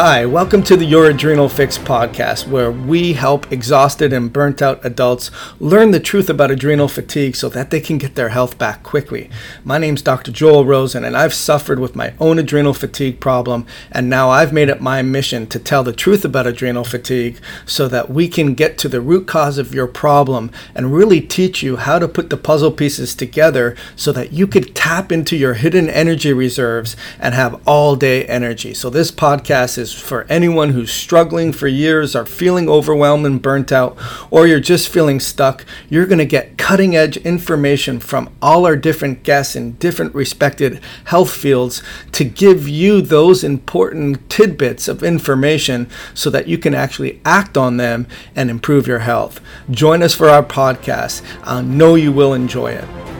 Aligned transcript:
Hi, 0.00 0.26
welcome 0.26 0.62
to 0.62 0.76
the 0.76 0.84
Your 0.84 1.06
Adrenal 1.06 1.48
Fix 1.48 1.76
podcast, 1.76 2.46
where 2.46 2.70
we 2.70 3.14
help 3.14 3.50
exhausted 3.50 4.12
and 4.12 4.32
burnt 4.32 4.62
out 4.62 4.84
adults 4.84 5.32
learn 5.58 5.90
the 5.90 5.98
truth 5.98 6.30
about 6.30 6.52
adrenal 6.52 6.86
fatigue 6.86 7.34
so 7.34 7.48
that 7.48 7.70
they 7.70 7.80
can 7.80 7.98
get 7.98 8.14
their 8.14 8.28
health 8.28 8.58
back 8.58 8.84
quickly. 8.84 9.28
My 9.64 9.76
name's 9.76 10.00
Dr. 10.00 10.30
Joel 10.30 10.64
Rosen, 10.64 11.02
and 11.02 11.16
I've 11.16 11.34
suffered 11.34 11.80
with 11.80 11.96
my 11.96 12.14
own 12.20 12.38
adrenal 12.38 12.74
fatigue 12.74 13.18
problem, 13.18 13.66
and 13.90 14.08
now 14.08 14.30
I've 14.30 14.52
made 14.52 14.68
it 14.68 14.80
my 14.80 15.02
mission 15.02 15.48
to 15.48 15.58
tell 15.58 15.82
the 15.82 15.92
truth 15.92 16.24
about 16.24 16.46
adrenal 16.46 16.84
fatigue 16.84 17.40
so 17.66 17.88
that 17.88 18.08
we 18.08 18.28
can 18.28 18.54
get 18.54 18.78
to 18.78 18.88
the 18.88 19.00
root 19.00 19.26
cause 19.26 19.58
of 19.58 19.74
your 19.74 19.88
problem 19.88 20.52
and 20.76 20.94
really 20.94 21.20
teach 21.20 21.60
you 21.60 21.74
how 21.74 21.98
to 21.98 22.06
put 22.06 22.30
the 22.30 22.36
puzzle 22.36 22.70
pieces 22.70 23.16
together 23.16 23.74
so 23.96 24.12
that 24.12 24.32
you 24.32 24.46
could 24.46 24.76
tap 24.76 25.10
into 25.10 25.36
your 25.36 25.54
hidden 25.54 25.90
energy 25.90 26.32
reserves 26.32 26.94
and 27.18 27.34
have 27.34 27.60
all 27.66 27.96
day 27.96 28.24
energy. 28.26 28.72
So, 28.72 28.90
this 28.90 29.10
podcast 29.10 29.76
is 29.76 29.87
is 29.94 30.00
for 30.00 30.24
anyone 30.24 30.70
who's 30.70 30.92
struggling 30.92 31.52
for 31.52 31.66
years, 31.66 32.14
are 32.14 32.26
feeling 32.26 32.68
overwhelmed 32.68 33.26
and 33.26 33.40
burnt 33.40 33.72
out, 33.72 33.96
or 34.30 34.46
you're 34.46 34.60
just 34.60 34.88
feeling 34.88 35.20
stuck. 35.20 35.64
You're 35.88 36.06
going 36.06 36.18
to 36.18 36.26
get 36.26 36.58
cutting 36.58 36.96
edge 36.96 37.16
information 37.18 38.00
from 38.00 38.30
all 38.40 38.66
our 38.66 38.76
different 38.76 39.22
guests 39.22 39.56
in 39.56 39.72
different 39.72 40.14
respected 40.14 40.80
health 41.04 41.32
fields 41.32 41.82
to 42.12 42.24
give 42.24 42.68
you 42.68 43.00
those 43.00 43.44
important 43.44 44.28
tidbits 44.28 44.88
of 44.88 45.02
information 45.02 45.88
so 46.14 46.30
that 46.30 46.48
you 46.48 46.58
can 46.58 46.74
actually 46.74 47.20
act 47.24 47.56
on 47.56 47.76
them 47.76 48.06
and 48.34 48.50
improve 48.50 48.86
your 48.86 49.00
health. 49.00 49.40
Join 49.70 50.02
us 50.02 50.14
for 50.14 50.28
our 50.28 50.42
podcast. 50.42 51.22
I 51.42 51.62
know 51.62 51.94
you 51.94 52.12
will 52.12 52.34
enjoy 52.34 52.72
it. 52.72 53.17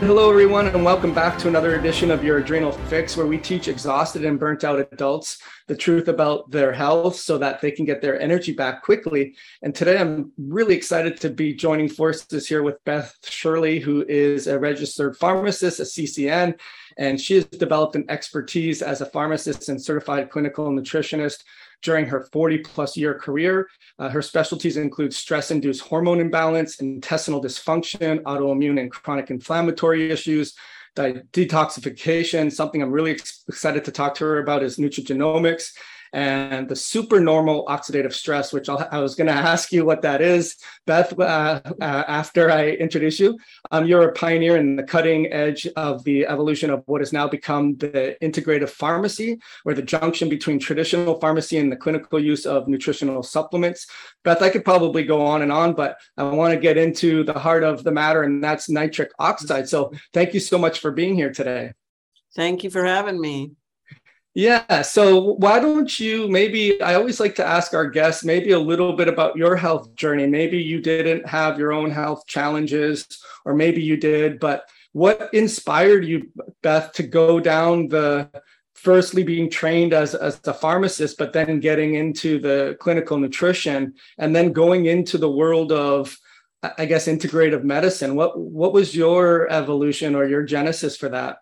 Hello, 0.00 0.28
everyone, 0.28 0.66
and 0.66 0.84
welcome 0.84 1.14
back 1.14 1.38
to 1.38 1.46
another 1.46 1.76
edition 1.76 2.10
of 2.10 2.24
Your 2.24 2.38
Adrenal 2.38 2.72
Fix, 2.72 3.16
where 3.16 3.28
we 3.28 3.38
teach 3.38 3.68
exhausted 3.68 4.24
and 4.24 4.40
burnt 4.40 4.64
out 4.64 4.80
adults 4.80 5.38
the 5.68 5.76
truth 5.76 6.08
about 6.08 6.50
their 6.50 6.72
health 6.72 7.14
so 7.14 7.38
that 7.38 7.60
they 7.60 7.70
can 7.70 7.84
get 7.84 8.02
their 8.02 8.20
energy 8.20 8.52
back 8.52 8.82
quickly. 8.82 9.36
And 9.62 9.72
today 9.72 9.96
I'm 9.96 10.32
really 10.36 10.74
excited 10.74 11.20
to 11.20 11.30
be 11.30 11.54
joining 11.54 11.88
forces 11.88 12.48
here 12.48 12.64
with 12.64 12.84
Beth 12.84 13.16
Shirley, 13.22 13.78
who 13.78 14.04
is 14.08 14.48
a 14.48 14.58
registered 14.58 15.16
pharmacist, 15.16 15.78
a 15.78 15.84
CCN, 15.84 16.58
and 16.98 17.18
she 17.18 17.36
has 17.36 17.44
developed 17.44 17.94
an 17.94 18.04
expertise 18.08 18.82
as 18.82 19.00
a 19.00 19.06
pharmacist 19.06 19.68
and 19.68 19.80
certified 19.80 20.28
clinical 20.28 20.70
nutritionist 20.70 21.44
during 21.82 22.06
her 22.06 22.28
40 22.32 22.58
plus 22.58 22.96
year 22.96 23.14
career. 23.14 23.68
Uh, 23.98 24.08
her 24.08 24.22
specialties 24.22 24.76
include 24.76 25.14
stress 25.14 25.50
induced 25.50 25.82
hormone 25.82 26.20
imbalance, 26.20 26.80
intestinal 26.80 27.42
dysfunction, 27.42 28.22
autoimmune 28.22 28.80
and 28.80 28.90
chronic 28.90 29.30
inflammatory 29.30 30.10
issues, 30.10 30.54
detoxification. 30.96 32.52
Something 32.52 32.82
I'm 32.82 32.90
really 32.90 33.12
ex- 33.12 33.44
excited 33.48 33.84
to 33.84 33.92
talk 33.92 34.14
to 34.16 34.24
her 34.24 34.38
about 34.38 34.62
is 34.62 34.78
nutrigenomics 34.78 35.72
and 36.14 36.68
the 36.68 36.76
supernormal 36.76 37.66
oxidative 37.66 38.12
stress, 38.12 38.52
which 38.52 38.68
I'll, 38.68 38.86
i 38.92 39.00
was 39.00 39.16
going 39.16 39.26
to 39.34 39.34
ask 39.34 39.72
you 39.72 39.84
what 39.84 40.02
that 40.02 40.22
is, 40.22 40.56
Beth, 40.86 41.18
uh, 41.18 41.60
uh, 41.80 42.04
after 42.08 42.50
I 42.50 42.70
introduce 42.70 43.18
you. 43.18 43.36
Um, 43.72 43.84
you're 43.84 44.08
a 44.08 44.12
pioneer 44.12 44.56
in 44.56 44.76
the 44.76 44.84
cutting 44.84 45.32
edge 45.32 45.66
of 45.76 46.04
the 46.04 46.26
evolution 46.26 46.70
of 46.70 46.84
what 46.86 47.00
has 47.00 47.12
now 47.12 47.26
become 47.26 47.76
the 47.76 48.16
integrative 48.22 48.70
pharmacy, 48.70 49.40
or 49.64 49.74
the 49.74 49.82
junction 49.82 50.28
between 50.28 50.58
traditional 50.58 51.18
pharmacy 51.18 51.58
and 51.58 51.70
the 51.70 51.76
clinical 51.76 52.20
use 52.20 52.46
of 52.46 52.68
nutritional 52.68 53.24
supplements. 53.24 53.88
Beth, 54.22 54.40
I 54.40 54.50
could 54.50 54.64
probably 54.64 55.02
go 55.02 55.20
on 55.20 55.42
and 55.42 55.50
on, 55.50 55.74
but 55.74 55.98
I 56.16 56.22
want 56.22 56.54
to 56.54 56.60
get 56.60 56.76
into 56.78 57.24
the 57.24 57.38
heart 57.38 57.64
of 57.64 57.82
the 57.82 57.90
matter, 57.90 58.22
and 58.22 58.42
that's 58.42 58.70
nitric 58.70 59.10
oxide. 59.18 59.68
So 59.68 59.92
thank 60.12 60.32
you 60.32 60.40
so 60.40 60.58
much 60.58 60.78
for 60.78 60.92
being 60.92 61.16
here 61.16 61.32
today. 61.32 61.72
Thank 62.36 62.62
you 62.62 62.70
for 62.70 62.84
having 62.84 63.20
me. 63.20 63.52
Yeah. 64.34 64.82
So 64.82 65.34
why 65.34 65.60
don't 65.60 65.98
you 66.00 66.28
maybe 66.28 66.80
I 66.82 66.94
always 66.94 67.20
like 67.20 67.36
to 67.36 67.46
ask 67.46 67.72
our 67.72 67.88
guests 67.88 68.24
maybe 68.24 68.50
a 68.50 68.58
little 68.58 68.94
bit 68.94 69.06
about 69.06 69.36
your 69.36 69.54
health 69.54 69.94
journey. 69.94 70.26
Maybe 70.26 70.58
you 70.58 70.80
didn't 70.80 71.26
have 71.28 71.56
your 71.56 71.72
own 71.72 71.92
health 71.92 72.26
challenges, 72.26 73.06
or 73.44 73.54
maybe 73.54 73.80
you 73.80 73.96
did, 73.96 74.40
but 74.40 74.64
what 74.92 75.32
inspired 75.32 76.04
you, 76.04 76.30
Beth, 76.62 76.92
to 76.92 77.02
go 77.04 77.40
down 77.40 77.88
the 77.88 78.30
firstly 78.74 79.22
being 79.22 79.50
trained 79.50 79.92
as, 79.92 80.14
as 80.14 80.40
a 80.46 80.54
pharmacist, 80.54 81.16
but 81.16 81.32
then 81.32 81.58
getting 81.58 81.94
into 81.94 82.38
the 82.38 82.76
clinical 82.80 83.18
nutrition 83.18 83.94
and 84.18 84.34
then 84.34 84.52
going 84.52 84.86
into 84.86 85.16
the 85.16 85.30
world 85.30 85.72
of 85.72 86.16
I 86.78 86.86
guess 86.86 87.06
integrative 87.06 87.62
medicine. 87.62 88.16
What 88.16 88.38
what 88.38 88.72
was 88.72 88.96
your 88.96 89.48
evolution 89.50 90.16
or 90.16 90.26
your 90.26 90.42
genesis 90.42 90.96
for 90.96 91.10
that? 91.10 91.36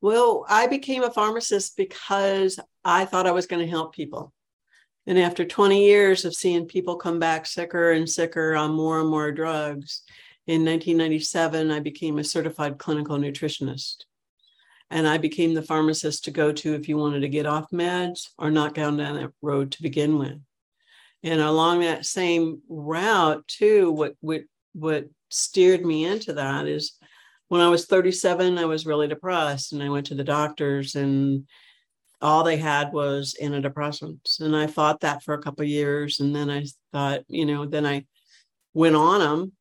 Well, 0.00 0.44
I 0.48 0.66
became 0.66 1.02
a 1.02 1.10
pharmacist 1.10 1.76
because 1.76 2.60
I 2.84 3.04
thought 3.04 3.26
I 3.26 3.32
was 3.32 3.46
going 3.46 3.64
to 3.64 3.70
help 3.70 3.94
people. 3.94 4.32
And 5.06 5.18
after 5.18 5.44
20 5.44 5.84
years 5.84 6.24
of 6.24 6.34
seeing 6.34 6.66
people 6.66 6.96
come 6.96 7.18
back 7.18 7.46
sicker 7.46 7.92
and 7.92 8.08
sicker 8.08 8.56
on 8.56 8.72
more 8.72 9.00
and 9.00 9.08
more 9.08 9.30
drugs, 9.30 10.02
in 10.46 10.64
1997, 10.64 11.70
I 11.70 11.80
became 11.80 12.18
a 12.18 12.24
certified 12.24 12.78
clinical 12.78 13.18
nutritionist. 13.18 14.04
And 14.90 15.08
I 15.08 15.18
became 15.18 15.54
the 15.54 15.62
pharmacist 15.62 16.24
to 16.24 16.30
go 16.30 16.52
to 16.52 16.74
if 16.74 16.88
you 16.88 16.96
wanted 16.96 17.20
to 17.20 17.28
get 17.28 17.46
off 17.46 17.70
meds 17.72 18.28
or 18.38 18.50
not 18.50 18.74
go 18.74 18.82
down 18.82 18.96
that 18.96 19.32
road 19.42 19.72
to 19.72 19.82
begin 19.82 20.18
with. 20.18 20.40
And 21.24 21.40
along 21.40 21.80
that 21.80 22.06
same 22.06 22.62
route, 22.68 23.46
too, 23.48 23.90
what, 23.90 24.14
what, 24.20 24.42
what 24.72 25.06
steered 25.28 25.84
me 25.84 26.04
into 26.04 26.34
that 26.34 26.68
is 26.68 26.92
when 27.48 27.60
I 27.60 27.68
was 27.68 27.86
37, 27.86 28.58
I 28.58 28.64
was 28.64 28.86
really 28.86 29.08
depressed 29.08 29.72
and 29.72 29.82
I 29.82 29.88
went 29.88 30.06
to 30.06 30.14
the 30.14 30.24
doctors 30.24 30.94
and 30.94 31.46
all 32.20 32.42
they 32.42 32.56
had 32.56 32.92
was 32.92 33.36
antidepressants. 33.40 34.40
And 34.40 34.56
I 34.56 34.66
fought 34.66 35.00
that 35.00 35.22
for 35.22 35.34
a 35.34 35.42
couple 35.42 35.64
years. 35.64 36.20
And 36.20 36.34
then 36.34 36.50
I 36.50 36.64
thought, 36.92 37.22
you 37.28 37.46
know, 37.46 37.66
then 37.66 37.86
I 37.86 38.06
went 38.74 38.96
on 38.96 39.20
them. 39.20 39.52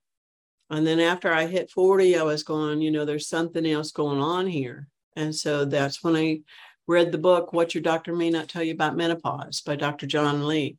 And 0.69 0.88
then 0.88 1.00
after 1.00 1.31
I 1.31 1.46
hit 1.46 1.69
40, 1.69 2.18
I 2.18 2.23
was 2.23 2.44
going, 2.44 2.81
you 2.81 2.91
know, 2.91 3.06
there's 3.06 3.29
something 3.29 3.66
else 3.66 3.91
going 3.91 4.19
on 4.19 4.47
here. 4.47 4.88
And 5.16 5.35
so 5.35 5.66
that's 5.66 6.03
when 6.03 6.16
I 6.16 6.40
read 6.88 7.12
the 7.12 7.17
book, 7.17 7.53
What 7.53 7.75
Your 7.75 7.84
Doctor 7.84 8.16
May 8.16 8.29
Not 8.29 8.50
Tell 8.50 8.63
You 8.63 8.73
About 8.73 8.97
Menopause 8.97 9.62
by 9.62 9.75
Dr. 9.75 10.07
John 10.07 10.47
Lee. 10.47 10.78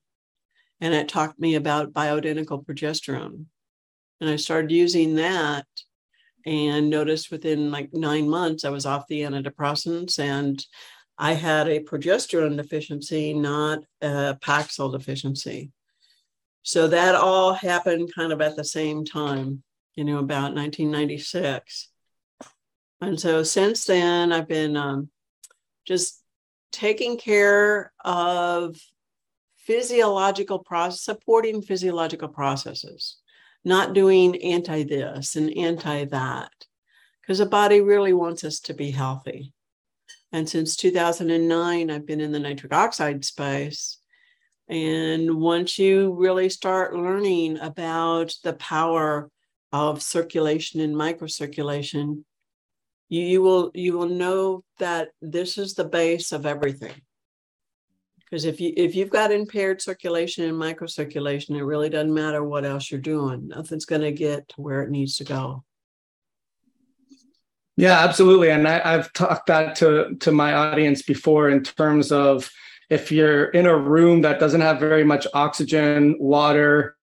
And 0.81 0.93
it 0.93 1.09
talked 1.09 1.39
me 1.39 1.55
about 1.55 1.93
bioidentical 1.93 2.65
progesterone. 2.65 3.47
And 4.21 4.31
I 4.31 4.37
started 4.37 4.73
using 4.73 5.17
that 5.17 5.67
and 6.47 6.89
noticed 6.89 7.33
within 7.33 7.73
like 7.73 7.93
nine 7.93 8.29
months 8.29 8.65
I 8.65 8.71
was 8.71 8.87
off 8.87 9.09
the 9.09 9.23
antidepressants 9.23 10.19
and 10.21 10.65
I 11.19 11.33
had 11.33 11.67
a 11.67 11.81
progesterone 11.81 12.57
deficiency, 12.57 13.35
not 13.35 13.81
a 14.01 14.39
Paxil 14.41 14.93
deficiency. 14.93 15.73
So 16.63 16.89
that 16.89 17.15
all 17.15 17.55
happened 17.55 18.13
kind 18.15 18.33
of 18.33 18.41
at 18.41 18.55
the 18.55 18.65
same 18.65 19.05
time, 19.05 19.63
you 19.95 20.05
know, 20.05 20.19
about 20.19 20.55
1996. 20.55 21.89
And 23.01 23.19
so 23.19 23.43
since 23.43 23.85
then, 23.85 24.33
I've 24.33 24.49
been 24.49 24.77
um, 24.77 25.11
just 25.87 26.23
taking 26.71 27.17
care 27.19 27.93
of 28.05 28.77
physiological 29.57 30.59
process, 30.61 31.03
supporting 31.03 31.63
physiological 31.63 32.29
processes 32.29 33.17
not 33.67 33.95
doing 33.95 34.41
anti 34.43 34.85
this 34.85 35.35
and 35.35 35.55
anti 35.59 36.05
that, 36.05 36.53
because 37.21 37.39
the 37.39 37.47
body 37.47 37.81
really 37.81 38.13
wants 38.13 38.45
us 38.45 38.61
to 38.61 38.75
be 38.75 38.93
healthy. 38.93 39.53
And 40.31 40.49
since 40.49 40.77
2009, 40.77 41.91
I've 41.91 42.07
been 42.07 42.21
in 42.21 42.31
the 42.31 42.39
nitric 42.39 42.73
oxide 42.73 43.25
space. 43.25 43.99
And 44.69 45.41
once 45.41 45.81
you 45.81 46.15
really 46.15 46.49
start 46.49 46.95
learning 46.95 47.59
about 47.59 48.35
the 48.45 48.53
power 48.53 49.31
of 49.73 50.01
circulation 50.01 50.81
and 50.81 50.95
microcirculation, 50.95 52.23
you, 53.09 53.23
you 53.23 53.43
will 53.43 53.73
you 53.75 53.99
will 53.99 54.09
know 54.09 54.63
that 54.79 55.09
this 55.21 55.59
is 55.59 55.75
the 55.75 55.85
base 55.85 56.31
of 56.31 56.47
everything 56.47 56.95
because 58.29 58.45
if 58.45 58.61
you 58.61 58.73
if 58.77 58.95
you've 58.95 59.11
got 59.11 59.33
impaired 59.33 59.81
circulation 59.81 60.45
and 60.45 60.55
microcirculation 60.55 61.57
it 61.57 61.65
really 61.65 61.89
doesn't 61.89 62.13
matter 62.13 62.43
what 62.45 62.65
else 62.65 62.91
you're 62.91 63.01
doing. 63.01 63.49
Nothing's 63.49 63.85
going 63.85 64.03
to 64.03 64.13
get 64.13 64.49
to 64.51 64.61
where 64.61 64.83
it 64.83 64.91
needs 64.91 65.17
to 65.17 65.25
go. 65.25 65.65
Yeah 67.77 68.01
absolutely 68.01 68.51
and 68.51 68.67
I, 68.67 68.93
have 68.93 69.13
talked 69.13 69.47
that 69.47 69.77
to 69.77 70.17
to 70.21 70.33
my 70.33 70.55
audience 70.55 71.03
before 71.03 71.51
in 71.51 71.63
terms 71.63 72.11
of 72.11 72.51
if 72.89 73.11
you're 73.11 73.47
in 73.47 73.67
a 73.67 73.77
room 73.77 74.23
that 74.23 74.41
doesn't 74.41 74.61
have 74.61 74.79
very 74.79 75.05
much 75.05 75.27
oxygen 75.35 76.17
water 76.19 76.97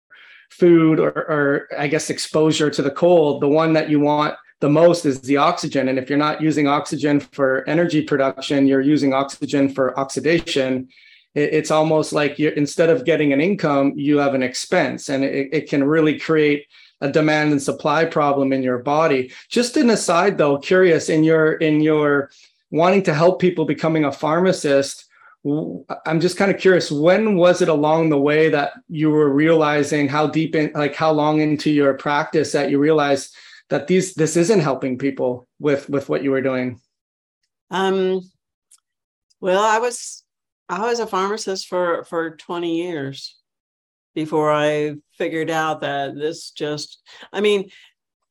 food 0.49 0.99
or, 0.99 1.09
or 1.09 1.67
i 1.77 1.87
guess 1.87 2.09
exposure 2.09 2.69
to 2.69 2.81
the 2.81 2.91
cold 2.91 3.41
the 3.41 3.47
one 3.47 3.73
that 3.73 3.89
you 3.89 3.99
want 3.99 4.35
the 4.61 4.69
most 4.69 5.05
is 5.05 5.19
the 5.21 5.35
oxygen 5.35 5.89
and 5.89 5.97
if 5.97 6.09
you're 6.09 6.17
not 6.17 6.41
using 6.41 6.67
oxygen 6.67 7.19
for 7.19 7.67
energy 7.67 8.01
production 8.01 8.67
you're 8.67 8.81
using 8.81 9.13
oxygen 9.13 9.67
for 9.67 9.99
oxidation 9.99 10.87
it's 11.35 11.71
almost 11.71 12.13
like 12.13 12.37
you're 12.37 12.51
instead 12.53 12.89
of 12.89 13.05
getting 13.05 13.33
an 13.33 13.41
income, 13.41 13.93
you 13.95 14.17
have 14.17 14.33
an 14.33 14.43
expense, 14.43 15.09
and 15.09 15.23
it, 15.23 15.49
it 15.51 15.69
can 15.69 15.83
really 15.83 16.19
create 16.19 16.67
a 17.01 17.11
demand 17.11 17.51
and 17.51 17.61
supply 17.61 18.05
problem 18.05 18.53
in 18.53 18.63
your 18.63 18.77
body. 18.77 19.31
Just 19.49 19.75
an 19.77 19.89
aside 19.89 20.37
though, 20.37 20.57
curious 20.57 21.09
in 21.09 21.23
your 21.23 21.53
in 21.53 21.81
your 21.81 22.29
wanting 22.71 23.03
to 23.03 23.13
help 23.13 23.39
people 23.39 23.65
becoming 23.65 24.05
a 24.05 24.11
pharmacist, 24.11 25.05
I'm 26.05 26.21
just 26.21 26.37
kind 26.37 26.49
of 26.49 26.59
curious 26.59 26.89
when 26.89 27.35
was 27.35 27.61
it 27.61 27.67
along 27.67 28.09
the 28.09 28.19
way 28.19 28.49
that 28.49 28.73
you 28.87 29.09
were 29.09 29.29
realizing 29.29 30.07
how 30.07 30.27
deep 30.27 30.55
in 30.55 30.71
like 30.73 30.95
how 30.95 31.11
long 31.11 31.41
into 31.41 31.69
your 31.69 31.93
practice 31.95 32.53
that 32.53 32.69
you 32.69 32.79
realized 32.79 33.35
that 33.69 33.87
these 33.87 34.13
this 34.13 34.37
isn't 34.37 34.61
helping 34.61 34.97
people 34.97 35.47
with 35.59 35.89
with 35.89 36.07
what 36.07 36.23
you 36.23 36.31
were 36.31 36.41
doing? 36.41 36.79
Um 37.69 38.21
well, 39.41 39.61
I 39.61 39.79
was 39.79 40.22
I 40.81 40.89
was 40.89 40.99
a 40.99 41.07
pharmacist 41.07 41.67
for 41.67 42.03
for 42.05 42.35
20 42.35 42.83
years 42.83 43.37
before 44.15 44.51
I 44.51 44.95
figured 45.17 45.49
out 45.49 45.81
that 45.81 46.15
this 46.15 46.51
just, 46.51 47.01
I 47.31 47.41
mean, 47.41 47.69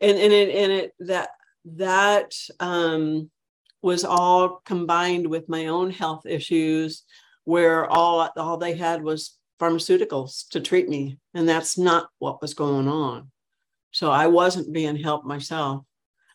and, 0.00 0.18
and 0.18 0.32
it, 0.32 0.54
and 0.54 0.72
it, 0.72 0.92
that, 1.00 1.30
that, 1.64 2.34
um, 2.60 3.30
was 3.82 4.04
all 4.04 4.60
combined 4.64 5.26
with 5.26 5.48
my 5.48 5.66
own 5.66 5.90
health 5.90 6.24
issues 6.24 7.02
where 7.44 7.86
all, 7.90 8.30
all 8.36 8.56
they 8.56 8.76
had 8.76 9.02
was 9.02 9.36
pharmaceuticals 9.60 10.48
to 10.50 10.60
treat 10.60 10.88
me. 10.88 11.18
And 11.34 11.48
that's 11.48 11.76
not 11.76 12.08
what 12.20 12.40
was 12.40 12.54
going 12.54 12.86
on. 12.86 13.30
So 13.90 14.10
I 14.10 14.28
wasn't 14.28 14.72
being 14.72 14.96
helped 14.96 15.26
myself. 15.26 15.84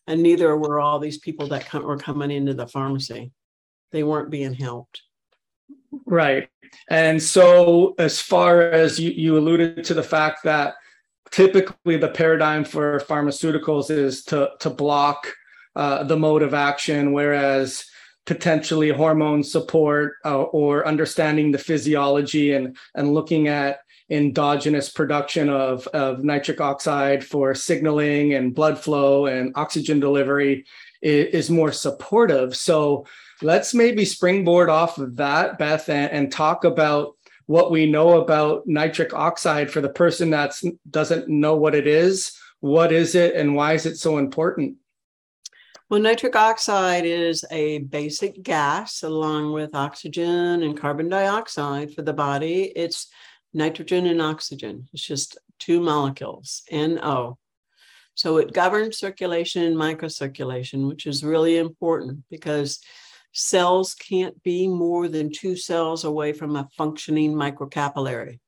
And 0.07 0.21
neither 0.21 0.55
were 0.55 0.79
all 0.79 0.99
these 0.99 1.17
people 1.17 1.47
that 1.47 1.65
come, 1.65 1.83
were 1.83 1.97
coming 1.97 2.31
into 2.31 2.53
the 2.53 2.67
pharmacy. 2.67 3.31
They 3.91 4.03
weren't 4.03 4.29
being 4.29 4.53
helped. 4.53 5.01
Right. 6.05 6.49
And 6.89 7.21
so, 7.21 7.95
as 7.97 8.19
far 8.19 8.61
as 8.61 8.99
you, 8.99 9.11
you 9.11 9.37
alluded 9.37 9.83
to 9.85 9.93
the 9.93 10.03
fact 10.03 10.43
that 10.43 10.75
typically 11.31 11.97
the 11.97 12.09
paradigm 12.09 12.63
for 12.63 12.99
pharmaceuticals 13.01 13.89
is 13.89 14.23
to, 14.25 14.51
to 14.59 14.69
block 14.69 15.33
uh, 15.75 16.03
the 16.03 16.17
mode 16.17 16.41
of 16.41 16.53
action, 16.53 17.13
whereas 17.13 17.85
potentially 18.25 18.89
hormone 18.89 19.43
support 19.43 20.15
uh, 20.25 20.41
or 20.43 20.85
understanding 20.85 21.51
the 21.51 21.57
physiology 21.57 22.53
and, 22.53 22.77
and 22.95 23.13
looking 23.13 23.47
at 23.47 23.79
endogenous 24.09 24.89
production 24.89 25.49
of, 25.49 25.85
of 25.87 26.23
nitric 26.23 26.61
oxide 26.61 27.23
for 27.23 27.53
signaling 27.53 28.33
and 28.33 28.55
blood 28.55 28.77
flow 28.77 29.25
and 29.25 29.51
oxygen 29.55 29.99
delivery 29.99 30.65
is, 31.01 31.27
is 31.33 31.49
more 31.49 31.71
supportive. 31.71 32.55
So, 32.55 33.05
let's 33.41 33.73
maybe 33.73 34.05
springboard 34.05 34.69
off 34.69 34.97
of 34.97 35.15
that, 35.17 35.57
Beth, 35.57 35.89
and, 35.89 36.11
and 36.11 36.31
talk 36.31 36.63
about 36.63 37.15
what 37.45 37.71
we 37.71 37.85
know 37.85 38.21
about 38.21 38.67
nitric 38.67 39.13
oxide 39.13 39.71
for 39.71 39.81
the 39.81 39.89
person 39.89 40.31
that 40.31 40.61
doesn't 40.89 41.29
know 41.29 41.55
what 41.55 41.75
it 41.75 41.87
is. 41.87 42.37
What 42.59 42.91
is 42.91 43.15
it, 43.15 43.35
and 43.35 43.55
why 43.55 43.73
is 43.73 43.85
it 43.85 43.97
so 43.97 44.17
important? 44.17 44.77
Well, 45.89 46.01
nitric 46.01 46.35
oxide 46.35 47.05
is 47.05 47.45
a 47.49 47.79
basic 47.79 48.43
gas 48.43 49.03
along 49.03 49.53
with 49.53 49.73
oxygen 49.73 50.61
and 50.63 50.77
carbon 50.77 51.07
dioxide 51.07 51.93
for 51.93 52.01
the 52.01 52.13
body. 52.13 52.63
It's 52.75 53.07
nitrogen 53.53 54.05
and 54.07 54.21
oxygen. 54.21 54.89
It's 54.91 55.05
just 55.05 55.37
two 55.59 55.79
molecules, 55.79 56.63
NO. 56.69 57.37
So 58.15 58.37
it 58.37 58.51
governs 58.51 58.97
circulation 58.97 59.63
and 59.63 59.77
microcirculation, 59.77 60.89
which 60.89 61.05
is 61.05 61.23
really 61.23 61.57
important 61.57 62.23
because 62.29 62.81
cells 63.37 63.93
can't 63.93 64.41
be 64.41 64.67
more 64.67 65.07
than 65.07 65.31
two 65.31 65.55
cells 65.55 66.03
away 66.03 66.33
from 66.33 66.55
a 66.55 66.67
functioning 66.75 67.33
microcapillary. 67.33 68.39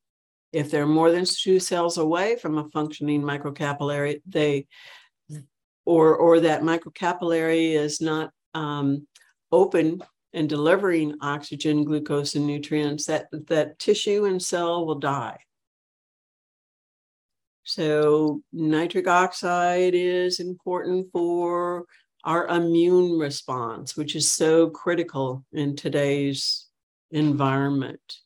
If 0.52 0.72
they're 0.72 0.88
more 0.88 1.12
than 1.12 1.26
two 1.26 1.60
cells 1.60 2.00
away 2.00 2.36
from 2.38 2.58
a 2.58 2.68
functioning 2.70 3.22
microcapillary, 3.22 4.22
they 4.26 4.66
or 5.86 6.16
or 6.16 6.40
that 6.40 6.64
microcapillary 6.64 7.74
is 7.74 8.02
not 8.02 8.32
um, 8.56 9.08
open 9.52 10.02
and 10.34 10.50
delivering 10.50 11.16
oxygen, 11.22 11.84
glucose, 11.84 12.34
and 12.34 12.48
nutrients, 12.48 13.06
that 13.06 13.28
that 13.48 13.78
tissue 13.78 14.26
and 14.26 14.42
cell 14.42 14.88
will 14.88 15.00
die. 15.00 15.38
So 17.64 18.42
nitric 18.52 19.08
oxide 19.08 19.94
is 19.94 20.40
important 20.40 21.12
for 21.12 21.86
our 22.24 22.48
immune 22.48 23.18
response, 23.18 23.96
which 23.96 24.16
is 24.16 24.32
so 24.32 24.70
critical 24.70 25.46
in 25.54 25.76
today's 25.76 26.68
environment. 27.12 28.18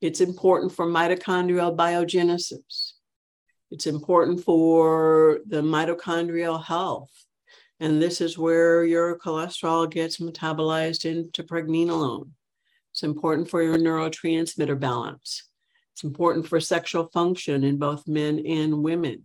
It's 0.00 0.20
important 0.20 0.72
for 0.72 0.86
mitochondrial 0.86 1.76
biogenesis. 1.76 2.92
It's 3.70 3.86
important 3.86 4.44
for 4.44 5.40
the 5.46 5.62
mitochondrial 5.62 6.62
health. 6.62 7.10
And 7.80 8.02
this 8.02 8.20
is 8.20 8.38
where 8.38 8.84
your 8.84 9.18
cholesterol 9.18 9.90
gets 9.90 10.18
metabolized 10.18 11.04
into 11.04 11.42
pregnenolone. 11.42 12.30
It's 12.92 13.02
important 13.02 13.48
for 13.48 13.62
your 13.62 13.76
neurotransmitter 13.76 14.78
balance. 14.78 15.44
It's 15.92 16.04
important 16.04 16.46
for 16.48 16.60
sexual 16.60 17.08
function 17.08 17.64
in 17.64 17.78
both 17.78 18.08
men 18.08 18.40
and 18.46 18.82
women. 18.82 19.24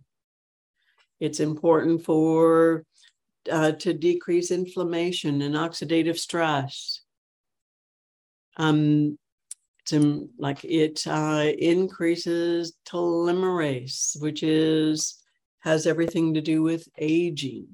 It's 1.20 1.40
important 1.40 2.04
for 2.04 2.84
uh, 3.50 3.72
to 3.72 3.92
decrease 3.92 4.50
inflammation 4.50 5.42
and 5.42 5.54
oxidative 5.54 6.18
stress. 6.18 7.00
Um, 8.56 9.18
to, 9.86 10.30
like 10.38 10.64
it 10.64 11.06
uh, 11.06 11.52
increases 11.58 12.74
telomerase, 12.86 14.20
which 14.20 14.42
is 14.42 15.20
has 15.60 15.86
everything 15.86 16.34
to 16.34 16.40
do 16.40 16.62
with 16.62 16.88
aging. 16.98 17.68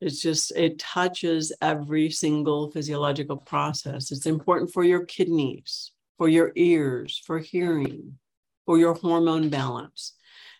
It's 0.00 0.20
just 0.20 0.52
it 0.56 0.78
touches 0.78 1.52
every 1.62 2.10
single 2.10 2.70
physiological 2.70 3.38
process. 3.38 4.12
It's 4.12 4.26
important 4.26 4.72
for 4.72 4.84
your 4.84 5.06
kidneys, 5.06 5.92
for 6.18 6.28
your 6.28 6.52
ears, 6.54 7.22
for 7.24 7.38
hearing, 7.38 8.18
for 8.66 8.78
your 8.78 8.94
hormone 8.94 9.48
balance. 9.48 10.14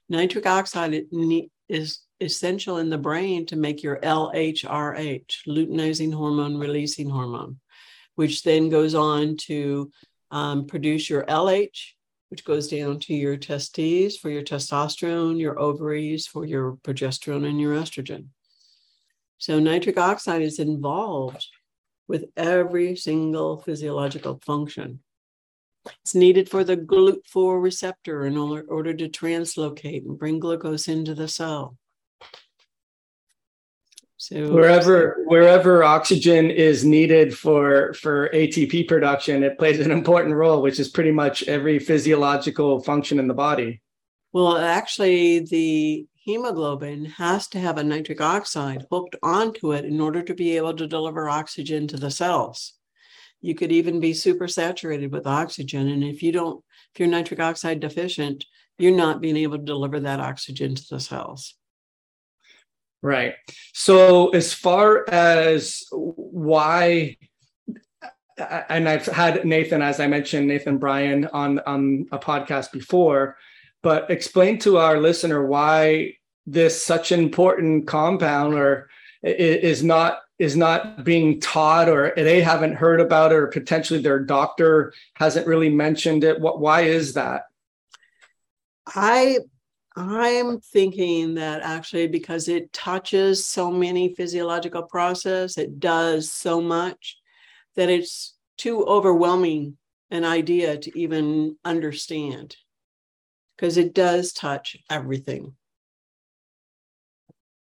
Nitric 0.08 0.46
oxide 0.46 1.06
is 1.68 1.98
essential 2.20 2.78
in 2.78 2.90
the 2.90 2.98
brain 2.98 3.46
to 3.46 3.56
make 3.56 3.82
your 3.82 3.98
LHRH, 4.00 5.46
luteinizing 5.46 6.12
hormone 6.12 6.56
releasing 6.56 7.08
hormone, 7.08 7.60
which 8.14 8.42
then 8.42 8.68
goes 8.68 8.94
on 8.94 9.36
to 9.36 9.90
um, 10.30 10.66
produce 10.66 11.08
your 11.10 11.24
LH, 11.24 11.92
which 12.28 12.44
goes 12.44 12.68
down 12.68 12.98
to 13.00 13.14
your 13.14 13.36
testes 13.36 14.16
for 14.16 14.30
your 14.30 14.42
testosterone, 14.42 15.38
your 15.38 15.58
ovaries 15.58 16.26
for 16.26 16.44
your 16.44 16.76
progesterone 16.82 17.46
and 17.46 17.60
your 17.60 17.74
estrogen. 17.74 18.26
So 19.38 19.58
nitric 19.58 19.98
oxide 19.98 20.42
is 20.42 20.58
involved 20.58 21.46
with 22.08 22.26
every 22.36 22.96
single 22.96 23.58
physiological 23.58 24.40
function. 24.44 25.00
It's 26.02 26.14
needed 26.14 26.48
for 26.48 26.64
the 26.64 26.76
GLUT4 26.76 27.62
receptor 27.62 28.26
in 28.26 28.36
order 28.36 28.94
to 28.94 29.08
translocate 29.08 30.04
and 30.04 30.18
bring 30.18 30.38
glucose 30.38 30.88
into 30.88 31.14
the 31.14 31.28
cell. 31.28 31.76
So 34.26 34.50
wherever 34.50 35.22
wherever 35.26 35.84
oxygen 35.84 36.50
is 36.50 36.82
needed 36.82 37.36
for 37.36 37.92
for 37.92 38.30
ATP 38.30 38.88
production, 38.88 39.42
it 39.42 39.58
plays 39.58 39.80
an 39.80 39.90
important 39.90 40.34
role, 40.34 40.62
which 40.62 40.80
is 40.80 40.88
pretty 40.88 41.10
much 41.10 41.42
every 41.42 41.78
physiological 41.78 42.80
function 42.80 43.18
in 43.18 43.28
the 43.28 43.34
body. 43.34 43.82
Well, 44.32 44.56
actually, 44.56 45.40
the 45.40 46.06
hemoglobin 46.14 47.04
has 47.04 47.48
to 47.48 47.60
have 47.60 47.76
a 47.76 47.84
nitric 47.84 48.22
oxide 48.22 48.86
hooked 48.90 49.14
onto 49.22 49.72
it 49.72 49.84
in 49.84 50.00
order 50.00 50.22
to 50.22 50.32
be 50.32 50.56
able 50.56 50.72
to 50.72 50.86
deliver 50.86 51.28
oxygen 51.28 51.86
to 51.88 51.98
the 51.98 52.10
cells. 52.10 52.72
You 53.42 53.54
could 53.54 53.72
even 53.72 54.00
be 54.00 54.14
super 54.14 54.48
saturated 54.48 55.12
with 55.12 55.26
oxygen. 55.26 55.88
And 55.88 56.02
if 56.02 56.22
you 56.22 56.32
don't, 56.32 56.64
if 56.94 56.98
you're 56.98 57.10
nitric 57.10 57.40
oxide 57.40 57.80
deficient, 57.80 58.46
you're 58.78 58.96
not 58.96 59.20
being 59.20 59.36
able 59.36 59.58
to 59.58 59.64
deliver 59.64 60.00
that 60.00 60.18
oxygen 60.18 60.74
to 60.76 60.84
the 60.88 61.00
cells. 61.00 61.56
Right. 63.04 63.34
So, 63.74 64.30
as 64.30 64.54
far 64.54 65.04
as 65.10 65.84
why, 65.90 67.18
and 68.38 68.88
I've 68.88 69.04
had 69.04 69.44
Nathan, 69.44 69.82
as 69.82 70.00
I 70.00 70.06
mentioned, 70.06 70.46
Nathan 70.48 70.78
Bryan 70.78 71.26
on 71.26 71.58
on 71.66 72.06
a 72.12 72.18
podcast 72.18 72.72
before, 72.72 73.36
but 73.82 74.10
explain 74.10 74.58
to 74.60 74.78
our 74.78 74.98
listener 74.98 75.44
why 75.44 76.14
this 76.46 76.82
such 76.82 77.12
an 77.12 77.20
important 77.20 77.86
compound 77.86 78.54
or 78.54 78.88
is 79.22 79.84
not 79.84 80.20
is 80.38 80.56
not 80.56 81.04
being 81.04 81.40
taught 81.40 81.90
or 81.90 82.14
they 82.16 82.40
haven't 82.40 82.74
heard 82.74 83.02
about 83.02 83.32
it 83.32 83.36
or 83.36 83.48
potentially 83.48 84.00
their 84.00 84.18
doctor 84.18 84.94
hasn't 85.14 85.46
really 85.46 85.68
mentioned 85.68 86.24
it 86.24 86.40
what 86.40 86.58
why 86.58 86.80
is 86.80 87.14
that 87.14 87.42
i 88.88 89.38
I'm 89.96 90.60
thinking 90.60 91.34
that 91.34 91.62
actually 91.62 92.08
because 92.08 92.48
it 92.48 92.72
touches 92.72 93.46
so 93.46 93.70
many 93.70 94.14
physiological 94.14 94.82
process, 94.84 95.56
it 95.58 95.78
does 95.78 96.32
so 96.32 96.60
much 96.60 97.18
that 97.76 97.88
it's 97.90 98.36
too 98.58 98.84
overwhelming 98.84 99.76
an 100.10 100.24
idea 100.24 100.78
to 100.78 100.98
even 100.98 101.56
understand. 101.64 102.56
because 103.56 103.76
it 103.76 103.94
does 103.94 104.32
touch 104.32 104.76
everything. 104.90 105.54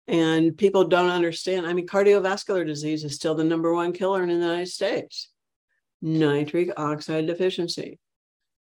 And 0.08 0.58
people 0.58 0.86
don't 0.86 1.10
understand. 1.10 1.66
I 1.66 1.74
mean, 1.74 1.88
cardiovascular 1.88 2.66
disease 2.66 3.04
is 3.04 3.16
still 3.16 3.36
the 3.36 3.44
number 3.44 3.74
one 3.74 3.92
killer 3.92 4.22
in 4.24 4.30
the 4.30 4.36
United 4.36 4.68
States 4.70 5.30
nitric 6.02 6.72
oxide 6.78 7.26
deficiency. 7.26 8.00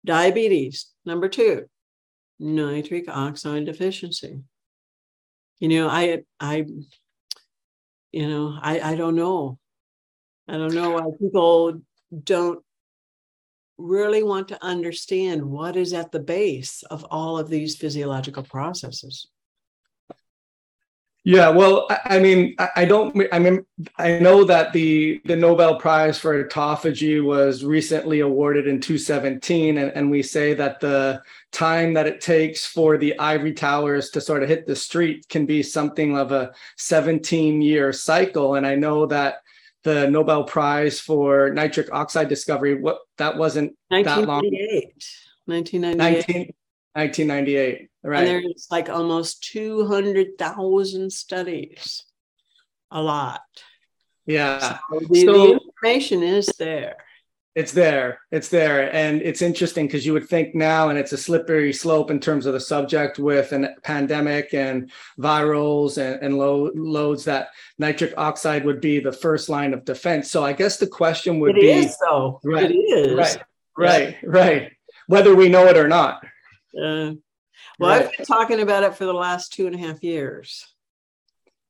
Diabetes, 0.04 0.88
number 1.04 1.28
two, 1.28 1.66
nitric 2.38 3.08
oxide 3.08 3.66
deficiency. 3.66 4.40
You 5.60 5.68
know, 5.68 5.88
I, 5.88 6.22
I, 6.40 6.66
you 8.10 8.28
know, 8.28 8.58
I, 8.60 8.80
I 8.80 8.94
don't 8.96 9.16
know. 9.16 9.58
I 10.48 10.56
don't 10.56 10.74
know 10.74 10.90
why 10.90 11.08
people 11.20 11.80
don't 12.24 12.62
really 13.78 14.22
want 14.22 14.48
to 14.48 14.64
understand 14.64 15.44
what 15.44 15.76
is 15.76 15.92
at 15.92 16.12
the 16.12 16.20
base 16.20 16.82
of 16.90 17.04
all 17.10 17.38
of 17.38 17.48
these 17.48 17.76
physiological 17.76 18.42
processes. 18.42 19.28
Yeah, 21.24 21.50
well, 21.50 21.86
I, 22.04 22.18
mean, 22.18 22.56
I 22.74 22.84
don't. 22.84 23.28
I 23.32 23.38
mean, 23.38 23.64
I 23.96 24.18
know 24.18 24.42
that 24.42 24.72
the 24.72 25.20
the 25.24 25.36
Nobel 25.36 25.76
Prize 25.76 26.18
for 26.18 26.42
autophagy 26.42 27.22
was 27.22 27.64
recently 27.64 28.20
awarded 28.20 28.66
in 28.66 28.80
2017, 28.80 29.78
and, 29.78 29.92
and 29.92 30.10
we 30.10 30.20
say 30.24 30.52
that 30.54 30.80
the 30.80 31.22
time 31.52 31.94
that 31.94 32.06
it 32.06 32.20
takes 32.20 32.66
for 32.66 32.96
the 32.96 33.18
ivory 33.18 33.52
towers 33.52 34.10
to 34.10 34.20
sort 34.20 34.42
of 34.42 34.48
hit 34.48 34.66
the 34.66 34.74
street 34.74 35.28
can 35.28 35.46
be 35.46 35.62
something 35.62 36.16
of 36.16 36.32
a 36.32 36.52
17 36.78 37.62
year 37.62 37.92
cycle. 37.92 38.54
And 38.56 38.66
I 38.66 38.74
know 38.74 39.06
that 39.06 39.36
the 39.84 40.08
Nobel 40.08 40.44
Prize 40.44 40.98
for 40.98 41.50
nitric 41.50 41.92
oxide 41.92 42.28
discovery, 42.28 42.74
what 42.74 43.00
that 43.18 43.36
wasn't 43.36 43.76
that 43.90 44.06
long. 44.26 44.42
1998. 45.46 46.54
1998. 46.94 47.90
Right. 48.02 48.18
And 48.18 48.26
there's 48.26 48.68
like 48.70 48.88
almost 48.88 49.44
200,000 49.44 51.12
studies. 51.12 52.04
A 52.90 53.02
lot. 53.02 53.40
Yeah. 54.26 54.78
So 54.90 55.00
the, 55.08 55.20
so 55.20 55.32
the 55.32 55.52
information 55.54 56.22
is 56.22 56.46
there. 56.58 56.96
It's 57.54 57.72
there. 57.72 58.20
It's 58.30 58.48
there. 58.48 58.90
And 58.94 59.20
it's 59.20 59.42
interesting 59.42 59.86
because 59.86 60.06
you 60.06 60.14
would 60.14 60.26
think 60.26 60.54
now, 60.54 60.88
and 60.88 60.98
it's 60.98 61.12
a 61.12 61.18
slippery 61.18 61.72
slope 61.72 62.10
in 62.10 62.18
terms 62.18 62.46
of 62.46 62.54
the 62.54 62.60
subject 62.60 63.18
with 63.18 63.52
a 63.52 63.74
pandemic 63.82 64.54
and 64.54 64.90
virals 65.18 65.98
and, 65.98 66.22
and 66.22 66.38
low, 66.38 66.70
loads 66.74 67.24
that 67.26 67.48
nitric 67.78 68.14
oxide 68.16 68.64
would 68.64 68.80
be 68.80 69.00
the 69.00 69.12
first 69.12 69.50
line 69.50 69.74
of 69.74 69.84
defense. 69.84 70.30
So 70.30 70.42
I 70.42 70.54
guess 70.54 70.78
the 70.78 70.86
question 70.86 71.40
would 71.40 71.58
it 71.58 71.60
be 71.60 71.70
is, 71.70 71.96
though. 71.98 72.40
Right, 72.42 72.70
it 72.70 72.74
is. 72.74 73.16
Right. 73.18 73.42
Right. 73.76 74.16
Right. 74.22 74.72
Whether 75.08 75.34
we 75.34 75.50
know 75.50 75.66
it 75.66 75.76
or 75.76 75.88
not. 75.88 76.24
Uh, 76.74 77.12
well, 77.78 77.90
right. 77.90 78.02
I've 78.06 78.16
been 78.16 78.24
talking 78.24 78.60
about 78.60 78.82
it 78.82 78.94
for 78.94 79.04
the 79.04 79.12
last 79.12 79.52
two 79.52 79.66
and 79.66 79.74
a 79.74 79.78
half 79.78 80.02
years. 80.02 80.66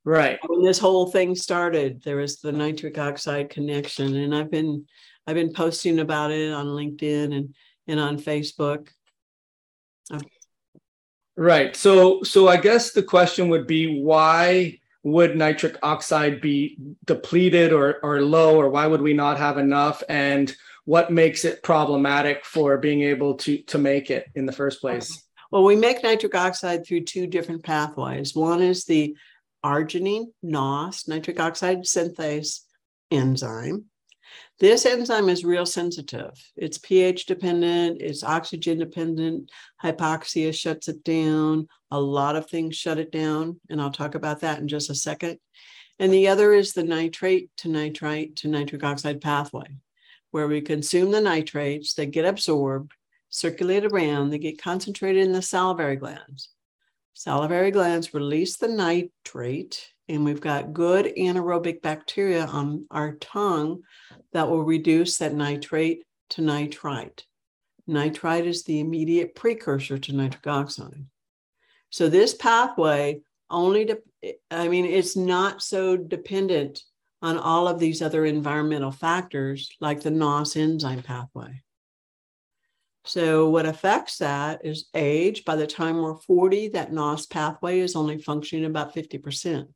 Right. 0.05 0.39
When 0.45 0.63
this 0.63 0.79
whole 0.79 1.11
thing 1.11 1.35
started, 1.35 2.03
there 2.03 2.17
was 2.17 2.39
the 2.39 2.51
nitric 2.51 2.97
oxide 2.97 3.49
connection, 3.49 4.15
and 4.15 4.35
I've 4.35 4.51
been 4.51 4.85
I've 5.25 5.35
been 5.35 5.53
posting 5.53 5.99
about 5.99 6.31
it 6.31 6.51
on 6.51 6.67
LinkedIn 6.67 7.35
and 7.35 7.55
and 7.87 7.99
on 7.99 8.17
Facebook. 8.17 8.89
Oh. 10.11 10.19
Right. 11.35 11.75
So 11.75 12.23
so 12.23 12.47
I 12.47 12.57
guess 12.57 12.91
the 12.91 13.03
question 13.03 13.49
would 13.49 13.67
be 13.67 14.01
why 14.01 14.79
would 15.03 15.35
nitric 15.35 15.77
oxide 15.83 16.41
be 16.41 16.77
depleted 17.05 17.73
or 17.73 17.99
or 18.03 18.21
low 18.21 18.55
or 18.57 18.69
why 18.69 18.87
would 18.87 19.01
we 19.01 19.13
not 19.13 19.37
have 19.37 19.57
enough 19.57 20.03
and 20.07 20.55
what 20.85 21.11
makes 21.11 21.45
it 21.45 21.63
problematic 21.63 22.45
for 22.45 22.77
being 22.77 23.01
able 23.01 23.35
to 23.35 23.57
to 23.63 23.77
make 23.77 24.11
it 24.11 24.27
in 24.35 24.45
the 24.45 24.51
first 24.51 24.81
place? 24.81 25.23
Well, 25.51 25.63
we 25.63 25.75
make 25.75 26.03
nitric 26.03 26.35
oxide 26.35 26.85
through 26.85 27.01
two 27.01 27.27
different 27.27 27.63
pathways. 27.63 28.35
One 28.35 28.61
is 28.61 28.85
the 28.85 29.15
arginine 29.63 30.25
NOS, 30.41 31.07
nitric 31.07 31.39
oxide 31.39 31.83
synthase 31.83 32.61
enzyme. 33.11 33.85
This 34.59 34.85
enzyme 34.85 35.29
is 35.29 35.43
real 35.43 35.65
sensitive. 35.65 36.31
It's 36.55 36.77
pH 36.77 37.25
dependent, 37.25 38.01
it's 38.01 38.23
oxygen 38.23 38.79
dependent. 38.79 39.51
Hypoxia 39.83 40.53
shuts 40.53 40.87
it 40.87 41.03
down. 41.03 41.67
A 41.91 41.99
lot 41.99 42.35
of 42.35 42.49
things 42.49 42.75
shut 42.75 42.97
it 42.97 43.11
down. 43.11 43.59
And 43.69 43.81
I'll 43.81 43.91
talk 43.91 44.15
about 44.15 44.41
that 44.41 44.59
in 44.59 44.67
just 44.67 44.89
a 44.89 44.95
second. 44.95 45.39
And 45.99 46.11
the 46.11 46.27
other 46.27 46.53
is 46.53 46.73
the 46.73 46.83
nitrate 46.83 47.49
to 47.57 47.69
nitrite 47.69 48.37
to 48.37 48.47
nitric 48.47 48.83
oxide 48.83 49.21
pathway 49.21 49.67
where 50.33 50.47
we 50.47 50.61
consume 50.61 51.11
the 51.11 51.21
nitrates, 51.21 51.93
they 51.93 52.07
get 52.07 52.25
absorbed, 52.25 52.91
circulate 53.29 53.85
around, 53.85 54.31
they 54.31 54.39
get 54.39 54.59
concentrated 54.59 55.23
in 55.23 55.31
the 55.31 55.43
salivary 55.43 55.95
glands. 55.95 56.49
Salivary 57.13 57.69
glands 57.69 58.15
release 58.15 58.57
the 58.57 58.67
nitrate, 58.67 59.92
and 60.09 60.25
we've 60.25 60.41
got 60.41 60.73
good 60.73 61.13
anaerobic 61.17 61.81
bacteria 61.81 62.45
on 62.45 62.85
our 62.91 63.13
tongue 63.15 63.81
that 64.33 64.49
will 64.49 64.63
reduce 64.63 65.17
that 65.17 65.33
nitrate 65.33 66.03
to 66.31 66.41
nitrite. 66.41 67.25
Nitrite 67.87 68.45
is 68.45 68.63
the 68.63 68.79
immediate 68.79 69.35
precursor 69.35 69.97
to 69.97 70.13
nitric 70.13 70.47
oxide. 70.47 71.05
So 71.89 72.09
this 72.09 72.33
pathway 72.33 73.21
only, 73.49 73.85
de- 73.85 74.35
I 74.49 74.67
mean, 74.67 74.85
it's 74.85 75.15
not 75.15 75.61
so 75.61 75.95
dependent 75.95 76.81
on 77.21 77.37
all 77.37 77.67
of 77.67 77.79
these 77.79 78.01
other 78.01 78.25
environmental 78.25 78.91
factors 78.91 79.69
like 79.79 80.01
the 80.01 80.11
NOS 80.11 80.55
enzyme 80.55 81.03
pathway. 81.03 81.61
So, 83.05 83.49
what 83.49 83.65
affects 83.65 84.17
that 84.19 84.65
is 84.65 84.87
age. 84.93 85.43
By 85.43 85.57
the 85.57 85.67
time 85.67 85.97
we're 85.97 86.15
40, 86.15 86.69
that 86.69 86.93
NOS 86.93 87.25
pathway 87.25 87.79
is 87.79 87.95
only 87.95 88.17
functioning 88.17 88.65
about 88.65 88.95
50%. 88.95 89.67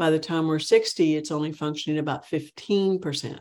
By 0.00 0.08
the 0.08 0.18
time 0.18 0.46
we're 0.46 0.60
60, 0.60 1.14
it's 1.14 1.30
only 1.30 1.52
functioning 1.52 1.98
about 1.98 2.24
15%. 2.24 3.38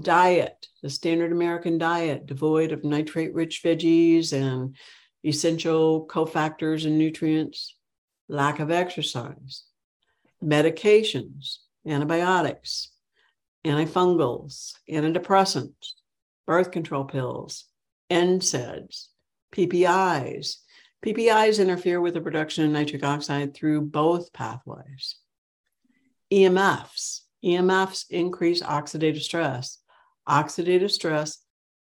Diet, 0.00 0.66
the 0.82 0.88
standard 0.88 1.32
American 1.32 1.76
diet, 1.76 2.24
devoid 2.24 2.72
of 2.72 2.82
nitrate 2.82 3.34
rich 3.34 3.60
veggies 3.62 4.32
and 4.32 4.74
essential 5.22 6.06
cofactors 6.06 6.86
and 6.86 6.96
nutrients, 6.96 7.76
lack 8.30 8.58
of 8.58 8.70
exercise, 8.70 9.64
medications, 10.42 11.58
antibiotics, 11.86 12.88
antifungals, 13.66 14.72
antidepressants, 14.90 15.92
birth 16.46 16.70
control 16.70 17.04
pills, 17.04 17.66
NSAIDs, 18.10 19.08
PPIs. 19.54 20.56
PPIs 21.04 21.60
interfere 21.60 22.00
with 22.00 22.14
the 22.14 22.20
production 22.20 22.64
of 22.64 22.70
nitric 22.70 23.04
oxide 23.04 23.54
through 23.54 23.82
both 23.82 24.32
pathways. 24.32 25.16
EMFs. 26.32 27.22
EMFs 27.44 28.04
increase 28.08 28.62
oxidative 28.62 29.22
stress. 29.22 29.78
Oxidative 30.28 30.90
stress 30.90 31.38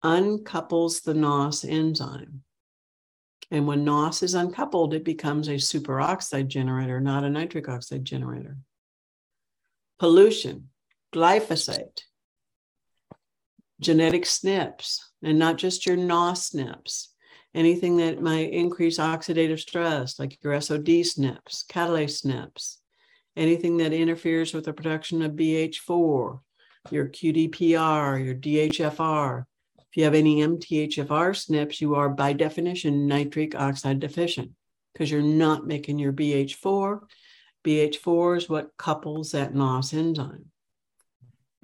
uncouples 0.04 1.02
the 1.02 1.14
NOS 1.14 1.64
enzyme. 1.64 2.42
And 3.52 3.68
when 3.68 3.86
NOS 3.86 4.22
is 4.22 4.34
uncoupled, 4.34 4.94
it 4.94 5.06
becomes 5.06 5.48
a 5.48 5.54
superoxide 5.54 6.48
generator, 6.48 7.00
not 7.00 7.24
a 7.24 7.30
nitric 7.30 7.70
oxide 7.70 8.04
generator. 8.04 8.58
Pollution, 9.98 10.70
glyphosate, 11.14 12.02
genetic 13.80 14.24
SNPs, 14.24 15.00
and 15.24 15.40
not 15.40 15.58
just 15.58 15.86
your 15.86 15.96
NOS 15.96 16.50
SNPs. 16.50 17.08
Anything 17.56 17.98
that 17.98 18.22
might 18.22 18.52
increase 18.52 19.00
oxidative 19.00 19.60
stress, 19.60 20.20
like 20.20 20.38
your 20.44 20.60
SOD 20.60 20.86
SNPs, 20.86 21.66
catalase 21.66 22.26
SNPs, 22.26 22.78
anything 23.36 23.78
that 23.78 23.94
interferes 23.94 24.54
with 24.54 24.66
the 24.66 24.74
production 24.74 25.24
of 25.24 25.32
BH4, 25.32 26.40
your 26.92 27.08
QDPR, 27.08 28.24
your 28.24 28.36
DHFR, 28.36 29.46
if 29.96 30.00
you 30.00 30.04
have 30.04 30.14
any 30.14 30.42
MTHFR 30.42 31.08
SNPs, 31.08 31.80
you 31.80 31.96
are 31.96 32.10
by 32.10 32.34
definition 32.34 33.08
nitric 33.08 33.56
oxide 33.56 34.02
deficient 34.02 34.52
because 34.92 35.10
you're 35.10 35.22
not 35.22 35.66
making 35.66 36.00
your 36.00 36.12
BH4. 36.12 37.00
BH4 37.64 38.38
is 38.38 38.50
what 38.50 38.76
couples 38.78 39.32
that 39.32 39.56
NOS 39.56 39.94
enzyme. 39.94 40.48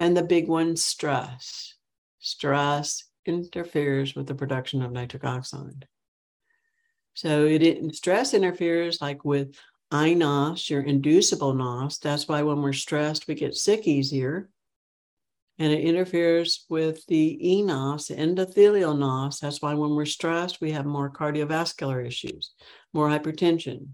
And 0.00 0.16
the 0.16 0.22
big 0.22 0.48
one, 0.48 0.76
stress. 0.76 1.74
Stress 2.20 3.04
interferes 3.26 4.14
with 4.14 4.26
the 4.26 4.34
production 4.34 4.82
of 4.82 4.92
nitric 4.92 5.24
oxide. 5.24 5.86
So 7.14 7.44
it 7.44 7.94
stress 7.94 8.34
interferes 8.34 9.00
like 9.00 9.24
with 9.24 9.56
iNOS, 9.92 10.70
your 10.70 10.80
inducible 10.82 11.52
NOS. 11.52 11.98
That's 11.98 12.26
why 12.26 12.42
when 12.42 12.62
we're 12.62 12.72
stressed, 12.72 13.28
we 13.28 13.34
get 13.34 13.54
sick 13.54 13.86
easier 13.86 14.48
and 15.58 15.72
it 15.72 15.82
interferes 15.82 16.64
with 16.70 17.04
the 17.06 17.38
eNOS, 17.44 18.08
the 18.08 18.14
endothelial 18.14 18.98
NOS. 18.98 19.40
That's 19.40 19.60
why 19.60 19.74
when 19.74 19.90
we're 19.90 20.06
stressed, 20.06 20.60
we 20.60 20.72
have 20.72 20.86
more 20.86 21.10
cardiovascular 21.10 22.04
issues, 22.06 22.54
more 22.94 23.08
hypertension, 23.08 23.88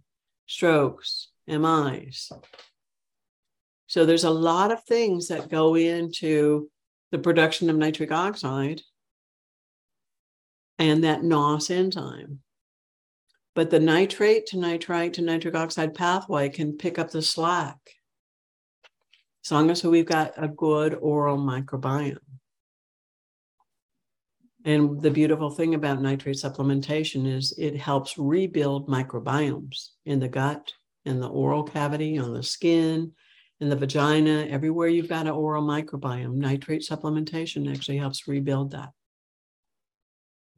strokes, 0.46 1.28
MIs. 1.48 2.30
So 3.88 4.06
there's 4.06 4.24
a 4.24 4.30
lot 4.30 4.70
of 4.70 4.84
things 4.84 5.28
that 5.28 5.50
go 5.50 5.74
into 5.74 6.70
the 7.10 7.18
production 7.18 7.70
of 7.70 7.76
nitric 7.76 8.12
oxide. 8.12 8.82
And 10.78 11.04
that 11.04 11.24
NOS 11.24 11.70
enzyme. 11.70 12.40
But 13.54 13.70
the 13.70 13.80
nitrate 13.80 14.46
to 14.46 14.58
nitrite 14.58 15.14
to 15.14 15.22
nitric 15.22 15.54
oxide 15.54 15.94
pathway 15.94 16.48
can 16.48 16.76
pick 16.76 16.98
up 16.98 17.10
the 17.10 17.22
slack 17.22 17.78
as 19.44 19.52
long 19.52 19.70
as 19.70 19.82
we've 19.82 20.06
got 20.06 20.32
a 20.36 20.46
good 20.46 20.94
oral 20.94 21.38
microbiome. 21.38 22.18
And 24.64 25.00
the 25.00 25.10
beautiful 25.10 25.50
thing 25.50 25.74
about 25.74 26.02
nitrate 26.02 26.36
supplementation 26.36 27.26
is 27.26 27.54
it 27.56 27.76
helps 27.76 28.18
rebuild 28.18 28.88
microbiomes 28.88 29.90
in 30.04 30.20
the 30.20 30.28
gut, 30.28 30.72
in 31.04 31.20
the 31.20 31.28
oral 31.28 31.62
cavity, 31.62 32.18
on 32.18 32.34
the 32.34 32.42
skin, 32.42 33.12
in 33.60 33.68
the 33.70 33.76
vagina, 33.76 34.46
everywhere 34.50 34.88
you've 34.88 35.08
got 35.08 35.26
an 35.26 35.32
oral 35.32 35.62
microbiome. 35.62 36.34
Nitrate 36.34 36.82
supplementation 36.82 37.72
actually 37.72 37.96
helps 37.96 38.28
rebuild 38.28 38.72
that. 38.72 38.90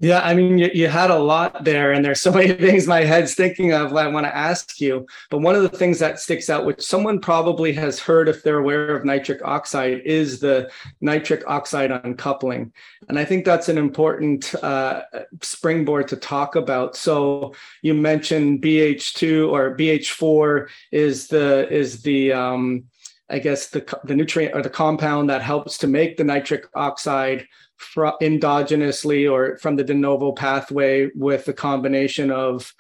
Yeah, 0.03 0.21
I 0.21 0.33
mean, 0.33 0.57
you, 0.57 0.71
you, 0.73 0.89
had 0.89 1.11
a 1.11 1.19
lot 1.19 1.63
there, 1.63 1.93
and 1.93 2.03
there's 2.03 2.23
so 2.23 2.33
many 2.33 2.53
things 2.55 2.87
my 2.87 3.05
head's 3.05 3.35
thinking 3.35 3.75
of 3.75 3.91
that 3.91 4.07
I 4.07 4.09
want 4.09 4.25
to 4.25 4.35
ask 4.35 4.81
you. 4.81 5.07
But 5.29 5.43
one 5.43 5.55
of 5.55 5.61
the 5.63 5.69
things 5.69 5.99
that 5.99 6.19
sticks 6.19 6.49
out, 6.49 6.65
which 6.65 6.81
someone 6.81 7.21
probably 7.21 7.71
has 7.75 8.01
heard 8.01 8.27
if 8.27 8.43
they're 8.43 8.61
aware 8.61 8.97
of 8.97 9.05
nitric 9.05 9.43
oxide, 9.45 10.01
is 10.07 10.41
the 10.41 10.71
nitric 11.03 11.47
oxide 11.47 11.91
uncoupling, 11.91 12.73
and 13.11 13.19
I 13.19 13.27
think 13.27 13.45
that's 13.45 13.69
an 13.69 13.77
important 13.77 14.55
uh, 14.65 15.03
springboard 15.43 16.09
to 16.09 16.17
talk 16.17 16.57
about. 16.57 16.97
So 16.97 17.53
you 17.83 17.93
mentioned 17.93 18.63
BH2 18.63 19.53
or 19.53 19.77
BH4 19.77 20.69
is 20.93 21.27
the 21.27 21.71
is 21.71 22.01
the 22.01 22.33
um, 22.33 22.85
I 23.29 23.39
guess 23.39 23.69
the 23.69 23.85
the 24.05 24.15
nutrient 24.15 24.55
or 24.55 24.63
the 24.63 24.71
compound 24.71 25.29
that 25.29 25.43
helps 25.43 25.77
to 25.79 25.87
make 25.87 26.17
the 26.17 26.25
nitric 26.25 26.65
oxide 26.75 27.47
fr- 27.81 28.19
endogenously 28.21 29.31
or 29.31 29.57
from 29.59 29.77
the 29.77 29.85
de 29.85 29.95
novo 29.95 30.33
pathway 30.33 31.11
with 31.15 31.49
a 31.49 31.53
combination 31.53 32.31
of 32.31 32.73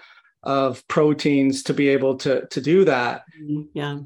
of 0.42 0.87
proteins 0.88 1.62
to 1.64 1.75
be 1.75 1.88
able 1.88 2.16
to 2.16 2.47
to 2.47 2.61
do 2.61 2.85
that. 2.85 3.25
Mm-hmm. 3.40 3.62
Yeah. 3.75 3.99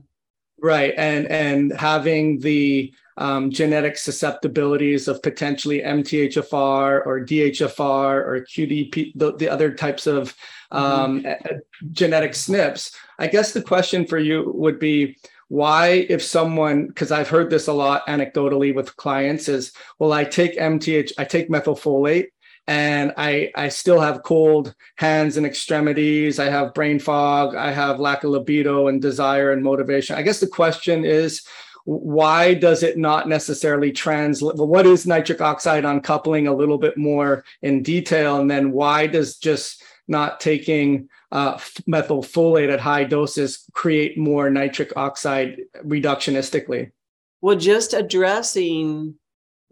Right, 0.63 0.95
and 0.97 1.27
and 1.27 1.73
having 1.73 2.39
the 2.41 2.95
um, 3.17 3.51
genetic 3.51 3.97
susceptibilities 3.97 5.07
of 5.09 5.23
potentially 5.23 5.81
MTHFR 5.81 7.07
or 7.07 7.21
DHFR 7.21 8.27
or 8.27 8.47
QDP, 8.51 9.13
the, 9.15 9.37
the 9.37 9.49
other 9.49 9.73
types 9.73 10.07
of 10.07 10.35
um, 10.71 11.23
mm-hmm. 11.23 11.57
genetic 11.93 12.33
SNPs. 12.33 12.93
I 13.19 13.29
guess 13.29 13.53
the 13.53 13.63
question 13.63 14.07
for 14.07 14.19
you 14.19 14.51
would 14.55 14.79
be 14.79 15.17
why 15.49 16.07
if 16.09 16.23
someone 16.23 16.87
because 16.87 17.13
i've 17.13 17.29
heard 17.29 17.51
this 17.51 17.69
a 17.69 17.73
lot 17.73 18.07
anecdotally 18.07 18.75
with 18.75 18.97
clients 18.97 19.49
is 19.49 19.73
well 19.99 20.13
i 20.13 20.25
take 20.25 20.57
mth 20.57 21.13
i 21.19 21.25
take 21.25 21.49
methylfolate 21.49 22.29
and 22.67 23.13
i 23.17 23.51
i 23.55 23.69
still 23.69 24.01
have 24.01 24.23
cold 24.23 24.75
hands 24.97 25.37
and 25.37 25.47
extremities 25.47 26.39
i 26.39 26.47
have 26.47 26.75
brain 26.75 26.99
fog 26.99 27.55
i 27.55 27.71
have 27.71 28.01
lack 28.01 28.25
of 28.25 28.31
libido 28.31 28.89
and 28.89 29.03
desire 29.03 29.53
and 29.53 29.63
motivation. 29.63 30.17
I 30.17 30.23
guess 30.23 30.41
the 30.41 30.47
question 30.47 31.05
is 31.05 31.47
why 31.85 32.55
does 32.55 32.83
it 32.83 32.97
not 32.97 33.29
necessarily 33.29 33.93
translate 33.93 34.57
well, 34.57 34.67
what 34.67 34.87
is 34.87 35.07
nitric 35.07 35.43
oxide 35.43 35.85
uncoupling 35.85 36.47
a 36.47 36.55
little 36.55 36.79
bit 36.79 36.97
more 36.97 37.45
in 37.61 37.83
detail 37.83 38.41
and 38.41 38.51
then 38.51 38.73
why 38.73 39.07
does 39.07 39.37
just 39.37 39.83
not 40.09 40.41
taking 40.41 41.09
uh, 41.35 41.57
methylfolate 41.89 42.73
at 42.73 42.79
high 42.79 43.03
doses 43.03 43.69
create 43.75 44.17
more 44.17 44.49
nitric 44.49 44.93
oxide 44.97 45.63
reductionistically? 45.85 46.93
Well, 47.41 47.57
just 47.57 47.93
addressing 47.93 49.17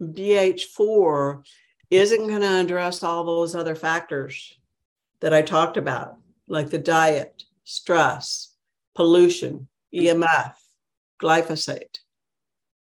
BH4 0.01 1.43
isn't 1.89 2.27
going 2.27 2.41
to 2.41 2.59
address 2.59 3.01
all 3.01 3.23
those 3.23 3.55
other 3.55 3.75
factors 3.75 4.59
that 5.21 5.33
I 5.33 5.41
talked 5.41 5.77
about, 5.77 6.17
like 6.49 6.69
the 6.69 6.77
diet, 6.77 7.43
stress, 7.63 8.53
pollution, 8.93 9.69
EMF, 9.95 10.55
glyphosate. 11.21 11.99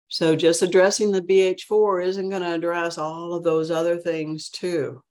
So 0.09 0.37
just 0.37 0.61
addressing 0.61 1.13
the 1.13 1.23
BH4 1.23 2.05
isn't 2.05 2.29
going 2.29 2.43
to 2.43 2.55
address 2.55 2.99
all 2.99 3.33
of 3.33 3.43
those 3.43 3.71
other 3.71 3.97
things 3.97 4.51
too. 4.51 5.03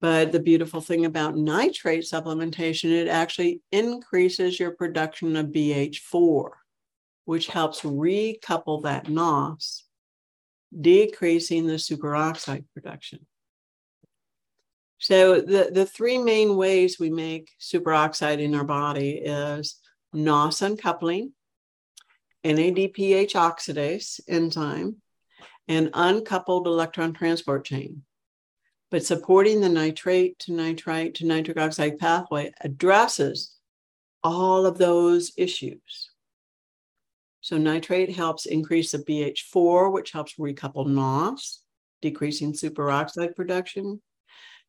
But 0.00 0.32
the 0.32 0.40
beautiful 0.40 0.80
thing 0.80 1.06
about 1.06 1.36
nitrate 1.36 2.04
supplementation, 2.04 2.90
it 2.90 3.08
actually 3.08 3.62
increases 3.72 4.60
your 4.60 4.72
production 4.72 5.36
of 5.36 5.46
BH4, 5.46 6.50
which 7.24 7.46
helps 7.46 7.80
recouple 7.80 8.82
that 8.82 9.08
NOS, 9.08 9.84
decreasing 10.78 11.66
the 11.66 11.74
superoxide 11.74 12.64
production. 12.74 13.26
So 14.98 15.40
the, 15.40 15.70
the 15.72 15.86
three 15.86 16.18
main 16.18 16.56
ways 16.56 16.98
we 16.98 17.10
make 17.10 17.50
superoxide 17.60 18.38
in 18.38 18.54
our 18.54 18.64
body 18.64 19.12
is 19.12 19.76
NOS 20.12 20.62
uncoupling, 20.62 21.32
NADPH 22.44 23.32
oxidase 23.32 24.20
enzyme, 24.28 24.96
and 25.68 25.90
uncoupled 25.94 26.66
electron 26.66 27.12
transport 27.12 27.64
chain. 27.64 28.02
But 28.90 29.04
supporting 29.04 29.60
the 29.60 29.68
nitrate 29.68 30.38
to 30.40 30.52
nitrite 30.52 31.14
to 31.16 31.26
nitric 31.26 31.58
oxide 31.58 31.98
pathway 31.98 32.52
addresses 32.60 33.56
all 34.22 34.64
of 34.64 34.78
those 34.78 35.32
issues. 35.36 36.10
So 37.40 37.58
nitrate 37.58 38.14
helps 38.14 38.46
increase 38.46 38.92
the 38.92 38.98
BH4, 38.98 39.92
which 39.92 40.10
helps 40.12 40.34
recouple 40.34 40.86
NOS, 40.86 41.62
decreasing 42.02 42.52
superoxide 42.52 43.36
production. 43.36 44.00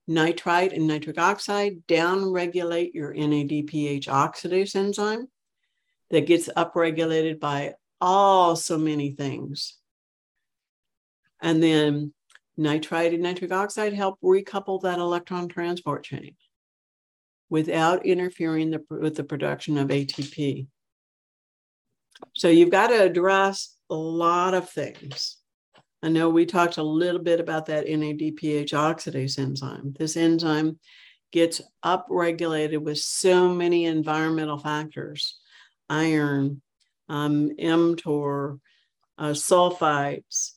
Nitrite 0.07 0.73
and 0.73 0.87
nitric 0.87 1.19
oxide 1.19 1.85
downregulate 1.87 2.93
your 2.93 3.13
NADPH 3.13 4.07
oxidase 4.07 4.75
enzyme 4.75 5.27
that 6.11 6.27
gets 6.27 6.47
upregulated 6.49 7.39
by 7.39 7.73
all 7.99 8.55
so 8.55 8.77
many 8.77 9.11
things. 9.11 9.77
And 11.41 11.61
then 11.61 12.13
nitrite 12.57 13.13
and 13.13 13.23
nitric 13.23 13.51
oxide 13.51 13.93
help 13.93 14.19
recouple 14.21 14.81
that 14.81 14.99
electron 14.99 15.47
transport 15.47 16.03
chain 16.03 16.35
without 17.49 18.05
interfering 18.05 18.71
the, 18.71 18.83
with 18.89 19.15
the 19.15 19.23
production 19.23 19.77
of 19.77 19.87
ATP. 19.87 20.67
So 22.33 22.49
you've 22.49 22.71
got 22.71 22.87
to 22.87 23.01
address 23.01 23.75
a 23.89 23.95
lot 23.95 24.53
of 24.53 24.69
things. 24.69 25.37
I 26.03 26.09
know 26.09 26.29
we 26.29 26.45
talked 26.45 26.77
a 26.77 26.83
little 26.83 27.21
bit 27.21 27.39
about 27.39 27.67
that 27.67 27.87
NADPH 27.87 28.71
oxidase 28.71 29.39
enzyme. 29.39 29.95
This 29.97 30.17
enzyme 30.17 30.79
gets 31.31 31.61
upregulated 31.83 32.79
with 32.79 32.99
so 32.99 33.49
many 33.49 33.85
environmental 33.85 34.57
factors 34.57 35.39
iron, 35.89 36.61
um, 37.09 37.49
mTOR, 37.57 38.59
uh, 39.17 39.29
sulfites, 39.29 40.51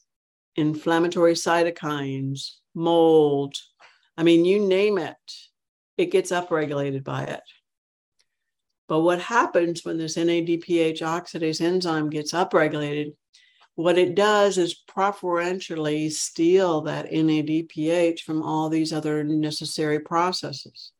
inflammatory 0.60 1.32
cytokines, 1.32 2.56
mold. 2.74 3.54
I 4.16 4.22
mean, 4.22 4.44
you 4.44 4.66
name 4.66 4.98
it, 4.98 5.16
it 5.96 6.12
gets 6.12 6.30
upregulated 6.30 7.02
by 7.02 7.24
it. 7.24 7.42
But 8.86 9.00
what 9.00 9.20
happens 9.20 9.84
when 9.84 9.98
this 9.98 10.16
NADPH 10.16 11.00
oxidase 11.00 11.60
enzyme 11.60 12.10
gets 12.10 12.32
upregulated? 12.32 13.14
What 13.76 13.96
it 13.96 14.14
does 14.14 14.58
is 14.58 14.74
preferentially 14.74 16.10
steal 16.10 16.82
that 16.82 17.10
NADPH 17.10 18.20
from 18.20 18.42
all 18.42 18.68
these 18.68 18.92
other 18.92 19.24
necessary 19.24 20.00
processes, 20.00 20.92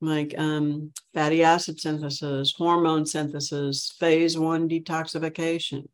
like 0.00 0.34
um, 0.38 0.92
fatty 1.14 1.44
acid 1.44 1.78
synthesis, 1.78 2.54
hormone 2.56 3.06
synthesis, 3.06 3.94
phase 4.00 4.38
one 4.38 4.68
detoxification, 4.68 5.84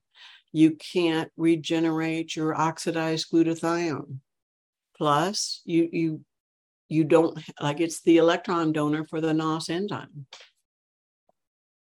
you 0.54 0.70
can't 0.76 1.32
regenerate 1.36 2.36
your 2.36 2.54
oxidized 2.54 3.28
glutathione. 3.32 4.18
Plus, 4.96 5.60
you 5.64 5.88
you 5.92 6.24
you 6.88 7.02
don't 7.02 7.36
like 7.60 7.80
it's 7.80 8.02
the 8.02 8.18
electron 8.18 8.72
donor 8.72 9.04
for 9.04 9.20
the 9.20 9.34
NOS 9.34 9.68
enzyme. 9.68 10.26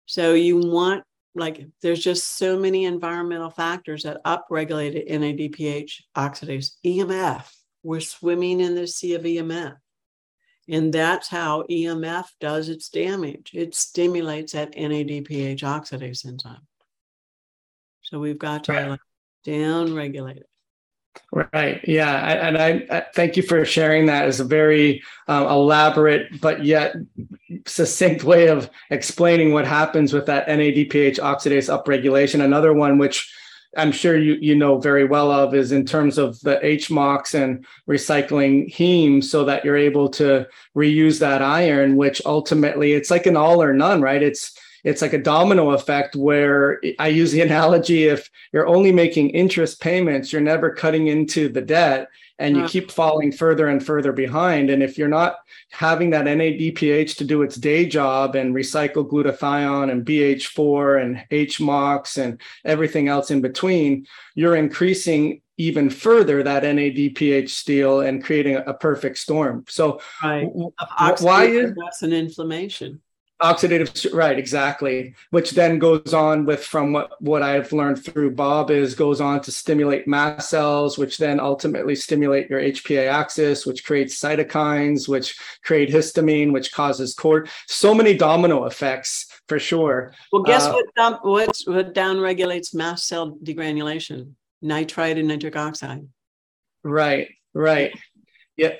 So 0.06 0.34
you 0.34 0.58
want 0.58 1.02
like 1.34 1.66
there's 1.82 2.04
just 2.04 2.36
so 2.36 2.56
many 2.56 2.84
environmental 2.84 3.50
factors 3.50 4.04
that 4.04 4.22
upregulate 4.24 5.10
NADPH 5.10 5.94
oxidase. 6.16 6.76
EMF, 6.86 7.50
we're 7.82 7.98
swimming 7.98 8.60
in 8.60 8.76
the 8.76 8.86
sea 8.86 9.14
of 9.14 9.22
EMF. 9.22 9.74
And 10.68 10.92
that's 10.92 11.26
how 11.26 11.64
EMF 11.68 12.26
does 12.40 12.68
its 12.68 12.88
damage. 12.90 13.50
It 13.54 13.74
stimulates 13.74 14.52
that 14.52 14.76
NADPH 14.76 15.62
oxidase 15.62 16.24
enzyme. 16.24 16.68
So 18.12 18.18
we've 18.18 18.38
got 18.38 18.64
to 18.64 18.72
right. 18.72 19.00
down 19.42 19.94
regulate 19.94 20.36
it. 20.36 20.46
Right. 21.32 21.80
Yeah. 21.88 22.12
I, 22.12 22.32
and 22.34 22.58
I, 22.58 22.86
I, 22.90 23.06
thank 23.14 23.38
you 23.38 23.42
for 23.42 23.64
sharing 23.64 24.04
that 24.06 24.26
as 24.26 24.38
a 24.38 24.44
very 24.44 25.02
um, 25.28 25.46
elaborate 25.46 26.38
but 26.42 26.62
yet 26.62 26.94
succinct 27.66 28.22
way 28.22 28.48
of 28.48 28.68
explaining 28.90 29.54
what 29.54 29.66
happens 29.66 30.12
with 30.12 30.26
that 30.26 30.46
NADPH 30.46 31.20
oxidase 31.20 31.74
upregulation. 31.74 32.44
Another 32.44 32.74
one 32.74 32.98
which 32.98 33.34
I'm 33.78 33.92
sure 33.92 34.18
you 34.18 34.34
you 34.42 34.54
know 34.54 34.78
very 34.78 35.06
well 35.06 35.30
of 35.30 35.54
is 35.54 35.72
in 35.72 35.86
terms 35.86 36.18
of 36.18 36.38
the 36.40 36.56
HMOX 36.62 37.32
and 37.32 37.64
recycling 37.88 38.70
heme 38.70 39.24
so 39.24 39.46
that 39.46 39.64
you're 39.64 39.78
able 39.78 40.10
to 40.10 40.46
reuse 40.76 41.18
that 41.20 41.40
iron, 41.40 41.96
which 41.96 42.20
ultimately 42.26 42.92
it's 42.92 43.10
like 43.10 43.24
an 43.24 43.38
all 43.38 43.62
or 43.62 43.72
none, 43.72 44.02
right? 44.02 44.22
It's 44.22 44.54
it's 44.84 45.02
like 45.02 45.12
a 45.12 45.18
domino 45.18 45.70
effect 45.70 46.16
where 46.16 46.80
I 46.98 47.08
use 47.08 47.32
the 47.32 47.40
analogy 47.40 48.04
if 48.04 48.30
you're 48.52 48.66
only 48.66 48.92
making 48.92 49.30
interest 49.30 49.80
payments, 49.80 50.32
you're 50.32 50.40
never 50.42 50.70
cutting 50.70 51.06
into 51.06 51.48
the 51.48 51.62
debt 51.62 52.08
and 52.38 52.56
you 52.56 52.62
uh-huh. 52.62 52.70
keep 52.70 52.90
falling 52.90 53.30
further 53.30 53.68
and 53.68 53.84
further 53.84 54.12
behind. 54.12 54.70
And 54.70 54.82
if 54.82 54.98
you're 54.98 55.06
not 55.06 55.36
having 55.70 56.10
that 56.10 56.24
NADPH 56.24 57.16
to 57.16 57.24
do 57.24 57.42
its 57.42 57.56
day 57.56 57.86
job 57.86 58.34
and 58.34 58.54
recycle 58.54 59.08
glutathione 59.08 59.92
and 59.92 60.04
BH4 60.04 61.02
and 61.02 61.24
HMOX 61.30 62.20
and 62.20 62.40
everything 62.64 63.06
else 63.06 63.30
in 63.30 63.40
between, 63.40 64.06
you're 64.34 64.56
increasing 64.56 65.40
even 65.58 65.90
further 65.90 66.42
that 66.42 66.64
NADPH 66.64 67.50
steal 67.50 68.00
and 68.00 68.24
creating 68.24 68.56
a, 68.56 68.74
perfect 68.74 69.18
storm. 69.18 69.64
So 69.68 70.00
right. 70.22 70.48
why 71.20 71.44
is 71.44 71.74
that's 71.76 72.02
an 72.02 72.12
inflammation? 72.12 73.00
Oxidative 73.42 74.14
right 74.14 74.38
exactly 74.38 75.14
which 75.30 75.52
then 75.52 75.78
goes 75.78 76.14
on 76.14 76.44
with 76.44 76.64
from 76.64 76.92
what 76.92 77.20
what 77.20 77.42
i've 77.42 77.72
learned 77.72 78.02
through 78.02 78.30
bob 78.30 78.70
is 78.70 78.94
goes 78.94 79.20
on 79.20 79.40
to 79.40 79.50
stimulate 79.50 80.06
mast 80.06 80.48
cells 80.48 80.96
which 80.96 81.18
then 81.18 81.40
ultimately 81.40 81.94
stimulate 81.94 82.48
your 82.48 82.60
hpa 82.60 83.10
axis 83.10 83.66
which 83.66 83.84
creates 83.84 84.18
cytokines 84.18 85.08
which 85.08 85.38
create 85.64 85.90
histamine 85.90 86.52
which 86.52 86.72
causes 86.72 87.14
cord 87.14 87.48
so 87.66 87.94
many 87.94 88.16
domino 88.16 88.64
effects 88.64 89.26
for 89.48 89.58
sure. 89.58 90.14
Well 90.32 90.42
guess 90.42 90.64
uh, 90.64 90.72
what 90.72 91.18
what 91.22 91.56
what 91.66 91.94
down 91.94 92.20
regulates 92.20 92.74
mast 92.74 93.06
cell 93.06 93.36
degranulation? 93.42 94.32
Nitrite 94.62 95.18
and 95.18 95.28
nitric 95.28 95.56
oxide. 95.56 96.08
Right 96.84 97.28
right. 97.52 97.92
Yeah 98.56 98.76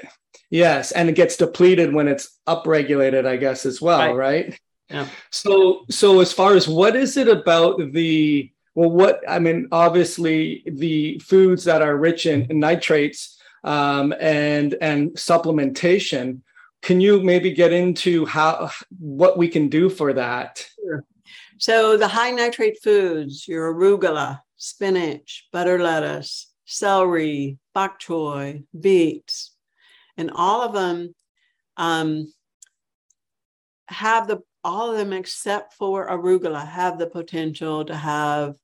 Yes, 0.50 0.92
and 0.92 1.08
it 1.08 1.14
gets 1.14 1.36
depleted 1.36 1.92
when 1.92 2.08
it's 2.08 2.38
upregulated, 2.46 3.26
I 3.26 3.36
guess, 3.36 3.64
as 3.66 3.80
well, 3.80 4.14
right? 4.14 4.46
right? 4.48 4.60
Yeah. 4.90 5.08
So, 5.30 5.84
so 5.90 6.20
as 6.20 6.32
far 6.32 6.54
as 6.54 6.68
what 6.68 6.96
is 6.96 7.16
it 7.16 7.28
about 7.28 7.92
the 7.92 8.50
well, 8.74 8.90
what 8.90 9.20
I 9.28 9.38
mean, 9.38 9.68
obviously 9.70 10.62
the 10.66 11.18
foods 11.18 11.64
that 11.64 11.82
are 11.82 11.96
rich 11.96 12.26
in 12.26 12.46
nitrates 12.48 13.38
um, 13.64 14.14
and 14.18 14.74
and 14.80 15.10
supplementation. 15.10 16.40
Can 16.80 17.00
you 17.00 17.22
maybe 17.22 17.52
get 17.52 17.72
into 17.72 18.26
how 18.26 18.70
what 18.98 19.38
we 19.38 19.48
can 19.48 19.68
do 19.68 19.88
for 19.88 20.12
that? 20.14 20.66
Sure. 20.76 21.04
So 21.58 21.96
the 21.96 22.08
high 22.08 22.32
nitrate 22.32 22.82
foods, 22.82 23.46
your 23.46 23.72
arugula, 23.72 24.40
spinach, 24.56 25.46
butter 25.52 25.78
lettuce, 25.78 26.50
celery, 26.64 27.58
bok 27.72 28.00
choy, 28.00 28.64
beets, 28.78 29.51
and 30.16 30.30
all 30.34 30.62
of 30.62 30.72
them 30.72 31.14
um, 31.76 32.32
have 33.88 34.28
the 34.28 34.40
all 34.64 34.90
of 34.90 34.96
them 34.96 35.12
except 35.12 35.74
for 35.74 36.08
arugula 36.08 36.64
have 36.64 36.98
the 36.98 37.08
potential 37.08 37.84
to 37.84 37.96
have 37.96 38.54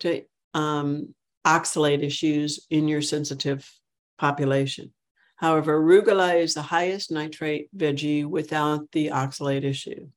to 0.00 0.22
um, 0.54 1.14
oxalate 1.46 2.02
issues 2.02 2.66
in 2.70 2.86
your 2.86 3.00
sensitive 3.00 3.70
population. 4.18 4.92
However, 5.36 5.80
arugula 5.80 6.40
is 6.40 6.54
the 6.54 6.62
highest 6.62 7.10
nitrate 7.10 7.68
veggie 7.76 8.26
without 8.26 8.90
the 8.92 9.08
oxalate 9.08 9.64
issue. 9.64 10.08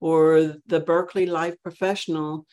Or 0.00 0.56
the 0.66 0.80
Berkeley 0.80 1.26
Life 1.26 1.56
Professional, 1.62 2.46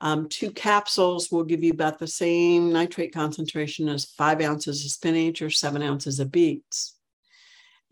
um, 0.00 0.28
two 0.28 0.50
capsules 0.50 1.30
will 1.30 1.44
give 1.44 1.62
you 1.62 1.72
about 1.72 1.98
the 1.98 2.06
same 2.06 2.72
nitrate 2.72 3.14
concentration 3.14 3.88
as 3.88 4.04
five 4.04 4.40
ounces 4.40 4.84
of 4.84 4.90
spinach 4.90 5.40
or 5.40 5.50
seven 5.50 5.82
ounces 5.82 6.20
of 6.20 6.32
beets. 6.32 6.96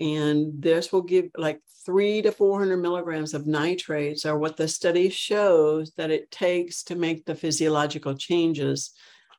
And 0.01 0.61
this 0.61 0.93
will 0.93 1.03
give 1.03 1.31
like 1.37 1.61
three 1.87 2.23
to 2.23 2.33
400 2.33 2.77
milligrams 2.77 3.35
of 3.35 3.47
nitrates 3.47 4.25
are 4.25 4.39
what 4.39 4.57
the 4.57 4.69
study 4.69 5.11
shows 5.11 5.93
that 5.97 6.11
it 6.11 6.31
takes 6.31 6.83
to 6.85 6.97
make 6.97 7.25
the 7.25 7.35
physiological 7.35 8.15
changes 8.15 8.93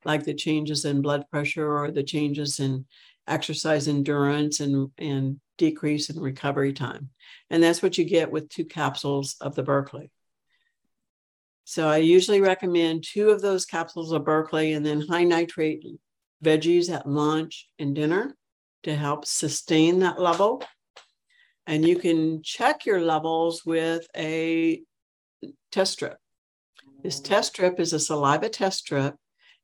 like 0.06 0.24
the 0.24 0.34
changes 0.34 0.86
in 0.86 1.02
blood 1.02 1.26
pressure 1.32 1.78
or 1.78 1.92
the 1.92 2.04
changes 2.04 2.60
in 2.60 2.86
exercise 3.28 3.88
endurance 3.88 4.60
and, 4.60 4.92
and 4.98 5.40
decrease 5.58 6.10
in 6.10 6.20
recovery 6.20 6.74
time. 6.74 7.10
And 7.50 7.64
that's 7.64 7.82
what 7.82 7.98
you 7.98 8.04
get 8.04 8.32
with 8.32 8.50
two 8.50 8.66
capsules 8.66 9.36
of 9.40 9.56
the 9.56 9.64
berkeley 9.64 10.12
so 11.74 11.88
i 11.88 11.98
usually 11.98 12.42
recommend 12.42 13.04
two 13.04 13.30
of 13.30 13.42
those 13.42 13.66
capsules 13.66 14.12
of 14.12 14.24
berkeley 14.24 14.74
and 14.74 14.86
then 14.86 15.02
high 15.02 15.24
nitrate 15.24 15.84
veggies 16.44 16.94
at 16.94 17.08
lunch 17.08 17.68
and 17.80 17.96
dinner 17.96 18.36
to 18.84 18.96
help 18.96 19.26
sustain 19.26 20.00
that 20.00 20.20
level. 20.20 20.64
And 21.66 21.88
you 21.88 21.98
can 21.98 22.44
check 22.44 22.86
your 22.86 23.02
levels 23.02 23.66
with 23.66 24.06
a 24.16 24.82
test 25.72 25.94
strip. 25.94 26.18
This 27.02 27.20
test 27.20 27.54
strip 27.54 27.80
is 27.80 27.94
a 27.94 28.00
saliva 28.00 28.50
test 28.50 28.80
strip. 28.80 29.16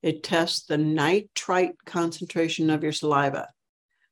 It 0.01 0.23
tests 0.23 0.65
the 0.65 0.77
nitrite 0.77 1.75
concentration 1.85 2.69
of 2.69 2.83
your 2.83 2.93
saliva. 2.93 3.49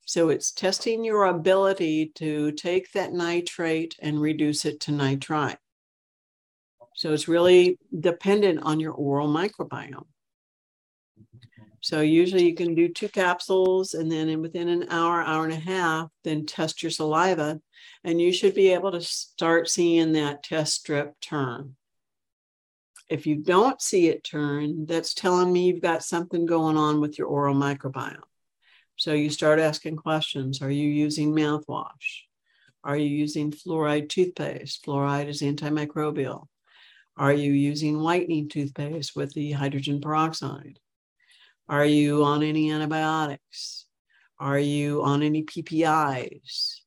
So 0.05 0.29
it's 0.29 0.51
testing 0.51 1.03
your 1.03 1.25
ability 1.25 2.12
to 2.15 2.51
take 2.53 2.91
that 2.91 3.13
nitrate 3.13 3.95
and 4.01 4.21
reduce 4.21 4.65
it 4.65 4.81
to 4.81 4.91
nitrite. 4.91 5.57
So 6.97 7.13
it's 7.13 7.27
really 7.27 7.77
dependent 7.99 8.63
on 8.63 8.79
your 8.79 8.91
oral 8.91 9.27
microbiome. 9.27 10.07
So 11.79 12.01
usually 12.01 12.43
you 12.43 12.55
can 12.55 12.73
do 12.73 12.89
two 12.89 13.07
capsules 13.07 13.93
and 13.93 14.12
then 14.12 14.41
within 14.41 14.67
an 14.67 14.88
hour, 14.89 15.21
hour 15.21 15.43
and 15.43 15.53
a 15.53 15.57
half, 15.57 16.10
then 16.23 16.47
test 16.47 16.81
your 16.81 16.89
saliva. 16.89 17.62
And 18.03 18.19
you 18.19 18.33
should 18.33 18.55
be 18.55 18.73
able 18.73 18.91
to 18.93 19.01
start 19.01 19.69
seeing 19.69 20.13
that 20.13 20.41
test 20.41 20.73
strip 20.73 21.13
turn. 21.21 21.75
If 23.10 23.27
you 23.27 23.36
don't 23.36 23.79
see 23.79 24.07
it 24.07 24.23
turn, 24.23 24.88
that's 24.88 25.13
telling 25.13 25.53
me 25.53 25.67
you've 25.67 25.83
got 25.83 26.03
something 26.03 26.47
going 26.47 26.77
on 26.77 26.99
with 26.99 27.19
your 27.19 27.27
oral 27.27 27.55
microbiome. 27.55 28.21
So 28.95 29.13
you 29.13 29.29
start 29.29 29.60
asking 29.60 29.97
questions. 29.97 30.63
Are 30.63 30.71
you 30.71 30.89
using 30.89 31.31
mouthwash? 31.31 32.23
Are 32.83 32.97
you 32.97 33.07
using 33.07 33.51
fluoride 33.51 34.10
toothpaste? 34.10 34.83
Fluoride 34.83 35.27
is 35.27 35.43
antimicrobial. 35.43 36.47
Are 37.17 37.34
you 37.34 37.51
using 37.51 37.99
whitening 37.99 38.47
toothpaste 38.47 39.15
with 39.15 39.34
the 39.34 39.51
hydrogen 39.53 39.99
peroxide? 39.99 40.77
Are 41.67 41.86
you 41.86 42.23
on 42.23 42.43
any 42.43 42.71
antibiotics? 42.71 43.88
Are 44.39 44.60
you 44.60 45.03
on 45.03 45.23
any 45.23 45.43
PPIs? 45.43 46.82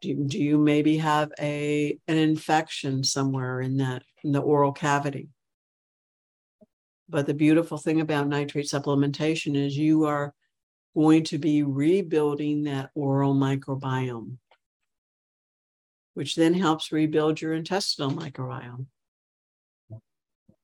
Do, 0.00 0.14
do 0.14 0.38
you 0.38 0.58
maybe 0.58 0.96
have 0.98 1.32
a 1.40 1.98
an 2.06 2.18
infection 2.18 3.02
somewhere 3.02 3.60
in 3.60 3.78
that 3.78 4.04
in 4.22 4.30
the 4.30 4.40
oral 4.40 4.72
cavity? 4.72 5.28
But 7.08 7.26
the 7.26 7.34
beautiful 7.34 7.78
thing 7.78 8.00
about 8.00 8.28
nitrate 8.28 8.66
supplementation 8.66 9.56
is 9.56 9.76
you 9.76 10.04
are 10.04 10.34
going 10.94 11.24
to 11.24 11.38
be 11.38 11.64
rebuilding 11.64 12.62
that 12.64 12.90
oral 12.94 13.34
microbiome, 13.34 14.36
which 16.14 16.36
then 16.36 16.54
helps 16.54 16.92
rebuild 16.92 17.40
your 17.40 17.54
intestinal 17.54 18.12
microbiome. 18.12 18.86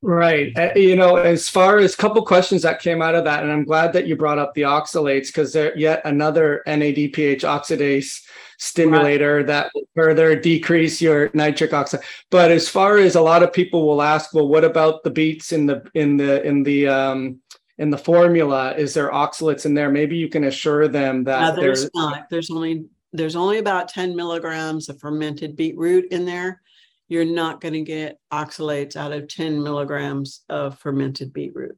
Right. 0.01 0.57
Uh, 0.57 0.71
you 0.77 0.95
know, 0.95 1.17
as 1.17 1.49
far 1.49 1.79
as 1.79 1.95
a 1.95 1.97
couple 1.97 2.23
questions 2.25 2.63
that 2.63 2.81
came 2.81 3.03
out 3.03 3.17
of 3.17 3.25
that, 3.25 3.43
and 3.43 3.51
I'm 3.51 3.65
glad 3.65 3.93
that 3.95 4.07
you 4.07 4.15
brought 4.15 4.39
up 4.39 4.55
the 4.55 4.63
oxalates 4.63 5.27
because 5.27 5.53
they're 5.53 5.77
yet 5.77 6.03
another 6.05 6.63
NADPH 6.69 7.41
oxidase 7.41 8.23
stimulator 8.59 9.39
right. 9.39 9.47
that 9.47 9.71
will 9.75 9.89
further 9.97 10.37
decrease 10.37 11.03
your 11.03 11.31
nitric 11.35 11.73
oxide. 11.73 12.03
But 12.31 12.53
as 12.53 12.69
far 12.69 12.99
as 12.99 13.17
a 13.17 13.21
lot 13.21 13.43
of 13.43 13.53
people 13.53 13.87
will 13.87 14.01
ask, 14.01 14.33
well, 14.33 14.47
what 14.47 14.63
about 14.63 15.03
the 15.03 15.11
beets 15.11 15.51
in 15.51 15.67
the 15.67 15.83
in 15.95 16.17
the 16.17 16.43
in 16.47 16.63
the 16.63 16.87
um 16.87 17.41
in 17.79 17.91
the 17.91 17.99
formula? 17.99 18.75
Is 18.77 18.95
there 18.95 19.11
oxalates 19.11 19.67
in 19.67 19.75
there? 19.75 19.91
Maybe 19.91 20.17
you 20.17 20.29
can 20.29 20.45
assure 20.45 20.87
them 20.87 21.25
that 21.25 21.57
no, 21.57 21.61
there's, 21.61 21.81
there's 21.81 21.91
not. 21.95 22.31
There's 22.31 22.51
only 22.51 22.85
there's 23.13 23.37
only 23.37 23.59
about 23.59 23.89
10 23.89 24.15
milligrams 24.15 24.89
of 24.89 25.01
fermented 25.01 25.57
beetroot 25.57 26.13
in 26.13 26.25
there 26.25 26.61
you're 27.09 27.25
not 27.25 27.61
going 27.61 27.75
to 27.75 27.83
get 27.83 28.19
oxalates 28.33 28.97
out 28.97 29.13
of 29.13 29.29
10 29.29 29.63
milligrams 29.63 30.43
of 30.49 30.79
fermented 30.79 31.33
beetroot. 31.33 31.77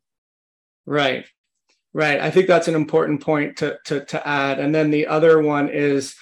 Right. 0.87 1.25
Right. 1.93 2.21
I 2.21 2.31
think 2.31 2.47
that's 2.47 2.69
an 2.69 2.75
important 2.75 3.21
point 3.21 3.59
to, 3.59 3.79
to, 3.87 4.05
to 4.07 4.27
add. 4.27 4.61
And 4.61 4.75
then 4.75 4.91
the 4.91 5.07
other 5.07 5.41
one 5.41 5.69
is 5.69 6.15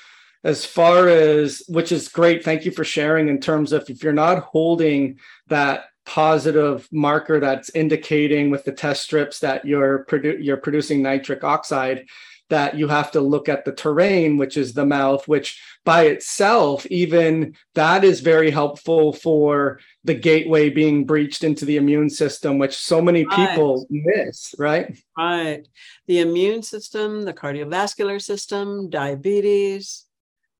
as 0.44 0.64
far 0.64 1.08
as, 1.08 1.62
which 1.68 1.92
is 1.92 2.08
great. 2.08 2.44
Thank 2.44 2.64
you 2.64 2.70
for 2.70 2.84
sharing 2.84 3.28
in 3.28 3.40
terms 3.40 3.72
of 3.72 3.88
if 3.90 4.02
you're 4.02 4.12
not 4.12 4.44
holding 4.44 5.18
that 5.48 5.84
positive 6.06 6.88
marker 6.90 7.38
that's 7.38 7.68
indicating 7.70 8.50
with 8.50 8.64
the 8.64 8.72
test 8.72 9.02
strips 9.02 9.40
that 9.40 9.66
you're, 9.66 10.06
produ- 10.06 10.42
you're 10.42 10.56
producing 10.56 11.02
nitric 11.02 11.44
oxide, 11.44 12.06
that 12.50 12.76
you 12.76 12.88
have 12.88 13.10
to 13.12 13.20
look 13.20 13.48
at 13.48 13.64
the 13.64 13.72
terrain, 13.72 14.36
which 14.36 14.56
is 14.56 14.72
the 14.72 14.86
mouth, 14.86 15.28
which 15.28 15.62
by 15.84 16.04
itself, 16.04 16.86
even 16.86 17.54
that 17.74 18.04
is 18.04 18.20
very 18.20 18.50
helpful 18.50 19.12
for 19.12 19.80
the 20.04 20.14
gateway 20.14 20.70
being 20.70 21.04
breached 21.04 21.44
into 21.44 21.64
the 21.64 21.76
immune 21.76 22.10
system, 22.10 22.58
which 22.58 22.76
so 22.76 23.00
many 23.00 23.24
people 23.26 23.86
miss, 23.90 24.54
right? 24.58 24.98
Right. 25.16 25.66
The 26.06 26.20
immune 26.20 26.62
system, 26.62 27.22
the 27.22 27.34
cardiovascular 27.34 28.20
system, 28.20 28.88
diabetes, 28.90 30.04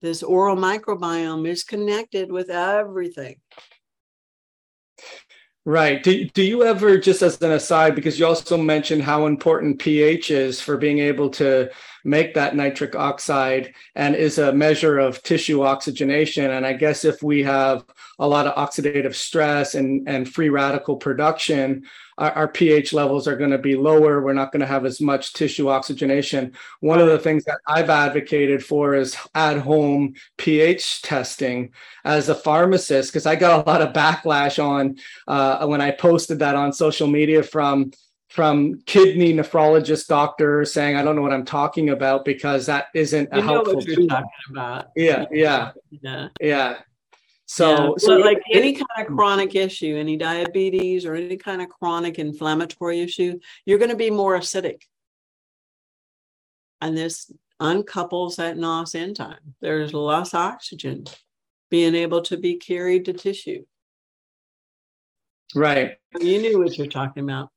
this 0.00 0.22
oral 0.22 0.56
microbiome 0.56 1.48
is 1.48 1.64
connected 1.64 2.30
with 2.30 2.50
everything. 2.50 3.36
Right. 5.68 6.02
Do, 6.02 6.24
do 6.24 6.42
you 6.42 6.64
ever, 6.64 6.96
just 6.96 7.20
as 7.20 7.42
an 7.42 7.52
aside, 7.52 7.94
because 7.94 8.18
you 8.18 8.24
also 8.24 8.56
mentioned 8.56 9.02
how 9.02 9.26
important 9.26 9.78
pH 9.78 10.30
is 10.30 10.62
for 10.62 10.78
being 10.78 10.98
able 10.98 11.28
to 11.32 11.68
make 12.06 12.32
that 12.32 12.56
nitric 12.56 12.96
oxide 12.96 13.74
and 13.94 14.16
is 14.16 14.38
a 14.38 14.50
measure 14.50 14.98
of 14.98 15.22
tissue 15.22 15.60
oxygenation. 15.62 16.52
And 16.52 16.64
I 16.64 16.72
guess 16.72 17.04
if 17.04 17.22
we 17.22 17.42
have 17.42 17.84
a 18.18 18.26
lot 18.26 18.46
of 18.46 18.54
oxidative 18.54 19.14
stress 19.14 19.74
and, 19.74 20.08
and 20.08 20.26
free 20.26 20.48
radical 20.48 20.96
production, 20.96 21.84
our, 22.18 22.32
our 22.32 22.48
pH 22.48 22.92
levels 22.92 23.26
are 23.26 23.36
going 23.36 23.50
to 23.50 23.58
be 23.58 23.76
lower. 23.76 24.20
We're 24.20 24.32
not 24.34 24.52
going 24.52 24.60
to 24.60 24.66
have 24.66 24.84
as 24.84 25.00
much 25.00 25.32
tissue 25.32 25.68
oxygenation. 25.68 26.52
One 26.80 26.98
of 26.98 27.06
the 27.06 27.18
things 27.18 27.44
that 27.44 27.58
I've 27.66 27.88
advocated 27.88 28.64
for 28.64 28.94
is 28.94 29.16
at 29.34 29.58
home 29.58 30.14
pH 30.36 31.02
testing 31.02 31.72
as 32.04 32.28
a 32.28 32.34
pharmacist, 32.34 33.12
because 33.12 33.26
I 33.26 33.36
got 33.36 33.66
a 33.66 33.70
lot 33.70 33.82
of 33.82 33.92
backlash 33.92 34.62
on 34.62 34.96
uh, 35.26 35.66
when 35.66 35.80
I 35.80 35.92
posted 35.92 36.40
that 36.40 36.56
on 36.56 36.72
social 36.72 37.06
media 37.06 37.42
from 37.42 37.92
from 38.28 38.82
kidney 38.84 39.32
nephrologist 39.32 40.06
doctors 40.06 40.70
saying 40.72 40.96
I 40.96 41.02
don't 41.02 41.16
know 41.16 41.22
what 41.22 41.32
I'm 41.32 41.46
talking 41.46 41.90
about 41.90 42.26
because 42.26 42.66
that 42.66 42.88
isn't 42.94 43.30
a 43.32 43.36
you 43.36 43.42
helpful 43.42 43.80
tool. 43.80 44.06
talking 44.06 44.28
about. 44.50 44.88
Yeah, 44.94 45.24
yeah, 45.30 45.72
yeah, 45.90 46.28
yeah. 46.40 46.78
So, 47.50 47.70
yeah. 47.70 47.90
so 47.96 48.16
like 48.18 48.42
any 48.52 48.74
kind 48.74 48.86
of 48.98 49.06
chronic 49.06 49.54
issue, 49.54 49.96
any 49.96 50.18
diabetes 50.18 51.06
or 51.06 51.14
any 51.14 51.38
kind 51.38 51.62
of 51.62 51.70
chronic 51.70 52.18
inflammatory 52.18 53.00
issue, 53.00 53.40
you're 53.64 53.78
going 53.78 53.90
to 53.90 53.96
be 53.96 54.10
more 54.10 54.38
acidic. 54.38 54.82
And 56.82 56.96
this 56.96 57.32
uncouples 57.60 58.36
that 58.36 58.58
NOS 58.58 58.94
enzyme. 58.94 59.54
There's 59.62 59.94
less 59.94 60.34
oxygen 60.34 61.06
being 61.70 61.94
able 61.94 62.20
to 62.22 62.36
be 62.36 62.56
carried 62.56 63.06
to 63.06 63.14
tissue. 63.14 63.64
Right. 65.54 65.96
You 66.20 66.42
knew 66.42 66.58
what 66.58 66.76
you're 66.76 66.86
talking 66.86 67.24
about. 67.24 67.48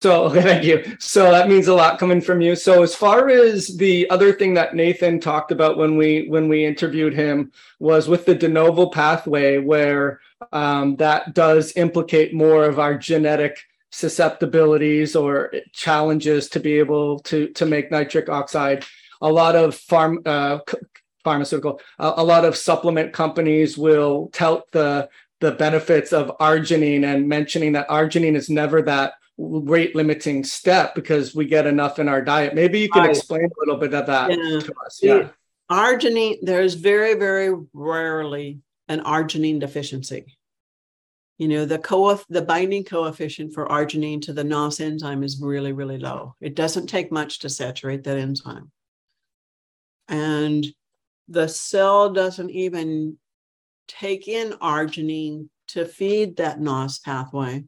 So 0.00 0.24
okay, 0.24 0.42
thank 0.42 0.64
you. 0.64 0.96
So 1.00 1.30
that 1.30 1.48
means 1.48 1.68
a 1.68 1.74
lot 1.74 1.98
coming 1.98 2.20
from 2.20 2.40
you. 2.40 2.54
So 2.54 2.82
as 2.82 2.94
far 2.94 3.28
as 3.28 3.76
the 3.76 4.08
other 4.10 4.32
thing 4.32 4.54
that 4.54 4.74
Nathan 4.74 5.20
talked 5.20 5.50
about 5.52 5.76
when 5.76 5.96
we 5.96 6.28
when 6.28 6.48
we 6.48 6.64
interviewed 6.64 7.14
him 7.14 7.52
was 7.80 8.08
with 8.08 8.24
the 8.26 8.34
de 8.34 8.48
novo 8.48 8.88
pathway, 8.90 9.58
where 9.58 10.20
um, 10.52 10.96
that 10.96 11.34
does 11.34 11.72
implicate 11.76 12.34
more 12.34 12.64
of 12.64 12.78
our 12.78 12.96
genetic 12.96 13.58
susceptibilities 13.90 15.16
or 15.16 15.52
challenges 15.72 16.48
to 16.50 16.60
be 16.60 16.78
able 16.78 17.18
to 17.20 17.48
to 17.48 17.66
make 17.66 17.90
nitric 17.90 18.28
oxide. 18.28 18.84
A 19.20 19.30
lot 19.30 19.56
of 19.56 19.74
farm 19.74 20.20
uh, 20.24 20.60
pharmaceutical, 21.24 21.80
uh, 21.98 22.14
a 22.16 22.24
lot 22.24 22.44
of 22.44 22.56
supplement 22.56 23.12
companies 23.12 23.76
will 23.76 24.30
tout 24.32 24.70
the 24.70 25.08
the 25.40 25.52
benefits 25.52 26.12
of 26.12 26.36
arginine 26.38 27.04
and 27.04 27.28
mentioning 27.28 27.72
that 27.72 27.88
arginine 27.88 28.36
is 28.36 28.50
never 28.50 28.82
that 28.82 29.14
rate 29.38 29.94
limiting 29.94 30.42
step 30.42 30.94
because 30.94 31.34
we 31.34 31.46
get 31.46 31.66
enough 31.66 31.98
in 31.98 32.08
our 32.08 32.20
diet. 32.20 32.54
Maybe 32.54 32.80
you 32.80 32.90
can 32.90 33.02
right. 33.02 33.10
explain 33.10 33.44
a 33.44 33.60
little 33.60 33.76
bit 33.76 33.94
of 33.94 34.06
that 34.06 34.30
yeah. 34.30 34.60
to 34.60 34.74
us. 34.84 35.00
Yeah. 35.00 35.28
Arginine, 35.70 36.38
there's 36.42 36.74
very, 36.74 37.14
very 37.14 37.54
rarely 37.72 38.58
an 38.88 39.00
arginine 39.00 39.60
deficiency. 39.60 40.36
You 41.38 41.46
know, 41.46 41.64
the 41.66 41.78
co 41.78 42.20
the 42.28 42.42
binding 42.42 42.82
coefficient 42.82 43.54
for 43.54 43.68
arginine 43.68 44.22
to 44.22 44.32
the 44.32 44.42
NOS 44.42 44.80
enzyme 44.80 45.22
is 45.22 45.40
really, 45.40 45.72
really 45.72 45.98
low. 45.98 46.34
It 46.40 46.56
doesn't 46.56 46.88
take 46.88 47.12
much 47.12 47.38
to 47.40 47.48
saturate 47.48 48.02
that 48.04 48.18
enzyme. 48.18 48.72
And 50.08 50.66
the 51.28 51.46
cell 51.46 52.10
doesn't 52.12 52.50
even 52.50 53.18
take 53.86 54.26
in 54.26 54.52
arginine 54.54 55.48
to 55.68 55.84
feed 55.84 56.38
that 56.38 56.60
NOS 56.60 56.98
pathway 56.98 57.62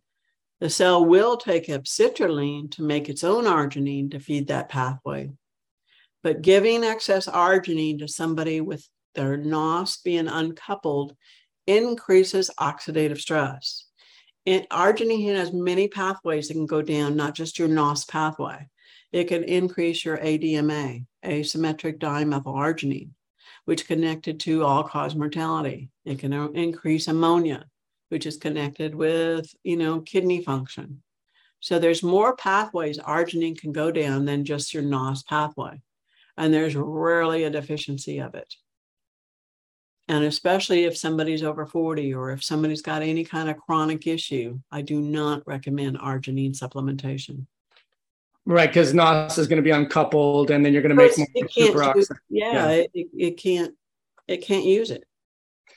the 0.60 0.70
cell 0.70 1.04
will 1.04 1.36
take 1.38 1.70
up 1.70 1.84
citrulline 1.84 2.70
to 2.72 2.82
make 2.82 3.08
its 3.08 3.24
own 3.24 3.44
arginine 3.44 4.10
to 4.10 4.20
feed 4.20 4.48
that 4.48 4.68
pathway. 4.68 5.30
But 6.22 6.42
giving 6.42 6.84
excess 6.84 7.26
arginine 7.26 7.98
to 8.00 8.08
somebody 8.08 8.60
with 8.60 8.86
their 9.14 9.38
NOS 9.38 9.96
being 9.98 10.28
uncoupled 10.28 11.16
increases 11.66 12.50
oxidative 12.60 13.18
stress. 13.18 13.86
And 14.44 14.68
arginine 14.70 15.34
has 15.34 15.52
many 15.52 15.88
pathways 15.88 16.48
that 16.48 16.54
can 16.54 16.66
go 16.66 16.82
down, 16.82 17.16
not 17.16 17.34
just 17.34 17.58
your 17.58 17.68
NOS 17.68 18.04
pathway. 18.04 18.68
It 19.12 19.24
can 19.24 19.44
increase 19.44 20.04
your 20.04 20.18
ADMA, 20.18 21.06
asymmetric 21.24 21.98
dimethylarginine, 21.98 23.10
which 23.64 23.86
connected 23.86 24.40
to 24.40 24.64
all 24.64 24.84
cause 24.84 25.14
mortality. 25.14 25.90
It 26.04 26.18
can 26.18 26.32
increase 26.54 27.08
ammonia, 27.08 27.64
which 28.10 28.26
is 28.26 28.36
connected 28.36 28.94
with, 28.94 29.52
you 29.64 29.76
know, 29.76 30.00
kidney 30.00 30.42
function. 30.42 31.02
So 31.60 31.78
there's 31.78 32.02
more 32.02 32.36
pathways 32.36 32.98
arginine 32.98 33.58
can 33.58 33.72
go 33.72 33.90
down 33.90 34.24
than 34.24 34.44
just 34.44 34.74
your 34.74 34.82
NOS 34.82 35.22
pathway. 35.22 35.80
And 36.36 36.52
there's 36.52 36.76
rarely 36.76 37.44
a 37.44 37.50
deficiency 37.50 38.18
of 38.18 38.34
it. 38.34 38.54
And 40.08 40.24
especially 40.24 40.84
if 40.84 40.96
somebody's 40.96 41.42
over 41.42 41.66
40 41.66 42.14
or 42.14 42.30
if 42.32 42.42
somebody's 42.42 42.82
got 42.82 43.02
any 43.02 43.24
kind 43.24 43.48
of 43.48 43.58
chronic 43.58 44.06
issue, 44.06 44.58
I 44.72 44.82
do 44.82 45.00
not 45.00 45.46
recommend 45.46 45.98
arginine 45.98 46.58
supplementation. 46.58 47.46
Right, 48.46 48.68
because 48.68 48.94
NOS 48.94 49.38
is 49.38 49.46
going 49.46 49.58
to 49.58 49.62
be 49.62 49.70
uncoupled, 49.70 50.50
and 50.50 50.64
then 50.64 50.72
you're 50.72 50.82
going 50.82 50.96
to 50.96 51.00
make 51.00 51.16
more 51.16 51.26
superoxide. 51.46 52.16
Yeah, 52.28 52.52
yeah. 52.52 52.84
It, 52.94 53.08
it 53.16 53.36
can't 53.36 53.74
it 54.26 54.38
can't 54.38 54.64
use 54.64 54.90
it. 54.90 55.04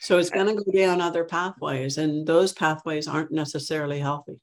So 0.04 0.18
it's 0.18 0.28
going 0.28 0.54
to 0.54 0.62
go 0.62 0.70
down 0.70 1.00
other 1.00 1.24
pathways, 1.24 1.96
and 1.96 2.26
those 2.26 2.52
pathways 2.52 3.08
aren't 3.08 3.32
necessarily 3.32 3.98
healthy. 3.98 4.38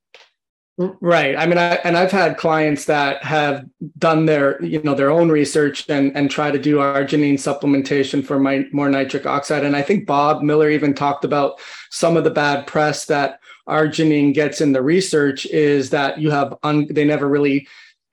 Right. 0.77 1.35
I 1.37 1.45
mean, 1.45 1.59
I, 1.59 1.75
and 1.83 1.95
I've 1.95 2.11
had 2.11 2.37
clients 2.37 2.85
that 2.85 3.23
have 3.23 3.65
done 3.99 4.25
their, 4.25 4.63
you 4.63 4.81
know, 4.81 4.95
their 4.95 5.11
own 5.11 5.29
research 5.29 5.87
and 5.87 6.15
and 6.17 6.31
try 6.31 6.49
to 6.49 6.57
do 6.57 6.77
arginine 6.77 7.33
supplementation 7.33 8.25
for 8.25 8.39
my 8.39 8.65
more 8.71 8.89
nitric 8.89 9.27
oxide. 9.27 9.63
And 9.63 9.75
I 9.75 9.83
think 9.83 10.07
Bob 10.07 10.41
Miller 10.41 10.71
even 10.71 10.95
talked 10.95 11.25
about 11.25 11.59
some 11.91 12.17
of 12.17 12.23
the 12.23 12.31
bad 12.31 12.65
press 12.65 13.05
that 13.05 13.39
arginine 13.69 14.33
gets 14.33 14.61
in 14.61 14.71
the 14.71 14.81
research 14.81 15.45
is 15.45 15.91
that 15.91 16.17
you 16.17 16.31
have 16.31 16.57
un, 16.63 16.87
they 16.89 17.05
never 17.05 17.29
really 17.29 17.67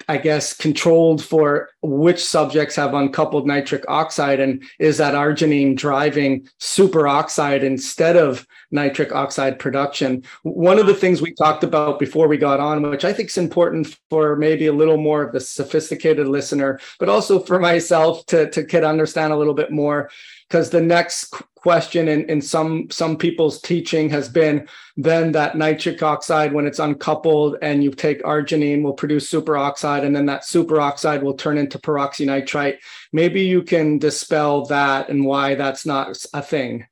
I 0.06 0.16
guess, 0.16 0.56
controlled 0.56 1.22
for 1.22 1.70
which 1.82 2.24
subjects 2.24 2.76
have 2.76 2.94
uncoupled 2.94 3.46
nitric 3.46 3.84
oxide, 3.88 4.40
and 4.40 4.62
is 4.78 4.96
that 4.98 5.14
arginine 5.14 5.76
driving 5.76 6.48
superoxide 6.60 7.62
instead 7.62 8.16
of 8.16 8.46
nitric 8.70 9.12
oxide 9.12 9.58
production? 9.58 10.22
One 10.42 10.78
of 10.78 10.86
the 10.86 10.94
things 10.94 11.20
we 11.20 11.34
talked 11.34 11.64
about 11.64 11.98
before 11.98 12.28
we 12.28 12.38
got 12.38 12.60
on, 12.60 12.88
which 12.90 13.04
I 13.04 13.12
think 13.12 13.28
is 13.28 13.38
important 13.38 13.98
for 14.08 14.36
maybe 14.36 14.66
a 14.66 14.72
little 14.72 14.98
more 14.98 15.22
of 15.22 15.32
the 15.32 15.40
sophisticated 15.40 16.28
listener, 16.28 16.80
but 16.98 17.08
also 17.08 17.40
for 17.40 17.58
myself 17.58 18.24
to 18.26 18.48
to 18.50 18.62
get 18.62 18.84
understand 18.84 19.32
a 19.32 19.36
little 19.36 19.54
bit 19.54 19.70
more, 19.70 20.10
because 20.48 20.70
the 20.70 20.80
next 20.80 21.34
question 21.56 22.08
in, 22.08 22.24
in 22.30 22.40
some 22.40 22.88
some 22.90 23.16
people's 23.16 23.60
teaching 23.60 24.08
has 24.08 24.28
been 24.28 24.66
then 24.96 25.32
that 25.32 25.56
nitric 25.56 26.02
oxide 26.02 26.52
when 26.52 26.66
it's 26.66 26.78
uncoupled 26.78 27.56
and 27.62 27.82
you 27.82 27.90
take 27.90 28.22
arginine 28.22 28.82
will 28.82 28.92
produce 28.92 29.30
superoxide 29.30 30.04
and 30.04 30.14
then 30.14 30.26
that 30.26 30.42
superoxide 30.42 31.20
will 31.20 31.34
turn 31.34 31.58
into 31.58 31.78
peroxynitrite. 31.78 32.76
Maybe 33.12 33.42
you 33.42 33.62
can 33.62 33.98
dispel 33.98 34.66
that 34.66 35.08
and 35.08 35.24
why 35.24 35.56
that's 35.56 35.84
not 35.84 36.16
a 36.32 36.42
thing. 36.42 36.86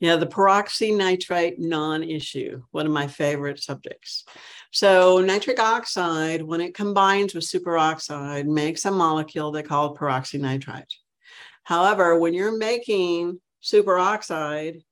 Yeah 0.00 0.16
the 0.16 0.26
peroxynitrite 0.26 1.58
non-issue 1.58 2.62
one 2.72 2.86
of 2.86 2.92
my 2.92 3.06
favorite 3.06 3.62
subjects. 3.62 4.24
So 4.72 5.20
nitric 5.20 5.60
oxide 5.60 6.42
when 6.42 6.60
it 6.60 6.74
combines 6.74 7.34
with 7.34 7.44
superoxide 7.44 8.46
makes 8.46 8.84
a 8.84 8.90
molecule 8.90 9.52
they 9.52 9.62
call 9.62 9.96
peroxynitrite 9.96 10.92
However, 11.70 12.18
when 12.18 12.34
you're 12.34 12.58
making 12.58 13.40
superoxide, 13.62 14.82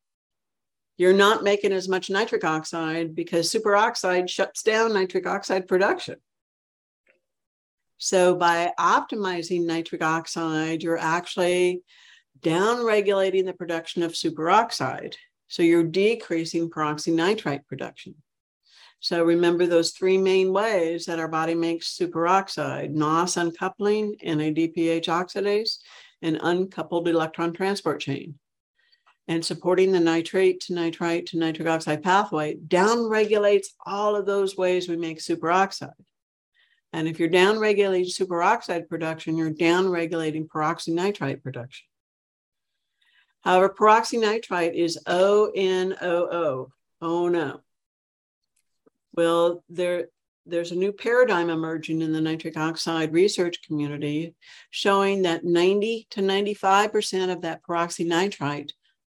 you're 0.97 1.13
not 1.13 1.43
making 1.43 1.73
as 1.73 1.89
much 1.89 2.09
nitric 2.09 2.45
oxide 2.45 3.17
because 3.17 3.53
superoxide 3.53 4.29
shuts 4.29 4.63
down 4.63 4.95
nitric 4.95 5.27
oxide 5.27 5.67
production. 5.67 6.21
So 7.97 8.37
by 8.37 8.71
optimizing 8.79 9.67
nitric 9.67 10.05
oxide, 10.05 10.85
you're 10.85 10.97
actually 10.97 11.83
down 12.43 12.85
regulating 12.85 13.45
the 13.45 13.55
production 13.55 14.05
of 14.05 14.13
superoxide. 14.13 15.17
So 15.49 15.65
you're 15.65 15.83
decreasing 15.83 16.71
peroxynitrite 16.71 17.67
production. 17.67 18.15
So 19.01 19.25
remember 19.25 19.67
those 19.67 19.91
three 19.91 20.17
main 20.17 20.53
ways 20.53 21.07
that 21.07 21.19
our 21.19 21.27
body 21.27 21.57
makes 21.57 21.99
superoxide, 21.99 22.91
NOS 22.91 23.37
uncoupling, 23.37 24.15
NADPH 24.25 25.07
oxidase, 25.07 25.79
and 26.23 26.39
uncoupled 26.43 27.09
electron 27.09 27.53
transport 27.53 28.01
chain. 28.01 28.39
And 29.27 29.45
supporting 29.45 29.93
the 29.93 30.01
nitrate 30.01 30.61
to 30.63 30.75
nitrite 30.75 31.27
to 31.27 31.39
nitric 31.39 31.69
oxide 31.69 32.03
pathway 32.03 32.57
downregulates 32.57 33.67
all 33.85 34.17
of 34.17 34.25
those 34.25 34.57
ways 34.57 34.89
we 34.89 34.97
make 34.97 35.19
superoxide. 35.19 35.93
And 36.93 37.07
if 37.07 37.21
you're 37.21 37.29
downregulating 37.29 38.07
superoxide 38.07 38.89
production, 38.89 39.37
you're 39.37 39.51
downregulating 39.51 40.47
peroxynitrite 40.47 41.43
production. 41.43 41.85
However, 43.43 43.69
peroxynitrite 43.69 44.75
is 44.75 44.99
ONOO. 45.07 46.71
Oh 47.01 47.29
no. 47.29 47.61
Well, 49.13 49.63
there, 49.69 50.09
there's 50.49 50.73
a 50.73 50.77
new 50.77 50.93
paradigm 50.93 51.51
emerging 51.51 52.03
in 52.03 52.13
the 52.13 52.21
nitric 52.21 52.57
oxide 52.57 53.13
research 53.13 53.63
community 53.63 54.35
showing 54.71 55.23
that 55.23 55.45
90 55.45 56.07
to 56.11 56.21
95% 56.21 57.33
of 57.33 57.43
that 57.43 57.63
peroxynitrite 57.63 58.71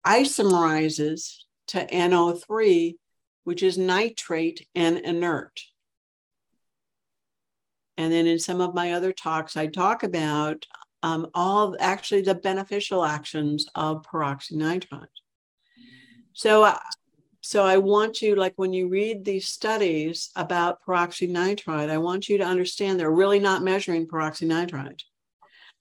isomerizes 0.06 1.36
to 1.68 1.86
NO3, 1.86 2.96
which 3.44 3.64
is 3.64 3.78
nitrate 3.78 4.68
and 4.76 4.98
inert. 4.98 5.60
And 7.98 8.12
then 8.12 8.28
in 8.28 8.40
some 8.40 8.62
of 8.62 8.74
my 8.74 8.94
other 8.94 9.12
talks, 9.12 9.58
I 9.58 9.68
talk 9.68 10.04
about 10.04 10.66
um, 11.04 11.28
all 11.34 11.76
actually 11.80 12.22
the 12.22 12.36
beneficial 12.36 13.04
actions 13.06 13.68
of 13.76 14.04
peroxynitrite. 14.04 15.08
So, 16.34 16.64
uh, 16.64 16.78
so 17.42 17.64
I 17.64 17.78
want 17.78 18.22
you, 18.22 18.36
like 18.36 18.54
when 18.58 18.74
you 18.74 18.90
read 18.90 19.24
these 19.24 19.48
studies 19.48 20.30
about 20.36 20.84
peroxynitrite, 20.86 21.90
I 21.90 21.98
want 21.98 22.28
you 22.28 22.38
to 22.40 22.44
understand 22.44 23.00
they're 23.00 23.12
really 23.12 23.40
not 23.40 23.64
measuring 23.64 24.08
peroxynitrite. 24.08 25.02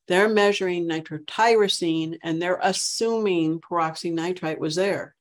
They're 0.07 0.29
measuring 0.29 0.89
nitrotyrosine 0.89 2.19
and 2.23 2.41
they're 2.41 2.61
assuming 2.63 3.61
peroxynitrite 3.61 4.59
was 4.59 4.77
there. 4.77 5.15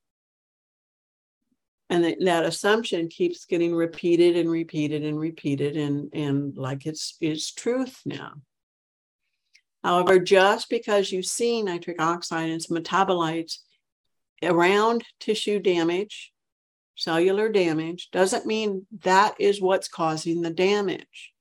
And 1.90 2.04
that, 2.04 2.18
that 2.20 2.44
assumption 2.44 3.08
keeps 3.08 3.44
getting 3.44 3.74
repeated 3.74 4.36
and 4.36 4.50
repeated 4.50 5.04
and 5.04 5.18
repeated 5.18 5.76
and, 5.76 6.10
and 6.12 6.56
like 6.56 6.86
it's 6.86 7.16
it's 7.20 7.52
truth 7.52 8.00
now. 8.04 8.34
However, 9.82 10.18
just 10.18 10.68
because 10.68 11.10
you 11.10 11.22
see 11.22 11.62
nitric 11.62 12.00
oxide 12.00 12.44
and 12.44 12.54
its 12.54 12.66
metabolites 12.68 13.58
around 14.42 15.04
tissue 15.20 15.58
damage, 15.58 16.32
cellular 16.96 17.48
damage, 17.48 18.10
doesn't 18.10 18.46
mean 18.46 18.86
that 19.02 19.34
is 19.38 19.60
what's 19.60 19.88
causing 19.88 20.42
the 20.42 20.50
damage. 20.50 21.32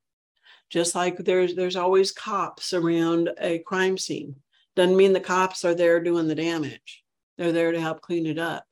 Just 0.70 0.96
like 0.96 1.18
there's 1.18 1.56
there's 1.56 1.76
always 1.76 2.12
cops 2.12 2.74
around 2.74 3.30
a 3.40 3.60
crime 3.60 3.98
scene. 3.98 4.36
Doesn't 4.76 4.98
mean 4.98 5.14
the 5.14 5.20
cops 5.20 5.64
are 5.64 5.74
there 5.74 6.00
doing 6.02 6.28
the 6.28 6.36
damage. 6.36 7.04
They're 7.38 7.52
there 7.52 7.72
to 7.72 7.80
help 7.80 8.02
clean 8.02 8.26
it 8.26 8.38
up. 8.38 8.66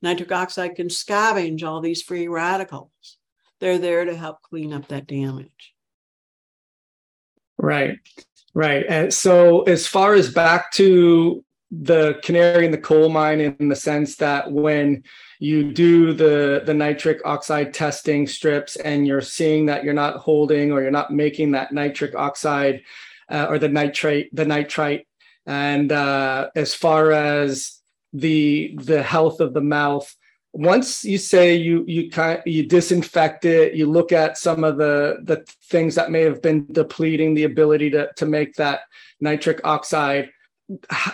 Nitric 0.00 0.32
oxide 0.32 0.76
can 0.76 0.88
scavenge 0.88 1.62
all 1.62 1.80
these 1.80 2.02
free 2.02 2.28
radicals. 2.28 3.18
They're 3.60 3.78
there 3.78 4.04
to 4.04 4.16
help 4.16 4.42
clean 4.42 4.72
up 4.72 4.88
that 4.88 5.06
damage. 5.06 5.74
Right, 7.58 7.98
right. 8.54 8.86
And 8.88 9.12
so, 9.12 9.62
as 9.62 9.86
far 9.86 10.14
as 10.14 10.32
back 10.32 10.70
to 10.72 11.44
the 11.70 12.18
canary 12.22 12.64
in 12.64 12.70
the 12.70 12.78
coal 12.78 13.08
mine, 13.08 13.40
in 13.40 13.68
the 13.68 13.76
sense 13.76 14.16
that 14.16 14.50
when 14.50 15.04
you 15.38 15.72
do 15.72 16.12
the 16.12 16.62
the 16.64 16.74
nitric 16.74 17.20
oxide 17.24 17.72
testing 17.72 18.26
strips 18.26 18.76
and 18.76 19.06
you're 19.06 19.20
seeing 19.20 19.66
that 19.66 19.84
you're 19.84 19.94
not 19.94 20.16
holding 20.16 20.72
or 20.72 20.82
you're 20.82 20.90
not 20.90 21.12
making 21.12 21.52
that 21.52 21.72
nitric 21.72 22.14
oxide 22.14 22.82
uh, 23.30 23.46
or 23.48 23.58
the 23.58 23.68
nitrate 23.68 24.34
the 24.34 24.44
nitrite 24.44 25.06
and 25.46 25.92
uh, 25.92 26.48
as 26.56 26.74
far 26.74 27.12
as 27.12 27.80
the 28.12 28.74
the 28.82 29.02
health 29.02 29.40
of 29.40 29.54
the 29.54 29.60
mouth 29.60 30.12
once 30.52 31.04
you 31.04 31.18
say 31.18 31.54
you 31.54 31.84
you 31.86 32.10
kind 32.10 32.42
you 32.46 32.66
disinfect 32.66 33.44
it 33.44 33.74
you 33.74 33.86
look 33.86 34.12
at 34.12 34.38
some 34.38 34.64
of 34.64 34.78
the 34.78 35.18
the 35.24 35.44
things 35.64 35.94
that 35.94 36.10
may 36.10 36.22
have 36.22 36.42
been 36.42 36.66
depleting 36.72 37.34
the 37.34 37.44
ability 37.44 37.90
to 37.90 38.08
to 38.16 38.26
make 38.26 38.54
that 38.54 38.80
nitric 39.20 39.60
oxide 39.64 40.30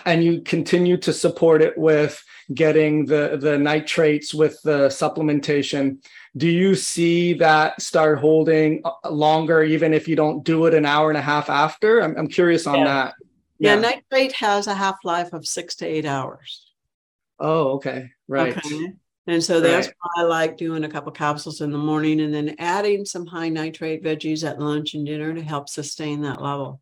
and 0.04 0.24
you 0.24 0.40
continue 0.40 0.96
to 0.96 1.12
support 1.12 1.62
it 1.62 1.78
with 1.78 2.22
getting 2.52 3.06
the 3.06 3.38
the 3.40 3.56
nitrates 3.56 4.34
with 4.34 4.60
the 4.62 4.88
supplementation 4.88 5.96
do 6.36 6.48
you 6.48 6.74
see 6.74 7.34
that 7.34 7.80
start 7.80 8.18
holding 8.18 8.82
longer 9.08 9.62
even 9.62 9.94
if 9.94 10.08
you 10.08 10.16
don't 10.16 10.44
do 10.44 10.66
it 10.66 10.74
an 10.74 10.84
hour 10.84 11.08
and 11.08 11.16
a 11.16 11.22
half 11.22 11.48
after 11.48 12.00
i'm, 12.02 12.16
I'm 12.16 12.26
curious 12.26 12.66
on 12.66 12.80
yeah. 12.80 12.84
that 12.84 13.14
yeah. 13.58 13.74
yeah 13.74 13.80
nitrate 13.80 14.32
has 14.32 14.66
a 14.66 14.74
half-life 14.74 15.32
of 15.32 15.46
six 15.46 15.76
to 15.76 15.86
eight 15.86 16.04
hours 16.04 16.64
Oh, 17.38 17.72
okay. 17.74 18.10
Right. 18.28 18.56
Okay. 18.56 18.92
And 19.26 19.42
so 19.42 19.60
that's 19.60 19.86
right. 19.86 19.96
why 20.00 20.22
I 20.22 20.26
like 20.26 20.56
doing 20.56 20.84
a 20.84 20.88
couple 20.88 21.10
capsules 21.12 21.60
in 21.60 21.70
the 21.70 21.78
morning 21.78 22.20
and 22.20 22.32
then 22.32 22.56
adding 22.58 23.04
some 23.04 23.26
high 23.26 23.48
nitrate 23.48 24.04
veggies 24.04 24.48
at 24.48 24.60
lunch 24.60 24.94
and 24.94 25.06
dinner 25.06 25.32
to 25.32 25.42
help 25.42 25.68
sustain 25.68 26.22
that 26.22 26.42
level. 26.42 26.80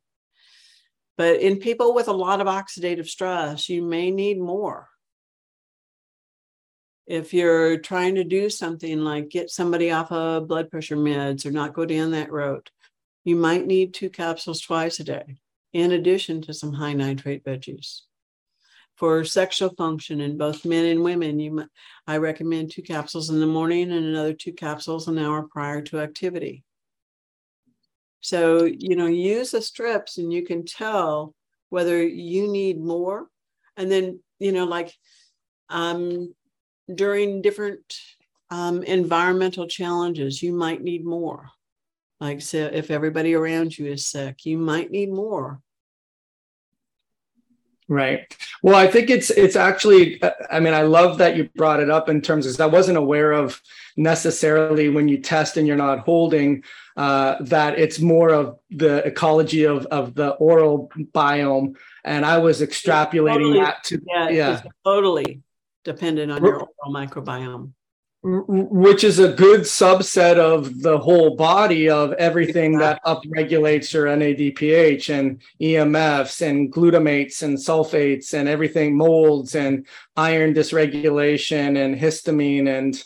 But 1.16 1.40
in 1.40 1.58
people 1.58 1.94
with 1.94 2.08
a 2.08 2.12
lot 2.12 2.40
of 2.40 2.46
oxidative 2.46 3.08
stress, 3.08 3.68
you 3.68 3.82
may 3.82 4.10
need 4.10 4.40
more. 4.40 4.88
If 7.06 7.34
you're 7.34 7.78
trying 7.78 8.14
to 8.14 8.24
do 8.24 8.48
something 8.48 9.00
like 9.00 9.28
get 9.28 9.50
somebody 9.50 9.90
off 9.90 10.10
of 10.10 10.48
blood 10.48 10.70
pressure 10.70 10.96
meds 10.96 11.44
or 11.44 11.50
not 11.50 11.74
go 11.74 11.84
down 11.84 12.12
that 12.12 12.32
road, 12.32 12.70
you 13.24 13.36
might 13.36 13.66
need 13.66 13.92
two 13.92 14.08
capsules 14.08 14.60
twice 14.60 15.00
a 15.00 15.04
day, 15.04 15.36
in 15.72 15.92
addition 15.92 16.42
to 16.42 16.54
some 16.54 16.72
high 16.72 16.92
nitrate 16.94 17.44
veggies 17.44 18.02
for 19.02 19.24
sexual 19.24 19.70
function 19.70 20.20
in 20.20 20.38
both 20.38 20.64
men 20.64 20.84
and 20.86 21.02
women, 21.02 21.40
you 21.40 21.66
I 22.06 22.18
recommend 22.18 22.70
two 22.70 22.82
capsules 22.82 23.30
in 23.30 23.40
the 23.40 23.46
morning 23.46 23.90
and 23.90 24.06
another 24.06 24.32
two 24.32 24.52
capsules 24.52 25.08
an 25.08 25.18
hour 25.18 25.42
prior 25.42 25.82
to 25.82 26.00
activity. 26.00 26.62
So, 28.22 28.64
you 28.64 28.96
know, 28.96 29.06
use 29.06 29.50
the 29.50 29.60
strips 29.60 30.18
and 30.18 30.32
you 30.32 30.44
can 30.44 30.64
tell 30.64 31.34
whether 31.68 32.02
you 32.02 32.50
need 32.50 32.80
more. 32.80 33.26
And 33.76 33.90
then, 33.90 34.20
you 34.38 34.52
know, 34.52 34.64
like 34.64 34.94
um, 35.68 36.34
during 36.92 37.42
different 37.42 37.98
um, 38.50 38.82
environmental 38.84 39.66
challenges, 39.66 40.42
you 40.42 40.52
might 40.52 40.82
need 40.82 41.04
more. 41.04 41.50
Like, 42.20 42.40
so 42.40 42.58
if 42.58 42.90
everybody 42.90 43.34
around 43.34 43.76
you 43.76 43.86
is 43.86 44.06
sick, 44.06 44.44
you 44.44 44.56
might 44.56 44.90
need 44.90 45.10
more. 45.10 45.60
Right. 47.92 48.34
Well, 48.62 48.74
I 48.74 48.86
think 48.86 49.10
it's 49.10 49.28
it's 49.28 49.54
actually. 49.54 50.18
I 50.50 50.60
mean, 50.60 50.72
I 50.72 50.80
love 50.80 51.18
that 51.18 51.36
you 51.36 51.50
brought 51.54 51.78
it 51.78 51.90
up 51.90 52.08
in 52.08 52.22
terms 52.22 52.46
of 52.46 52.58
I 52.58 52.64
wasn't 52.64 52.96
aware 52.96 53.32
of 53.32 53.60
necessarily 53.98 54.88
when 54.88 55.08
you 55.08 55.18
test 55.18 55.58
and 55.58 55.66
you're 55.66 55.76
not 55.76 55.98
holding 55.98 56.64
uh, 56.96 57.36
that 57.40 57.78
it's 57.78 58.00
more 58.00 58.30
of 58.30 58.58
the 58.70 59.04
ecology 59.04 59.64
of 59.64 59.84
of 59.86 60.14
the 60.14 60.30
oral 60.36 60.90
biome, 61.12 61.76
and 62.02 62.24
I 62.24 62.38
was 62.38 62.62
extrapolating 62.62 63.52
totally, 63.52 63.58
that 63.58 63.84
to 63.84 64.00
yeah, 64.06 64.28
yeah. 64.30 64.62
totally 64.84 65.42
dependent 65.84 66.32
on 66.32 66.42
your 66.42 66.60
oral 66.60 66.94
microbiome 66.94 67.72
which 68.24 69.02
is 69.02 69.18
a 69.18 69.32
good 69.32 69.62
subset 69.62 70.36
of 70.36 70.80
the 70.80 70.96
whole 70.96 71.34
body 71.34 71.90
of 71.90 72.12
everything 72.12 72.78
that 72.78 73.02
upregulates 73.04 73.92
your 73.92 74.06
NADPH 74.06 75.12
and 75.12 75.42
EMFs 75.60 76.40
and 76.46 76.72
glutamates 76.72 77.42
and 77.42 77.58
sulfates 77.58 78.32
and 78.32 78.48
everything 78.48 78.96
molds 78.96 79.56
and 79.56 79.86
iron 80.16 80.54
dysregulation 80.54 81.84
and 81.84 81.96
histamine 81.96 82.68
and 82.68 83.02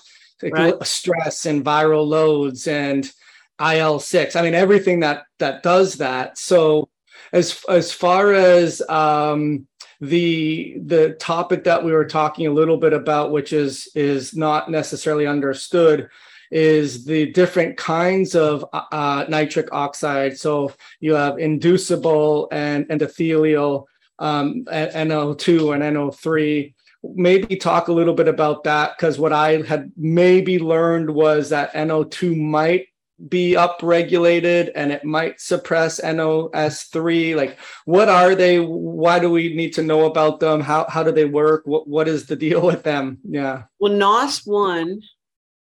right. 0.52 0.86
stress 0.86 1.46
and 1.46 1.64
viral 1.64 2.06
loads 2.06 2.68
and 2.68 3.10
IL6. 3.58 4.36
I 4.36 4.42
mean 4.42 4.54
everything 4.54 5.00
that 5.00 5.24
that 5.38 5.62
does 5.62 5.94
that. 5.94 6.36
So 6.36 6.90
as 7.32 7.64
as 7.70 7.90
far 7.90 8.34
as 8.34 8.82
um, 8.88 9.66
the 10.00 10.76
the 10.84 11.14
topic 11.14 11.64
that 11.64 11.84
we 11.84 11.92
were 11.92 12.04
talking 12.04 12.46
a 12.46 12.52
little 12.52 12.76
bit 12.76 12.92
about 12.92 13.32
which 13.32 13.52
is 13.52 13.88
is 13.94 14.34
not 14.34 14.70
necessarily 14.70 15.26
understood 15.26 16.08
is 16.50 17.04
the 17.04 17.32
different 17.32 17.76
kinds 17.76 18.34
of 18.34 18.64
uh, 18.72 19.24
nitric 19.28 19.68
oxide. 19.72 20.38
So 20.38 20.72
you 21.00 21.14
have 21.14 21.38
inducible 21.38 22.48
and 22.52 22.86
endothelial 22.86 23.86
um, 24.18 24.64
no2 24.64 25.74
and 25.74 25.96
no3 25.96 26.74
maybe 27.14 27.56
talk 27.56 27.88
a 27.88 27.92
little 27.92 28.14
bit 28.14 28.26
about 28.26 28.64
that 28.64 28.96
because 28.96 29.18
what 29.18 29.32
i 29.32 29.60
had 29.62 29.92
maybe 29.96 30.58
learned 30.58 31.10
was 31.10 31.50
that 31.50 31.72
no2 31.74 32.36
might 32.36 32.88
be 33.28 33.52
upregulated 33.52 34.70
and 34.74 34.92
it 34.92 35.04
might 35.04 35.40
suppress 35.40 36.00
NOS3? 36.00 37.36
Like, 37.36 37.58
what 37.84 38.08
are 38.08 38.34
they? 38.34 38.58
Why 38.58 39.18
do 39.18 39.30
we 39.30 39.54
need 39.54 39.72
to 39.74 39.82
know 39.82 40.06
about 40.06 40.40
them? 40.40 40.60
How, 40.60 40.86
how 40.88 41.02
do 41.02 41.12
they 41.12 41.24
work? 41.24 41.62
What, 41.64 41.88
what 41.88 42.08
is 42.08 42.26
the 42.26 42.36
deal 42.36 42.64
with 42.64 42.82
them? 42.82 43.18
Yeah. 43.24 43.64
Well, 43.78 43.92
NOS1 43.92 45.00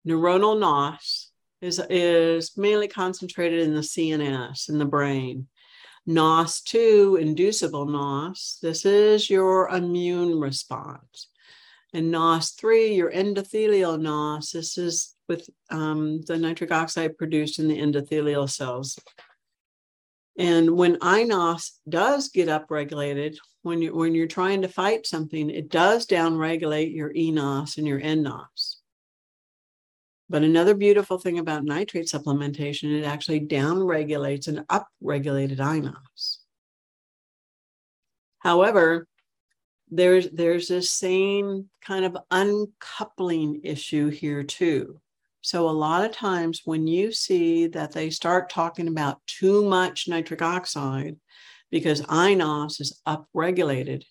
Neuronal 0.07 0.59
NOS 0.59 1.31
is, 1.61 1.81
is 1.89 2.57
mainly 2.57 2.89
concentrated 2.89 3.61
in 3.61 3.75
the 3.75 3.81
CNS, 3.81 4.69
in 4.69 4.79
the 4.79 4.85
brain. 4.85 5.49
NOS2, 6.09 7.19
inducible 7.19 7.87
NOS, 7.87 8.59
this 8.61 8.85
is 8.85 9.31
your 9.31 9.71
immune 9.71 10.39
response. 10.39 11.29
And 11.95 12.13
NOS3, 12.13 12.97
your 12.97 13.13
endothelial 13.13 14.01
NOS, 14.01 14.51
this 14.51 14.77
is 14.77 15.15
with 15.29 15.49
um, 15.71 16.23
the 16.23 16.37
nitric 16.37 16.73
oxide 16.73 17.17
produced 17.17 17.61
in 17.61 17.69
the 17.69 17.79
endothelial 17.79 18.51
cells. 18.51 18.99
And 20.37 20.73
when 20.73 20.97
iNOS 20.97 21.79
does 21.89 22.31
get 22.31 22.49
upregulated, 22.49 23.37
when 23.63 23.81
you 23.81 23.95
when 23.95 24.13
you're 24.13 24.27
trying 24.27 24.63
to 24.63 24.69
fight 24.69 25.07
something, 25.07 25.49
it 25.49 25.71
does 25.71 26.07
downregulate 26.07 26.93
your 26.93 27.15
eNOS 27.15 27.79
and 27.79 27.87
your 27.87 28.01
nNOS. 28.01 28.77
But 30.29 30.43
another 30.43 30.75
beautiful 30.75 31.19
thing 31.19 31.39
about 31.39 31.65
nitrate 31.65 32.07
supplementation, 32.07 32.99
it 32.99 33.05
actually 33.05 33.43
downregulates 33.43 34.49
and 34.49 34.67
upregulated 34.67 35.59
iNOS. 35.59 36.39
However, 38.41 39.07
there's 39.97 40.29
there's 40.31 40.67
this 40.67 40.91
same 40.91 41.69
kind 41.81 42.05
of 42.05 42.17
uncoupling 42.31 43.61
issue 43.63 44.09
here 44.09 44.43
too. 44.43 45.01
So 45.41 45.69
a 45.69 45.71
lot 45.71 46.05
of 46.05 46.11
times 46.11 46.63
when 46.65 46.87
you 46.87 47.13
see 47.13 47.69
that 47.69 47.93
they 47.93 48.11
start 48.11 48.51
talking 48.51 48.89
about 48.89 49.25
too 49.27 49.65
much 49.65 50.09
nitric 50.09 50.43
oxide 50.43 51.17
because 51.71 52.03
iNOS 52.03 52.81
is 52.81 53.01
upregulated, 53.07 54.05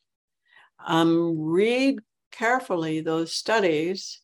um, 0.86 1.38
read 1.38 1.99
carefully 2.31 3.01
those 3.01 3.34
studies 3.34 4.21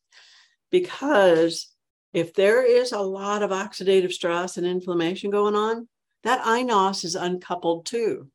because 0.72 1.74
if 2.14 2.34
there 2.34 2.64
is 2.64 2.93
a 2.93 2.99
lot 2.99 3.43
of 3.43 3.51
oxidative 3.51 4.14
stress 4.14 4.55
and 4.55 4.66
inflammation 4.66 5.30
going 5.30 5.55
on, 5.55 5.89
that 6.24 6.45
iNOS 6.45 7.03
is 7.03 7.16
uncoupled 7.16 7.86
too. 7.86 8.30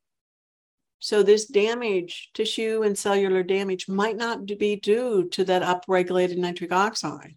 So 1.04 1.22
this 1.22 1.44
damage, 1.44 2.30
tissue 2.32 2.82
and 2.82 2.96
cellular 2.96 3.42
damage, 3.42 3.88
might 3.90 4.16
not 4.16 4.46
be 4.46 4.76
due 4.76 5.28
to 5.32 5.44
that 5.44 5.60
upregulated 5.60 6.38
nitric 6.38 6.72
oxide. 6.72 7.36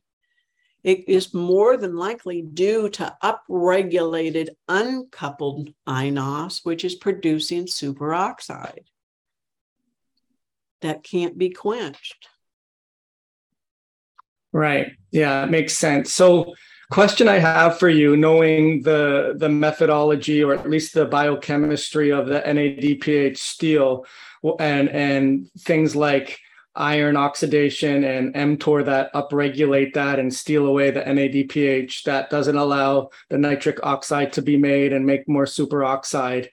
It 0.85 1.09
is 1.09 1.33
more 1.33 1.75
than 1.75 1.97
likely 1.97 2.41
due 2.41 2.87
to 2.91 3.17
upregulated 3.21 4.51
uncoupled 4.69 5.73
iNOS, 5.85 6.61
which 6.63 6.85
is 6.85 6.95
producing 6.95 7.65
superoxide 7.65 8.85
that 10.79 11.03
can't 11.03 11.37
be 11.37 11.49
quenched. 11.49 12.29
Right. 14.53 14.93
Yeah, 15.11 15.43
it 15.43 15.49
makes 15.49 15.77
sense. 15.77 16.13
So 16.13 16.55
question 16.89 17.27
I 17.27 17.39
have 17.39 17.79
for 17.79 17.89
you, 17.89 18.15
knowing 18.17 18.81
the 18.81 19.35
the 19.37 19.49
methodology 19.49 20.43
or 20.43 20.53
at 20.53 20.69
least 20.69 20.93
the 20.93 21.05
biochemistry 21.05 22.11
of 22.11 22.27
the 22.27 22.41
NADPH 22.41 23.37
steel 23.37 24.05
and 24.59 24.89
and 24.89 25.49
things 25.59 25.95
like 25.95 26.39
iron 26.77 27.17
oxidation 27.17 28.03
and 28.03 28.33
mTOR 28.35 28.85
that 28.85 29.11
upregulate 29.13 29.93
that 29.93 30.19
and 30.19 30.33
steal 30.33 30.67
away 30.67 30.91
the 30.91 31.01
NADPH 31.01 32.03
that 32.03 32.29
doesn't 32.29 32.55
allow 32.55 33.09
the 33.29 33.37
nitric 33.37 33.79
oxide 33.83 34.31
to 34.33 34.41
be 34.41 34.57
made 34.57 34.93
and 34.93 35.05
make 35.05 35.27
more 35.27 35.45
superoxide. 35.45 36.49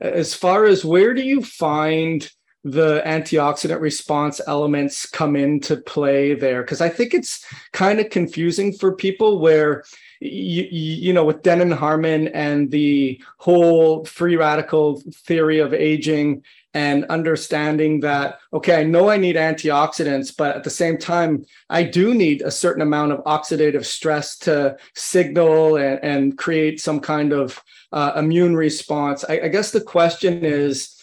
As 0.00 0.34
far 0.34 0.64
as 0.64 0.84
where 0.84 1.14
do 1.14 1.22
you 1.22 1.42
find 1.42 2.28
the 2.64 3.02
antioxidant 3.06 3.80
response 3.80 4.40
elements 4.46 5.06
come 5.06 5.36
into 5.36 5.76
play 5.76 6.34
there? 6.34 6.62
Because 6.62 6.80
I 6.80 6.88
think 6.88 7.14
it's 7.14 7.44
kind 7.72 8.00
of 8.00 8.10
confusing 8.10 8.72
for 8.72 8.94
people 8.94 9.38
where 9.38 9.84
you, 10.20 10.64
you 10.70 11.12
know 11.12 11.24
with 11.24 11.42
Denham 11.42 11.70
Harman 11.70 12.28
and 12.28 12.70
the 12.70 13.22
whole 13.38 14.04
free 14.04 14.36
radical 14.36 15.02
theory 15.12 15.60
of 15.60 15.72
aging 15.72 16.42
and 16.74 17.04
understanding 17.06 18.00
that 18.00 18.40
okay 18.52 18.80
i 18.80 18.84
know 18.84 19.08
i 19.08 19.16
need 19.16 19.36
antioxidants 19.36 20.34
but 20.36 20.54
at 20.54 20.64
the 20.64 20.70
same 20.70 20.98
time 20.98 21.44
i 21.70 21.82
do 21.82 22.14
need 22.14 22.42
a 22.42 22.50
certain 22.50 22.82
amount 22.82 23.10
of 23.10 23.24
oxidative 23.24 23.84
stress 23.84 24.36
to 24.36 24.76
signal 24.94 25.76
and, 25.76 25.98
and 26.04 26.38
create 26.38 26.80
some 26.80 27.00
kind 27.00 27.32
of 27.32 27.62
uh, 27.92 28.12
immune 28.16 28.54
response 28.54 29.24
I, 29.28 29.40
I 29.44 29.48
guess 29.48 29.70
the 29.70 29.80
question 29.80 30.44
is 30.44 30.97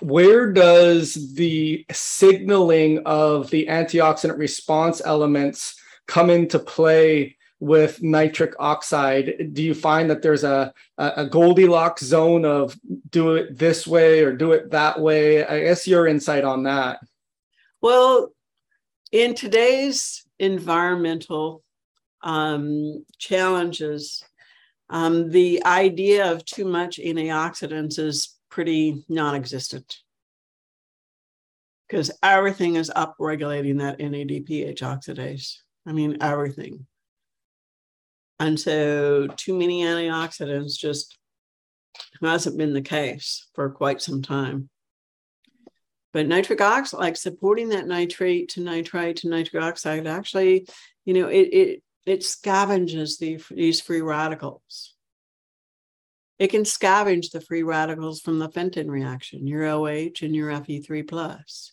where 0.00 0.52
does 0.52 1.34
the 1.34 1.84
signaling 1.92 3.00
of 3.06 3.50
the 3.50 3.66
antioxidant 3.66 4.38
response 4.38 5.00
elements 5.04 5.80
come 6.06 6.30
into 6.30 6.58
play 6.58 7.36
with 7.60 8.02
nitric 8.02 8.54
oxide? 8.58 9.50
Do 9.52 9.62
you 9.62 9.74
find 9.74 10.10
that 10.10 10.22
there's 10.22 10.44
a, 10.44 10.72
a 10.98 11.26
goldilocks 11.26 12.02
zone 12.04 12.44
of 12.44 12.78
do 13.10 13.34
it 13.34 13.58
this 13.58 13.86
way 13.86 14.20
or 14.20 14.32
do 14.32 14.52
it 14.52 14.70
that 14.70 15.00
way? 15.00 15.44
I 15.44 15.60
guess 15.60 15.86
your 15.86 16.06
insight 16.06 16.44
on 16.44 16.64
that. 16.64 17.00
Well 17.80 18.32
in 19.12 19.34
today's 19.34 20.26
environmental 20.38 21.62
um, 22.22 23.04
challenges 23.18 24.24
um, 24.90 25.30
the 25.30 25.64
idea 25.64 26.30
of 26.30 26.44
too 26.44 26.64
much 26.64 26.98
antioxidants 26.98 27.98
is 27.98 28.33
pretty 28.54 29.04
non-existent 29.08 29.98
because 31.88 32.12
everything 32.22 32.76
is 32.76 32.90
up 32.94 33.16
regulating 33.18 33.78
that 33.78 33.98
NADPH 33.98 34.78
oxidase. 34.78 35.56
I 35.84 35.92
mean, 35.92 36.18
everything. 36.20 36.86
And 38.38 38.58
so, 38.58 39.26
too 39.36 39.58
many 39.58 39.82
antioxidants 39.82 40.78
just 40.78 41.18
hasn't 42.22 42.56
been 42.56 42.72
the 42.72 42.80
case 42.80 43.48
for 43.54 43.70
quite 43.70 44.00
some 44.00 44.22
time. 44.22 44.68
But 46.12 46.28
nitric 46.28 46.60
oxide, 46.60 47.00
like 47.00 47.16
supporting 47.16 47.70
that 47.70 47.88
nitrate 47.88 48.50
to 48.50 48.60
nitrite 48.60 49.16
to 49.16 49.28
nitric 49.28 49.64
oxide, 49.64 50.06
actually, 50.06 50.68
you 51.04 51.14
know, 51.14 51.26
it 51.26 51.48
it 51.52 51.82
it 52.06 52.20
scavenges 52.20 53.18
the, 53.18 53.42
these 53.52 53.80
free 53.80 54.00
radicals. 54.00 54.93
It 56.44 56.50
can 56.50 56.64
scavenge 56.64 57.30
the 57.30 57.40
free 57.40 57.62
radicals 57.62 58.20
from 58.20 58.38
the 58.38 58.50
Fenton 58.50 58.90
reaction, 58.90 59.46
your 59.46 59.64
OH 59.64 60.20
and 60.20 60.36
your 60.36 60.50
Fe3 60.50 61.08
plus. 61.08 61.72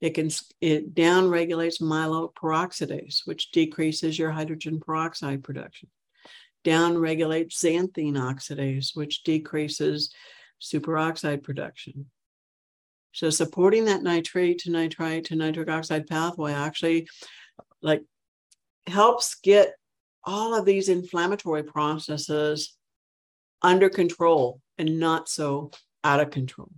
It 0.00 0.14
can 0.14 0.30
it 0.62 0.94
downregulates 0.94 1.82
myeloperoxidase, 1.82 3.26
which 3.26 3.50
decreases 3.50 4.18
your 4.18 4.30
hydrogen 4.30 4.80
peroxide 4.80 5.44
production. 5.44 5.90
Downregulates 6.64 7.56
xanthine 7.62 8.14
oxidase, 8.14 8.96
which 8.96 9.22
decreases 9.22 10.14
superoxide 10.62 11.42
production. 11.42 12.06
So 13.12 13.28
supporting 13.28 13.84
that 13.84 14.02
nitrate 14.02 14.60
to 14.60 14.70
nitrite 14.70 15.26
to 15.26 15.36
nitric 15.36 15.68
oxide 15.68 16.06
pathway 16.06 16.54
actually 16.54 17.06
like 17.82 18.02
helps 18.86 19.34
get 19.34 19.74
all 20.24 20.54
of 20.54 20.64
these 20.64 20.88
inflammatory 20.88 21.64
processes 21.64 22.78
under 23.66 23.90
control 23.90 24.60
and 24.78 25.00
not 25.00 25.28
so 25.28 25.72
out 26.04 26.20
of 26.20 26.30
control. 26.30 26.70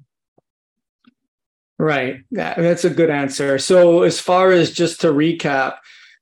Right. 1.79 2.25
That's 2.33 2.85
a 2.85 2.91
good 2.91 3.11
answer. 3.11 3.59
So, 3.59 4.03
as 4.03 4.19
far 4.19 4.51
as 4.51 4.73
just 4.73 5.03
to 5.03 5.09
recap, 5.09 5.77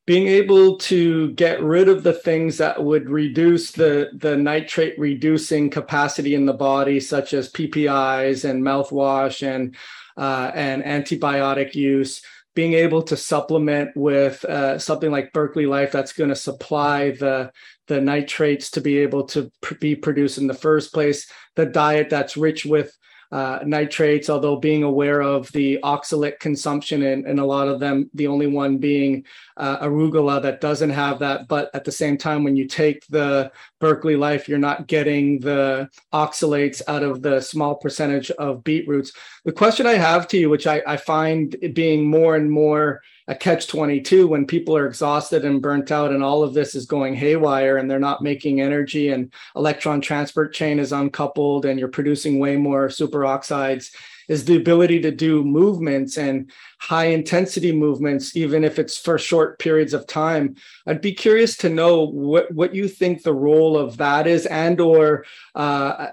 being 0.07 0.29
able 0.29 0.77
to 0.79 1.33
get 1.33 1.63
rid 1.63 1.89
of 1.89 2.03
the 2.03 2.13
things 2.13 2.59
that 2.59 2.83
would 2.83 3.09
reduce 3.09 3.71
the, 3.71 4.11
the 4.15 4.37
nitrate 4.37 4.99
reducing 4.99 5.71
capacity 5.71 6.35
in 6.35 6.47
the 6.47 6.53
body, 6.53 7.01
such 7.01 7.33
as 7.33 7.51
PPIs 7.51 8.49
and 8.49 8.63
mouthwash 8.63 9.47
and 9.47 9.75
uh, 10.19 10.51
and 10.55 10.83
antibiotic 10.83 11.75
use, 11.75 12.23
being 12.57 12.73
able 12.73 13.03
to 13.03 13.17
supplement 13.17 13.91
with 13.95 14.43
uh, 14.47 14.79
something 14.79 15.13
like 15.13 15.33
Berkeley 15.35 15.67
Life 15.67 15.93
that's 15.93 16.15
going 16.15 16.31
to 16.31 16.35
supply 16.35 17.11
the 17.11 17.53
the 17.87 18.01
nitrates 18.01 18.73
to 18.73 18.81
be 18.81 18.99
able 18.99 19.25
to 19.25 19.53
pr- 19.61 19.75
be 19.75 19.95
produced 19.95 20.39
in 20.39 20.49
the 20.49 20.55
first 20.55 20.93
place, 20.93 21.31
the 21.55 21.67
diet 21.67 22.11
that's 22.11 22.37
rich 22.37 22.67
with 22.67 22.97
uh, 23.33 23.61
nitrates, 23.65 24.31
although 24.31 24.57
being 24.57 24.83
aware 24.83 25.21
of 25.21 25.51
the 25.53 25.79
oxalate 25.83 26.39
consumption 26.39 27.03
and, 27.03 27.27
and 27.27 27.41
a 27.41 27.45
lot 27.45 27.69
of 27.69 27.81
them, 27.81 28.09
the 28.15 28.27
only 28.27 28.47
one 28.47 28.79
being 28.79 29.25
uh, 29.57 29.79
arugula 29.85 30.41
that 30.43 30.61
doesn't 30.61 30.91
have 30.91 31.19
that. 31.19 31.49
But 31.49 31.71
at 31.75 31.85
the 31.85 31.93
same 31.93 32.17
time, 32.17 32.45
when 32.45 32.57
you 32.57 32.67
take 32.67 33.07
the 33.09 33.51
Berkeley 33.81 34.17
Life, 34.17 34.49
you're 34.49 34.59
not 34.59 34.87
getting 34.87 35.41
the 35.41 35.89
oxalates 36.13 36.83
out 36.89 37.03
of 37.03 37.23
the 37.23 37.41
small 37.41 37.75
percentage 37.75 38.31
of 38.33 38.65
beetroots. 38.65 39.13
The 39.45 39.53
question 39.53 39.87
I 39.87 39.95
have 39.95 40.29
to 40.29 40.39
you, 40.39 40.51
which 40.51 40.67
I, 40.67 40.83
I 40.87 40.97
find 40.97 41.57
being 41.75 42.09
more 42.09 42.37
and 42.37 42.51
more 42.51 43.03
a 43.29 43.35
catch 43.35 43.67
22 43.67 44.29
when 44.29 44.47
people 44.47 44.77
are 44.77 44.87
exhausted 44.87 45.45
and 45.45 45.63
burnt 45.63 45.91
out 45.91 46.13
and 46.13 46.23
all 46.23 46.43
of 46.43 46.55
this 46.55 46.75
is 46.75 46.87
going 46.87 47.15
haywire 47.15 47.77
and 47.77 47.91
they're 47.91 47.99
not 47.99 48.23
making 48.23 48.61
energy 48.61 49.09
and 49.09 49.33
electron 49.57 50.01
transport 50.01 50.55
chain 50.55 50.79
is 50.79 50.93
uncoupled 50.93 51.65
and 51.65 51.79
you're 51.79 51.89
producing 51.89 52.39
way 52.39 52.57
more 52.57 52.89
superoxides 52.89 53.91
is 54.29 54.45
the 54.45 54.57
ability 54.57 55.01
to 55.01 55.11
do 55.11 55.45
movements 55.45 56.17
and 56.17 56.51
high 56.79 57.07
intensity 57.07 57.73
movements, 57.73 58.37
even 58.37 58.63
if 58.63 58.79
it's 58.79 58.99
for 58.99 59.19
short 59.19 59.59
periods 59.59 59.95
of 59.95 60.07
time. 60.07 60.57
I'd 60.87 61.01
be 61.01 61.13
curious 61.13 61.57
to 61.59 61.69
know 61.69 62.05
what, 62.05 62.51
what 62.53 62.75
you 62.75 62.87
think 62.87 63.23
the 63.23 63.33
role 63.33 63.79
of 63.79 63.97
that 63.97 64.27
is 64.27 64.47
and 64.47 64.81
or, 64.81 65.25
uh, 65.55 66.09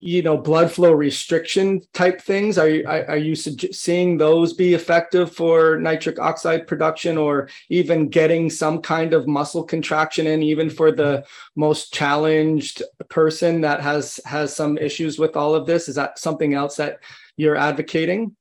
you 0.00 0.22
know, 0.22 0.36
blood 0.36 0.72
flow 0.72 0.92
restriction 0.92 1.82
type 1.94 2.20
things. 2.20 2.58
Are 2.58 2.68
you, 2.68 2.86
are 2.86 3.16
you 3.16 3.34
seeing 3.34 4.18
those 4.18 4.52
be 4.52 4.74
effective 4.74 5.32
for 5.32 5.78
nitric 5.78 6.18
oxide 6.18 6.66
production 6.66 7.16
or 7.16 7.48
even 7.68 8.08
getting 8.08 8.50
some 8.50 8.82
kind 8.82 9.14
of 9.14 9.28
muscle 9.28 9.62
contraction 9.62 10.26
in, 10.26 10.42
even 10.42 10.68
for 10.68 10.90
the 10.90 11.24
most 11.54 11.94
challenged 11.94 12.82
person 13.08 13.60
that 13.60 13.80
has 13.80 14.20
has 14.24 14.54
some 14.54 14.76
issues 14.78 15.18
with 15.18 15.36
all 15.36 15.54
of 15.54 15.64
this? 15.64 15.88
Is 15.88 15.94
that 15.94 16.18
something 16.18 16.54
else 16.54 16.76
that 16.76 16.98
you're 17.36 17.56
advocating? 17.56 18.34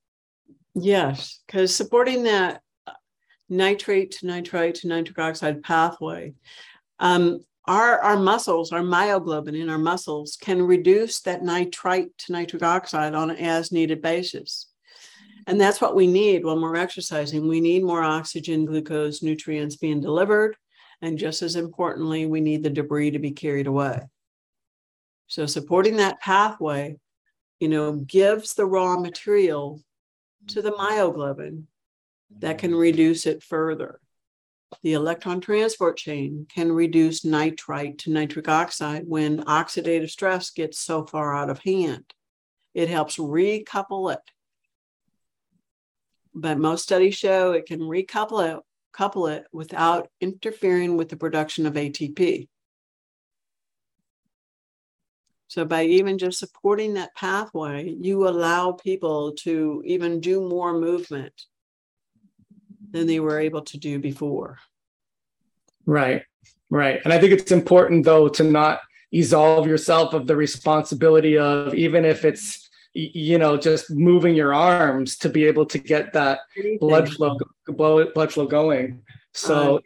Yes, 0.79 1.39
because 1.45 1.75
supporting 1.75 2.23
that 2.23 2.61
nitrate 3.49 4.11
to 4.11 4.27
nitrite 4.27 4.75
to 4.75 4.87
nitric 4.87 5.17
oxide 5.17 5.63
pathway, 5.63 6.33
um, 6.99 7.39
our, 7.65 7.99
our 7.99 8.17
muscles, 8.17 8.71
our 8.71 8.81
myoglobin 8.81 9.59
in 9.59 9.69
our 9.69 9.79
muscles 9.79 10.37
can 10.39 10.61
reduce 10.61 11.21
that 11.21 11.43
nitrite 11.43 12.15
to 12.19 12.31
nitric 12.31 12.61
oxide 12.61 13.15
on 13.15 13.31
an 13.31 13.37
as 13.37 13.71
needed 13.71 14.01
basis. 14.03 14.67
And 15.47 15.59
that's 15.59 15.81
what 15.81 15.95
we 15.95 16.05
need 16.05 16.45
when 16.45 16.61
we're 16.61 16.75
exercising. 16.75 17.47
We 17.47 17.59
need 17.59 17.83
more 17.83 18.03
oxygen, 18.03 18.65
glucose, 18.65 19.23
nutrients 19.23 19.77
being 19.77 19.99
delivered. 19.99 20.55
And 21.01 21.17
just 21.17 21.41
as 21.41 21.55
importantly, 21.55 22.25
we 22.27 22.39
need 22.39 22.63
the 22.63 22.69
debris 22.69 23.11
to 23.11 23.19
be 23.19 23.31
carried 23.31 23.67
away. 23.67 24.01
So 25.27 25.45
supporting 25.45 25.97
that 25.97 26.21
pathway, 26.21 26.97
you 27.59 27.67
know, 27.67 27.93
gives 27.93 28.53
the 28.53 28.65
raw 28.65 28.99
material 28.99 29.81
to 30.49 30.61
the 30.61 30.71
myoglobin 30.71 31.63
that 32.39 32.57
can 32.57 32.75
reduce 32.75 33.25
it 33.25 33.43
further. 33.43 33.99
The 34.83 34.93
electron 34.93 35.39
transport 35.39 35.97
chain 35.97 36.45
can 36.49 36.71
reduce 36.71 37.23
nitrite 37.23 37.99
to 37.99 38.11
nitric 38.11 38.49
oxide 38.49 39.07
when 39.07 39.43
oxidative 39.45 40.09
stress 40.09 40.49
gets 40.49 40.79
so 40.79 41.05
far 41.05 41.35
out 41.35 41.49
of 41.49 41.59
hand. 41.59 42.13
It 42.73 42.89
helps 42.89 43.17
recouple 43.17 44.13
it. 44.13 44.19
But 46.33 46.59
most 46.59 46.83
studies 46.83 47.15
show 47.15 47.53
it 47.53 47.65
can 47.65 47.79
recouple 47.79 48.55
it, 48.55 48.61
couple 48.91 49.27
it 49.27 49.45
without 49.53 50.09
interfering 50.19 50.97
with 50.97 51.09
the 51.09 51.17
production 51.17 51.65
of 51.65 51.73
ATP. 51.73 52.49
So 55.47 55.63
by 55.63 55.83
even 55.83 56.17
just 56.17 56.39
supporting 56.39 56.93
that 56.95 57.15
pathway, 57.15 57.89
you 57.89 58.27
allow 58.27 58.73
people 58.73 59.33
to 59.39 59.81
even 59.85 60.19
do 60.19 60.47
more 60.47 60.73
movement 60.73 61.33
than 62.91 63.07
they 63.07 63.19
were 63.19 63.39
able 63.39 63.61
to 63.61 63.77
do 63.77 63.99
before. 63.99 64.57
Right. 65.85 66.23
Right. 66.69 66.99
And 67.03 67.13
I 67.13 67.19
think 67.19 67.31
it's 67.31 67.51
important 67.51 68.03
though 68.03 68.27
to 68.29 68.43
not 68.43 68.81
absolve 69.13 69.67
yourself 69.67 70.13
of 70.13 70.27
the 70.27 70.35
responsibility 70.35 71.37
of 71.37 71.73
even 71.73 72.03
if 72.03 72.25
it's 72.25 72.69
you 72.93 73.37
know 73.37 73.55
just 73.55 73.91
moving 73.91 74.35
your 74.35 74.53
arms 74.53 75.17
to 75.17 75.29
be 75.29 75.45
able 75.45 75.65
to 75.65 75.77
get 75.77 76.11
that 76.13 76.39
Anything. 76.57 76.79
blood 76.79 77.09
flow 77.09 77.37
blood 77.67 78.33
flow 78.33 78.47
going. 78.47 79.01
So 79.33 79.77
uh-huh. 79.77 79.79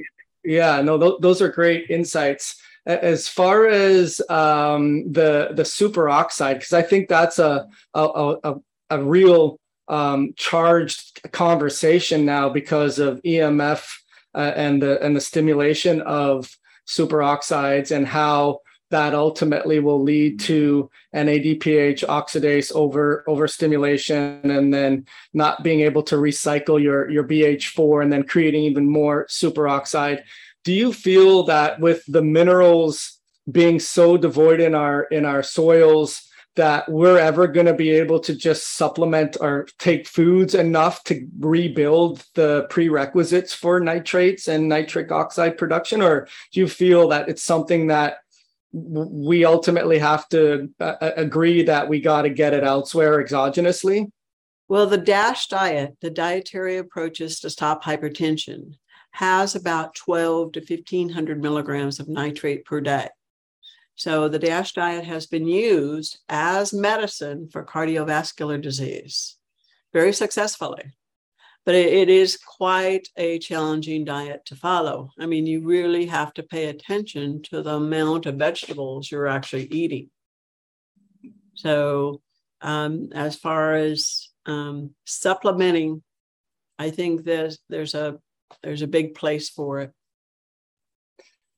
yeah, 0.44 0.82
no 0.82 0.98
th- 0.98 1.20
those 1.20 1.42
are 1.42 1.50
great 1.50 1.90
insights 1.90 2.60
as 2.86 3.28
far 3.28 3.68
as 3.68 4.22
um, 4.30 5.12
the 5.12 5.50
the 5.54 5.64
superoxide, 5.64 6.56
because 6.56 6.74
I 6.74 6.82
think 6.82 7.10
that's 7.10 7.40
a 7.40 7.68
a, 7.94 8.36
a, 8.44 8.56
a 8.90 9.04
real 9.04 9.60
um, 9.88 10.34
charged 10.36 11.22
conversation 11.32 12.26
now 12.26 12.50
because 12.50 12.98
of 13.00 13.22
EMF 13.24 13.88
uh, 14.34 14.54
and 14.56 14.82
the 14.82 15.02
and 15.04 15.16
the 15.16 15.22
stimulation 15.22 16.02
of 16.02 16.50
superoxides 16.88 17.96
and 17.96 18.08
how 18.08 18.60
that 18.90 19.14
ultimately 19.14 19.80
will 19.80 20.04
lead 20.04 20.40
to 20.40 20.90
NADPH 21.16 22.06
oxidase 22.08 22.72
over 22.74 23.24
overstimulation 23.28 24.52
and 24.52 24.74
then 24.74 25.06
not 25.34 25.64
being 25.64 25.82
able 25.82 26.04
to 26.04 26.16
recycle 26.16 26.82
your 26.82 27.10
your 27.10 27.24
BH4 27.24 28.04
and 28.04 28.12
then 28.12 28.24
creating 28.24 28.64
even 28.64 28.86
more 28.86 29.26
superoxide 29.28 30.24
do 30.64 30.74
you 30.74 30.94
feel 30.94 31.44
that 31.44 31.80
with 31.80 32.04
the 32.08 32.22
minerals 32.22 33.20
being 33.52 33.80
so 33.80 34.18
devoid 34.18 34.60
in 34.60 34.76
our 34.76 35.04
in 35.04 35.26
our 35.26 35.44
soils 35.44 36.28
that 36.56 36.90
we're 36.92 37.18
ever 37.18 37.48
going 37.48 37.66
to 37.66 37.74
be 37.74 37.92
able 37.92 38.20
to 38.20 38.36
just 38.36 38.76
supplement 38.76 39.38
or 39.40 39.68
take 39.80 40.06
foods 40.06 40.54
enough 40.54 41.04
to 41.06 41.26
rebuild 41.40 42.26
the 42.36 42.68
prerequisites 42.70 43.54
for 43.54 43.80
nitrates 43.80 44.50
and 44.50 44.68
nitric 44.68 45.12
oxide 45.14 45.58
production? 45.58 46.02
Or 46.02 46.28
do 46.52 46.60
you 46.60 46.68
feel 46.68 47.08
that 47.10 47.30
it's 47.30 47.42
something 47.44 47.88
that 47.88 48.18
we 48.74 49.46
ultimately 49.46 50.00
have 50.00 50.28
to 50.30 50.70
uh, 50.80 50.96
uh 51.02 51.12
agree 51.18 51.64
that 51.64 51.90
we 51.90 52.00
got 52.00 52.24
to 52.24 52.30
get 52.30 52.54
it 52.54 52.64
elsewhere 52.64 53.24
exogenously? 53.24 54.10
Well 54.68 54.88
the 54.88 54.98
dash 54.98 55.48
diet 55.48 55.98
the 56.02 56.10
dietary 56.10 56.78
approaches 56.78 57.40
to 57.42 57.50
stop 57.50 57.84
hypertension 57.84 58.76
has 59.12 59.56
about 59.56 59.96
12 59.96 60.54
to 60.54 60.60
1500 60.60 61.42
milligrams 61.42 62.00
of 62.00 62.08
nitrate 62.08 62.66
per 62.66 62.82
day. 62.82 63.10
So 63.96 64.28
the 64.28 64.40
DASH 64.40 64.74
diet 64.74 65.06
has 65.06 65.28
been 65.28 65.48
used 65.48 66.20
as 66.30 66.74
medicine 66.74 67.50
for 67.52 67.66
cardiovascular 67.66 68.60
disease 68.62 69.38
very 69.94 70.14
successfully. 70.14 70.94
But 71.64 71.76
it, 71.76 72.10
is 72.10 72.38
quite 72.38 73.08
a 73.18 73.38
challenging 73.38 74.04
diet 74.04 74.46
to 74.46 74.56
follow. 74.56 75.12
I 75.20 75.28
mean, 75.28 75.46
you 75.46 75.62
really 75.62 76.08
have 76.08 76.34
to 76.34 76.44
pay 76.44 76.66
attention 76.66 77.44
to 77.44 77.62
the 77.62 77.76
amount 77.76 78.26
of 78.26 78.36
vegetables 78.36 79.12
you're 79.12 79.28
actually 79.28 79.66
eating. 79.66 80.10
So, 81.54 82.22
um, 82.62 83.10
as 83.14 83.36
far 83.36 83.76
as 83.76 84.30
um, 84.48 84.96
supplementing, 85.06 86.02
I 86.80 86.90
think 86.90 87.24
there's 87.24 87.60
there's 87.70 87.94
a 87.94 88.18
there's 88.64 88.82
a 88.82 88.88
big 88.88 89.16
place 89.16 89.50
for 89.50 89.80
it. 89.80 89.94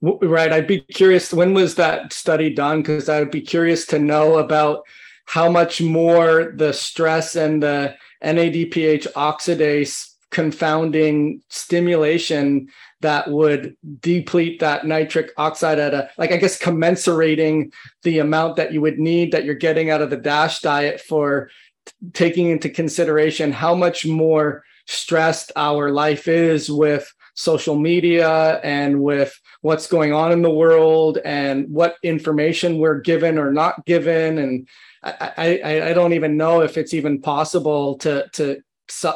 Right. 0.02 0.52
I'd 0.52 0.68
be 0.68 0.82
curious, 0.82 1.32
when 1.32 1.54
was 1.54 1.76
that 1.76 2.12
study 2.12 2.54
done? 2.54 2.82
Because 2.82 3.08
I 3.08 3.20
would 3.20 3.32
be 3.32 3.41
curious 3.41 3.86
to 3.88 4.00
know 4.00 4.38
about 4.38 4.84
how 5.26 5.50
much 5.50 5.82
more 5.82 6.54
the 6.56 6.74
stress 6.74 7.36
and 7.36 7.64
the 7.64 7.96
NADPH 8.22 9.14
oxidase 9.14 10.14
confounding 10.34 11.41
stimulation 11.48 12.68
that 13.02 13.30
would 13.30 13.78
deplete 14.00 14.60
that 14.60 14.86
nitric 14.86 15.32
oxide 15.38 15.78
at 15.78 15.94
a 15.94 16.10
like 16.18 16.32
i 16.32 16.38
guess 16.38 16.60
commensurating 16.60 17.72
the 18.02 18.18
amount 18.18 18.56
that 18.56 18.74
you 18.74 18.82
would 18.82 18.98
need 18.98 19.32
that 19.32 19.46
you're 19.46 19.54
getting 19.54 19.91
out 19.91 20.02
of 20.02 20.10
the 20.10 20.18
dash 20.18 20.60
diet 20.62 21.00
for 21.00 21.52
t- 21.86 21.94
taking 22.14 22.50
into 22.50 22.68
consideration 22.68 23.52
how 23.52 23.76
much 23.76 24.08
more 24.08 24.64
stressed 24.86 25.52
our 25.56 25.92
life 25.92 26.28
is 26.28 26.70
with 26.70 27.12
social 27.36 27.76
media 27.76 28.60
and 28.64 29.02
with 29.02 29.40
what's 29.62 29.88
going 29.88 30.14
on 30.14 30.32
in 30.32 30.42
the 30.42 30.50
world 30.50 31.18
and 31.26 31.70
what 31.70 31.96
information 32.04 32.78
we're 32.78 33.00
given 33.00 33.38
or 33.38 33.52
not 33.52 33.86
given. 33.86 34.38
And 34.38 34.68
I, 35.02 35.60
I, 35.64 35.90
I 35.90 35.94
don't 35.94 36.14
even 36.14 36.38
know 36.38 36.62
if 36.62 36.78
it's 36.78 36.94
even 36.94 37.22
possible 37.22 37.98
to 38.00 38.28
to 38.34 38.62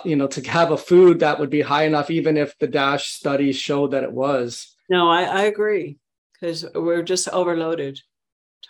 you 0.06 0.16
know 0.16 0.28
to 0.28 0.50
have 0.50 0.72
a 0.72 0.78
food 0.78 1.20
that 1.20 1.40
would 1.40 1.50
be 1.50 1.62
high 1.62 1.84
enough 1.84 2.10
even 2.10 2.38
if 2.38 2.58
the 2.58 2.68
dash 2.68 3.10
studies 3.10 3.58
showed 3.58 3.92
that 3.92 4.04
it 4.04 4.12
was. 4.12 4.76
No 4.90 5.10
i, 5.10 5.24
I 5.24 5.42
agree 5.44 5.98
because 6.34 6.66
we're 6.74 7.04
just 7.04 7.28
overloaded 7.30 8.00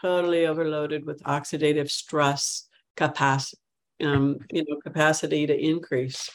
totally 0.01 0.47
overloaded 0.47 1.05
with 1.05 1.21
oxidative 1.23 1.89
stress 1.89 2.67
capacity 2.95 3.61
um, 4.03 4.39
you 4.51 4.65
know 4.67 4.77
capacity 4.83 5.45
to 5.47 5.57
increase 5.57 6.29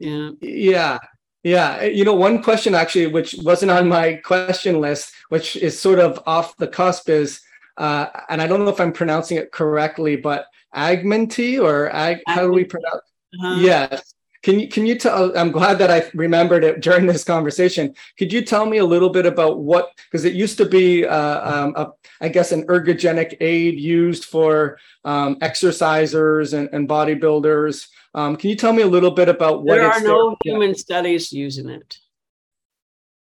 yeah. 0.00 0.30
Yeah. 0.40 0.98
Yeah. 1.42 1.84
You 1.84 2.04
know, 2.04 2.14
one 2.14 2.42
question 2.42 2.74
actually, 2.74 3.06
which 3.06 3.34
wasn't 3.42 3.70
on 3.70 3.88
my 3.88 4.14
question 4.14 4.80
list, 4.80 5.12
which 5.28 5.56
is 5.56 5.78
sort 5.78 5.98
of 5.98 6.20
off 6.26 6.56
the 6.56 6.68
cusp, 6.68 7.08
is, 7.08 7.40
uh, 7.76 8.06
and 8.28 8.42
I 8.42 8.46
don't 8.46 8.64
know 8.64 8.70
if 8.70 8.80
I'm 8.80 8.92
pronouncing 8.92 9.38
it 9.38 9.52
correctly, 9.52 10.16
but 10.16 10.46
Agmenty 10.74 11.62
or 11.62 11.90
ag, 11.94 12.18
how 12.26 12.42
do 12.42 12.52
we 12.52 12.64
pronounce? 12.64 13.02
Uh-huh. 13.34 13.60
Yes. 13.60 14.14
Can 14.42 14.58
you 14.58 14.68
can 14.68 14.86
you 14.86 14.98
tell? 14.98 15.36
I'm 15.36 15.50
glad 15.50 15.78
that 15.78 15.90
I 15.90 16.10
remembered 16.14 16.64
it 16.64 16.80
during 16.80 17.06
this 17.06 17.24
conversation. 17.24 17.94
Could 18.18 18.32
you 18.32 18.42
tell 18.42 18.64
me 18.64 18.78
a 18.78 18.84
little 18.84 19.10
bit 19.10 19.26
about 19.26 19.58
what? 19.58 19.92
Because 19.96 20.24
it 20.24 20.32
used 20.32 20.56
to 20.58 20.64
be, 20.64 21.04
uh, 21.04 21.64
um, 21.64 21.74
a, 21.76 21.88
I 22.22 22.28
guess, 22.28 22.50
an 22.50 22.66
ergogenic 22.66 23.36
aid 23.40 23.78
used 23.78 24.24
for 24.24 24.78
um, 25.04 25.36
exercisers 25.40 26.56
and, 26.56 26.70
and 26.72 26.88
bodybuilders. 26.88 27.86
Um, 28.14 28.36
can 28.36 28.48
you 28.48 28.56
tell 28.56 28.72
me 28.72 28.82
a 28.82 28.86
little 28.86 29.10
bit 29.10 29.28
about 29.28 29.62
what? 29.62 29.74
There 29.74 29.90
are 29.90 30.00
no 30.00 30.30
there? 30.42 30.52
human 30.52 30.70
yeah. 30.70 30.76
studies 30.76 31.32
using 31.32 31.68
it. 31.68 31.98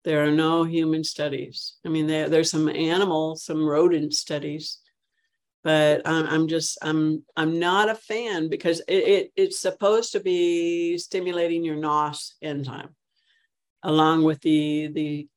There 0.04 0.22
are 0.22 0.30
no 0.30 0.64
human 0.64 1.02
studies. 1.02 1.76
I 1.84 1.88
mean, 1.88 2.06
there, 2.06 2.28
there's 2.28 2.50
some 2.50 2.68
animal, 2.68 3.36
some 3.36 3.64
rodent 3.64 4.14
studies, 4.14 4.78
but 5.66 6.02
I'm, 6.06 6.26
I'm 6.28 6.46
just 6.46 6.78
I'm 6.80 7.24
I'm 7.36 7.58
not 7.58 7.90
a 7.90 7.96
fan 7.96 8.48
because 8.48 8.78
it, 8.86 8.94
it 8.94 9.32
it's 9.34 9.60
supposed 9.60 10.12
to 10.12 10.20
be 10.20 10.96
stimulating 10.96 11.64
your 11.64 11.74
NOS 11.74 12.36
enzyme 12.40 12.94
along 13.82 14.22
with 14.22 14.40
the 14.42 14.86
the 14.94 15.28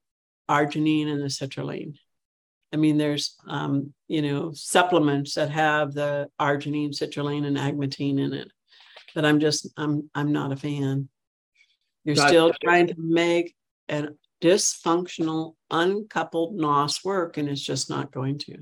arginine 0.48 1.08
and 1.08 1.20
the 1.20 1.30
citrulline. 1.30 1.96
I 2.72 2.78
mean, 2.78 3.00
there's 3.00 3.38
um, 3.48 3.92
you 4.08 4.22
know 4.22 4.52
supplements 4.54 5.34
that 5.34 5.50
have 5.50 5.94
the 5.96 6.30
arginine, 6.40 6.92
citrulline, 6.92 7.48
and 7.48 7.58
agmatine 7.58 8.20
in 8.20 8.34
it, 8.34 8.52
but 9.16 9.26
I'm 9.26 9.40
just 9.40 9.68
I'm 9.78 10.12
I'm 10.14 10.32
not 10.32 10.52
a 10.52 10.56
fan. 10.56 11.10
You're 12.04 12.16
still 12.16 12.54
trying 12.62 12.86
to 12.86 12.96
make 13.00 13.56
an 13.88 14.16
dysfunctional, 14.44 15.56
uncoupled 15.72 16.54
NOS 16.54 17.04
work, 17.04 17.38
and 17.38 17.50
it's 17.50 17.66
just 17.66 17.90
not 17.90 18.12
going 18.12 18.38
to. 18.38 18.60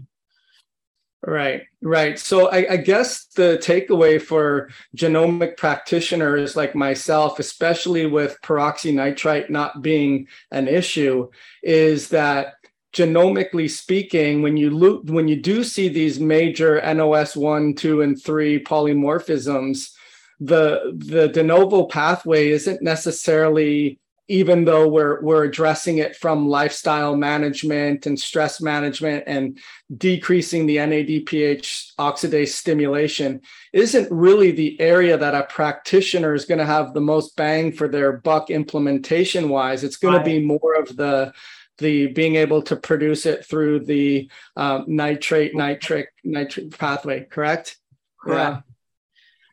Right, 1.26 1.64
right. 1.82 2.18
So 2.18 2.50
I, 2.50 2.74
I, 2.74 2.78
guess 2.78 3.26
the 3.36 3.60
takeaway 3.62 4.22
for 4.22 4.70
genomic 4.96 5.58
practitioners 5.58 6.56
like 6.56 6.76
myself, 6.76 7.40
especially 7.40 8.06
with 8.06 8.38
peroxynitrite 8.44 9.50
not 9.50 9.82
being 9.82 10.28
an 10.52 10.68
issue, 10.68 11.30
is 11.64 12.10
that 12.10 12.54
genomically 12.94 13.70
speaking, 13.70 14.42
when 14.42 14.58
you 14.58 14.70
look, 14.70 15.04
when 15.06 15.28
you 15.28 15.42
do 15.42 15.64
see 15.64 15.90
these 15.90 16.20
major 16.20 16.82
NOS 16.94 17.36
one, 17.36 17.74
two, 17.74 18.02
and 18.02 18.22
three 18.22 18.64
polymorphisms, 18.64 19.92
the 20.40 20.94
the 20.96 21.28
de 21.30 21.44
novo 21.44 21.86
pathway 21.86 22.50
isn't 22.50 22.82
necessarily 22.82 24.00
even 24.28 24.66
though 24.66 24.88
we're 24.88 25.22
we're 25.22 25.46
addressing 25.46 26.00
it 26.00 26.16
from 26.16 26.48
lifestyle 26.48 27.16
management 27.16 28.06
and 28.06 28.20
stress 28.20 28.62
management 28.62 29.24
and 29.26 29.58
decreasing 29.96 30.66
the 30.66 30.78
NADPH 30.78 31.94
oxidase 31.98 32.50
stimulation 32.50 33.42
isn't 33.74 34.12
really 34.12 34.52
the 34.52 34.80
area 34.82 35.18
that 35.18 35.36
a 35.36 35.44
practitioner 35.44 36.34
is 36.34 36.46
going 36.46 36.60
to 36.60 36.66
have 36.66 36.94
the 36.94 37.02
most 37.02 37.36
bang 37.36 37.72
for 37.72 37.88
their 37.88 38.14
buck 38.14 38.50
implementation 38.50 39.50
wise 39.50 39.84
it's 39.84 39.98
going 39.98 40.16
right. 40.16 40.26
to 40.26 40.30
be 40.30 40.46
more 40.46 40.76
of 40.78 40.96
the 40.98 41.34
the 41.78 42.08
being 42.08 42.36
able 42.36 42.62
to 42.64 42.76
produce 42.76 43.26
it 43.26 43.46
through 43.46 43.80
the 43.80 44.30
um, 44.56 44.84
nitrate 44.88 45.56
nitric 45.56 46.10
nitrate 46.24 46.78
pathway 46.78 47.24
correct 47.24 47.78
correct 48.22 48.56
yeah. 48.56 48.62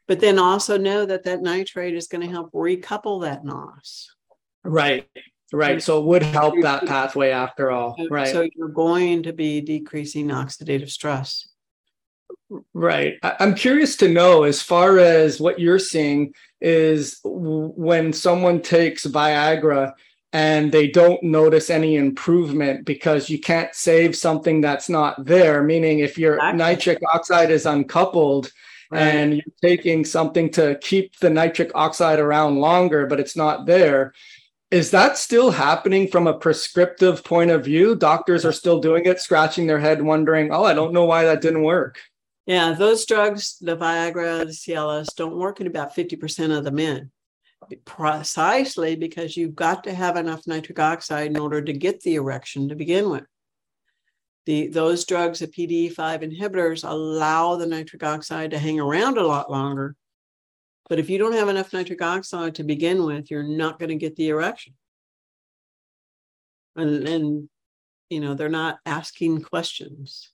but 0.08 0.20
then 0.20 0.38
also 0.38 0.76
know 0.78 1.06
that 1.06 1.24
that 1.24 1.42
nitrate 1.42 1.94
is 1.94 2.08
going 2.08 2.26
to 2.26 2.32
help 2.32 2.50
recouple 2.52 3.22
that 3.22 3.44
NOS 3.44 4.13
Right. 4.64 5.08
Right. 5.52 5.82
So 5.82 6.00
it 6.00 6.06
would 6.06 6.22
help 6.22 6.54
that 6.62 6.86
pathway 6.86 7.30
after 7.30 7.70
all. 7.70 7.96
Right. 8.10 8.28
So 8.28 8.48
you're 8.56 8.68
going 8.68 9.22
to 9.24 9.32
be 9.32 9.60
decreasing 9.60 10.28
oxidative 10.28 10.90
stress. 10.90 11.46
Right. 12.72 13.14
I'm 13.22 13.54
curious 13.54 13.96
to 13.96 14.08
know 14.08 14.44
as 14.44 14.60
far 14.62 14.98
as 14.98 15.40
what 15.40 15.60
you're 15.60 15.78
seeing 15.78 16.34
is 16.60 17.20
when 17.24 18.12
someone 18.12 18.62
takes 18.62 19.06
Viagra 19.06 19.92
and 20.32 20.72
they 20.72 20.88
don't 20.88 21.22
notice 21.22 21.70
any 21.70 21.94
improvement 21.96 22.84
because 22.84 23.30
you 23.30 23.38
can't 23.38 23.72
save 23.74 24.16
something 24.16 24.60
that's 24.60 24.88
not 24.88 25.24
there. 25.24 25.62
Meaning, 25.62 26.00
if 26.00 26.18
your 26.18 26.34
exactly. 26.34 26.58
nitric 26.58 26.98
oxide 27.12 27.50
is 27.50 27.66
uncoupled, 27.66 28.50
Right. 28.90 29.00
and 29.02 29.34
you're 29.34 29.42
taking 29.62 30.04
something 30.04 30.50
to 30.50 30.78
keep 30.80 31.18
the 31.18 31.30
nitric 31.30 31.70
oxide 31.74 32.18
around 32.18 32.58
longer, 32.60 33.06
but 33.06 33.18
it's 33.18 33.34
not 33.34 33.66
there, 33.66 34.12
is 34.74 34.90
that 34.90 35.16
still 35.16 35.52
happening 35.52 36.08
from 36.08 36.26
a 36.26 36.36
prescriptive 36.36 37.22
point 37.22 37.52
of 37.52 37.64
view? 37.64 37.94
Doctors 37.94 38.44
are 38.44 38.50
still 38.50 38.80
doing 38.80 39.06
it, 39.06 39.20
scratching 39.20 39.68
their 39.68 39.78
head, 39.78 40.02
wondering, 40.02 40.50
oh, 40.50 40.64
I 40.64 40.74
don't 40.74 40.92
know 40.92 41.04
why 41.04 41.22
that 41.22 41.40
didn't 41.40 41.62
work. 41.62 42.00
Yeah, 42.44 42.72
those 42.72 43.06
drugs, 43.06 43.56
the 43.60 43.76
Viagra, 43.76 44.40
the 44.40 44.46
Cialis, 44.46 45.14
don't 45.14 45.38
work 45.38 45.60
in 45.60 45.68
about 45.68 45.94
50% 45.94 46.58
of 46.58 46.64
the 46.64 46.72
men. 46.72 47.12
Precisely 47.84 48.96
because 48.96 49.36
you've 49.36 49.54
got 49.54 49.84
to 49.84 49.94
have 49.94 50.16
enough 50.16 50.44
nitric 50.48 50.80
oxide 50.80 51.28
in 51.28 51.38
order 51.38 51.62
to 51.62 51.72
get 51.72 52.00
the 52.00 52.16
erection 52.16 52.68
to 52.68 52.74
begin 52.74 53.08
with. 53.10 53.24
The, 54.46 54.66
those 54.66 55.04
drugs, 55.04 55.38
the 55.38 55.46
PDE5 55.46 56.36
inhibitors, 56.36 56.82
allow 56.82 57.54
the 57.54 57.66
nitric 57.66 58.02
oxide 58.02 58.50
to 58.50 58.58
hang 58.58 58.80
around 58.80 59.18
a 59.18 59.26
lot 59.26 59.52
longer 59.52 59.94
but 60.88 60.98
if 60.98 61.08
you 61.08 61.18
don't 61.18 61.32
have 61.32 61.48
enough 61.48 61.72
nitric 61.72 62.02
oxide 62.02 62.56
to 62.56 62.64
begin 62.64 63.04
with, 63.04 63.30
you're 63.30 63.42
not 63.42 63.78
going 63.78 63.88
to 63.88 63.94
get 63.94 64.16
the 64.16 64.28
erection. 64.28 64.74
And, 66.76 67.48
you 68.10 68.20
know, 68.20 68.34
they're 68.34 68.48
not 68.48 68.78
asking 68.84 69.42
questions. 69.42 70.30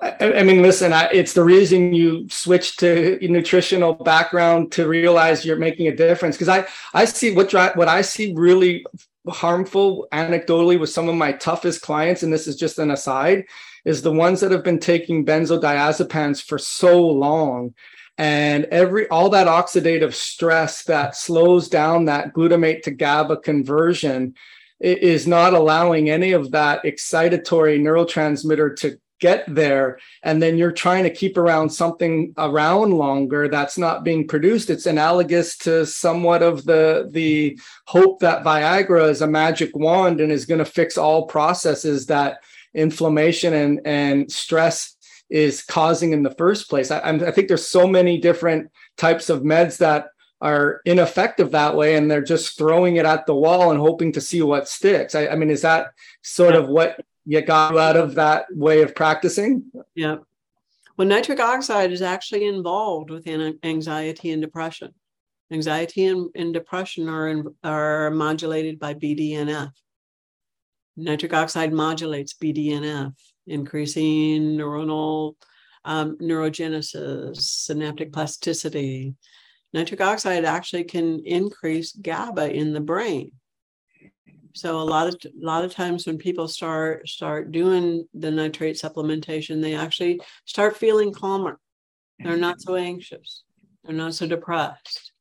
I, 0.00 0.34
I 0.34 0.42
mean, 0.42 0.62
listen, 0.62 0.92
I, 0.92 1.08
it's 1.12 1.32
the 1.32 1.44
reason 1.44 1.92
you 1.92 2.28
switch 2.30 2.76
to 2.78 3.18
nutritional 3.20 3.94
background 3.94 4.72
to 4.72 4.86
realize 4.88 5.44
you're 5.44 5.56
making 5.56 5.88
a 5.88 5.96
difference. 5.96 6.36
Because 6.36 6.48
I, 6.48 6.66
I 6.94 7.04
see 7.04 7.34
what 7.34 7.52
what 7.76 7.88
I 7.88 8.02
see 8.02 8.32
really 8.34 8.86
harmful 9.28 10.08
anecdotally 10.12 10.78
with 10.78 10.90
some 10.90 11.08
of 11.08 11.14
my 11.14 11.32
toughest 11.32 11.82
clients, 11.82 12.22
and 12.22 12.32
this 12.32 12.46
is 12.46 12.56
just 12.56 12.78
an 12.78 12.90
aside, 12.90 13.44
is 13.84 14.02
the 14.02 14.12
ones 14.12 14.40
that 14.40 14.50
have 14.50 14.64
been 14.64 14.80
taking 14.80 15.26
benzodiazepines 15.26 16.42
for 16.42 16.58
so 16.58 17.06
long 17.06 17.74
and 18.22 18.66
every 18.66 19.08
all 19.08 19.30
that 19.30 19.48
oxidative 19.48 20.14
stress 20.14 20.84
that 20.84 21.16
slows 21.16 21.68
down 21.68 22.04
that 22.04 22.32
glutamate 22.32 22.82
to 22.82 22.92
GABA 22.92 23.38
conversion 23.38 24.36
is 24.78 25.26
not 25.26 25.54
allowing 25.54 26.08
any 26.08 26.30
of 26.30 26.52
that 26.52 26.84
excitatory 26.84 27.80
neurotransmitter 27.80 28.76
to 28.76 28.96
get 29.18 29.42
there. 29.52 29.98
And 30.22 30.40
then 30.40 30.56
you're 30.56 30.70
trying 30.70 31.02
to 31.02 31.10
keep 31.10 31.36
around 31.36 31.70
something 31.70 32.32
around 32.38 32.92
longer 32.92 33.48
that's 33.48 33.76
not 33.76 34.04
being 34.04 34.28
produced. 34.28 34.70
It's 34.70 34.86
analogous 34.86 35.58
to 35.58 35.84
somewhat 35.84 36.44
of 36.44 36.64
the 36.64 37.08
the 37.10 37.58
hope 37.86 38.20
that 38.20 38.44
viagra 38.44 39.10
is 39.10 39.20
a 39.20 39.26
magic 39.26 39.74
wand 39.74 40.20
and 40.20 40.30
is 40.30 40.46
going 40.46 40.60
to 40.60 40.64
fix 40.64 40.96
all 40.96 41.26
processes 41.26 42.06
that 42.06 42.38
inflammation 42.72 43.52
and 43.52 43.80
and 43.84 44.30
stress 44.30 44.96
is 45.32 45.62
causing 45.62 46.12
in 46.12 46.22
the 46.22 46.34
first 46.34 46.68
place. 46.68 46.90
I, 46.90 47.00
I 47.00 47.30
think 47.30 47.48
there's 47.48 47.66
so 47.66 47.86
many 47.86 48.18
different 48.18 48.70
types 48.98 49.30
of 49.30 49.40
meds 49.40 49.78
that 49.78 50.08
are 50.42 50.82
ineffective 50.84 51.52
that 51.52 51.74
way 51.74 51.96
and 51.96 52.10
they're 52.10 52.20
just 52.20 52.58
throwing 52.58 52.96
it 52.96 53.06
at 53.06 53.24
the 53.24 53.34
wall 53.34 53.70
and 53.70 53.80
hoping 53.80 54.12
to 54.12 54.20
see 54.20 54.42
what 54.42 54.68
sticks. 54.68 55.14
I, 55.14 55.28
I 55.28 55.36
mean, 55.36 55.48
is 55.48 55.62
that 55.62 55.92
sort 56.20 56.54
of 56.54 56.68
what 56.68 57.00
you 57.24 57.40
got 57.40 57.78
out 57.78 57.96
of 57.96 58.16
that 58.16 58.44
way 58.54 58.82
of 58.82 58.94
practicing? 58.94 59.64
Yeah. 59.94 60.16
Well, 60.98 61.08
nitric 61.08 61.40
oxide 61.40 61.92
is 61.92 62.02
actually 62.02 62.46
involved 62.46 63.08
within 63.08 63.58
anxiety 63.62 64.32
and 64.32 64.42
depression. 64.42 64.92
Anxiety 65.50 66.06
and, 66.06 66.28
and 66.34 66.52
depression 66.52 67.08
are, 67.08 67.28
in, 67.28 67.54
are 67.64 68.10
modulated 68.10 68.78
by 68.78 68.92
BDNF. 68.92 69.70
Nitric 70.98 71.32
oxide 71.32 71.72
modulates 71.72 72.34
BDNF 72.34 73.14
increasing 73.46 74.56
neuronal 74.56 75.34
um, 75.84 76.16
neurogenesis, 76.18 77.40
synaptic 77.40 78.12
plasticity. 78.12 79.14
Nitric 79.72 80.00
oxide 80.00 80.44
actually 80.44 80.84
can 80.84 81.20
increase 81.24 81.92
GABA 81.92 82.52
in 82.52 82.72
the 82.72 82.80
brain. 82.80 83.32
So 84.54 84.80
a 84.80 84.84
lot 84.84 85.08
of 85.08 85.16
a 85.24 85.30
lot 85.44 85.64
of 85.64 85.72
times 85.72 86.06
when 86.06 86.18
people 86.18 86.46
start 86.46 87.08
start 87.08 87.52
doing 87.52 88.06
the 88.12 88.30
nitrate 88.30 88.76
supplementation, 88.76 89.62
they 89.62 89.74
actually 89.74 90.20
start 90.44 90.76
feeling 90.76 91.12
calmer. 91.12 91.58
They're 92.18 92.36
not 92.36 92.60
so 92.60 92.76
anxious. 92.76 93.44
They're 93.82 93.96
not 93.96 94.14
so 94.14 94.26
depressed. 94.26 95.11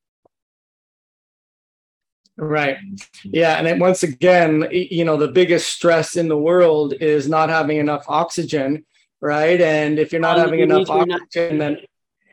Right. 2.38 2.78
Yeah. 3.24 3.58
And 3.58 3.68
then 3.68 3.80
once 3.80 4.04
again, 4.04 4.68
you 4.72 5.06
know, 5.06 5.18
the 5.18 5.28
biggest 5.28 5.70
stress 5.70 6.16
in 6.16 6.28
the 6.28 6.38
world 6.38 6.94
is 6.94 7.28
not 7.28 7.50
having 7.50 7.78
enough 7.78 8.06
oxygen. 8.08 8.86
Right. 9.20 9.62
And 9.62 10.00
if 10.00 10.12
you're 10.12 10.22
not 10.22 10.38
having 10.38 10.62
enough 10.62 10.90
oxygen, 10.90 11.60
then 11.60 11.78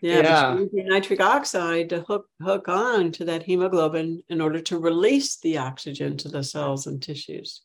yeah, 0.00 0.20
yeah. 0.20 0.54
you 0.54 0.70
need 0.72 0.86
nitric 0.86 1.20
oxide 1.20 1.90
to 1.90 2.00
hook 2.00 2.26
hook 2.40 2.68
on 2.68 3.12
to 3.12 3.24
that 3.26 3.42
hemoglobin 3.42 4.22
in 4.28 4.40
order 4.40 4.60
to 4.60 4.78
release 4.78 5.38
the 5.38 5.58
oxygen 5.58 6.16
to 6.18 6.28
the 6.28 6.44
cells 6.44 6.86
and 6.86 7.02
tissues. 7.02 7.62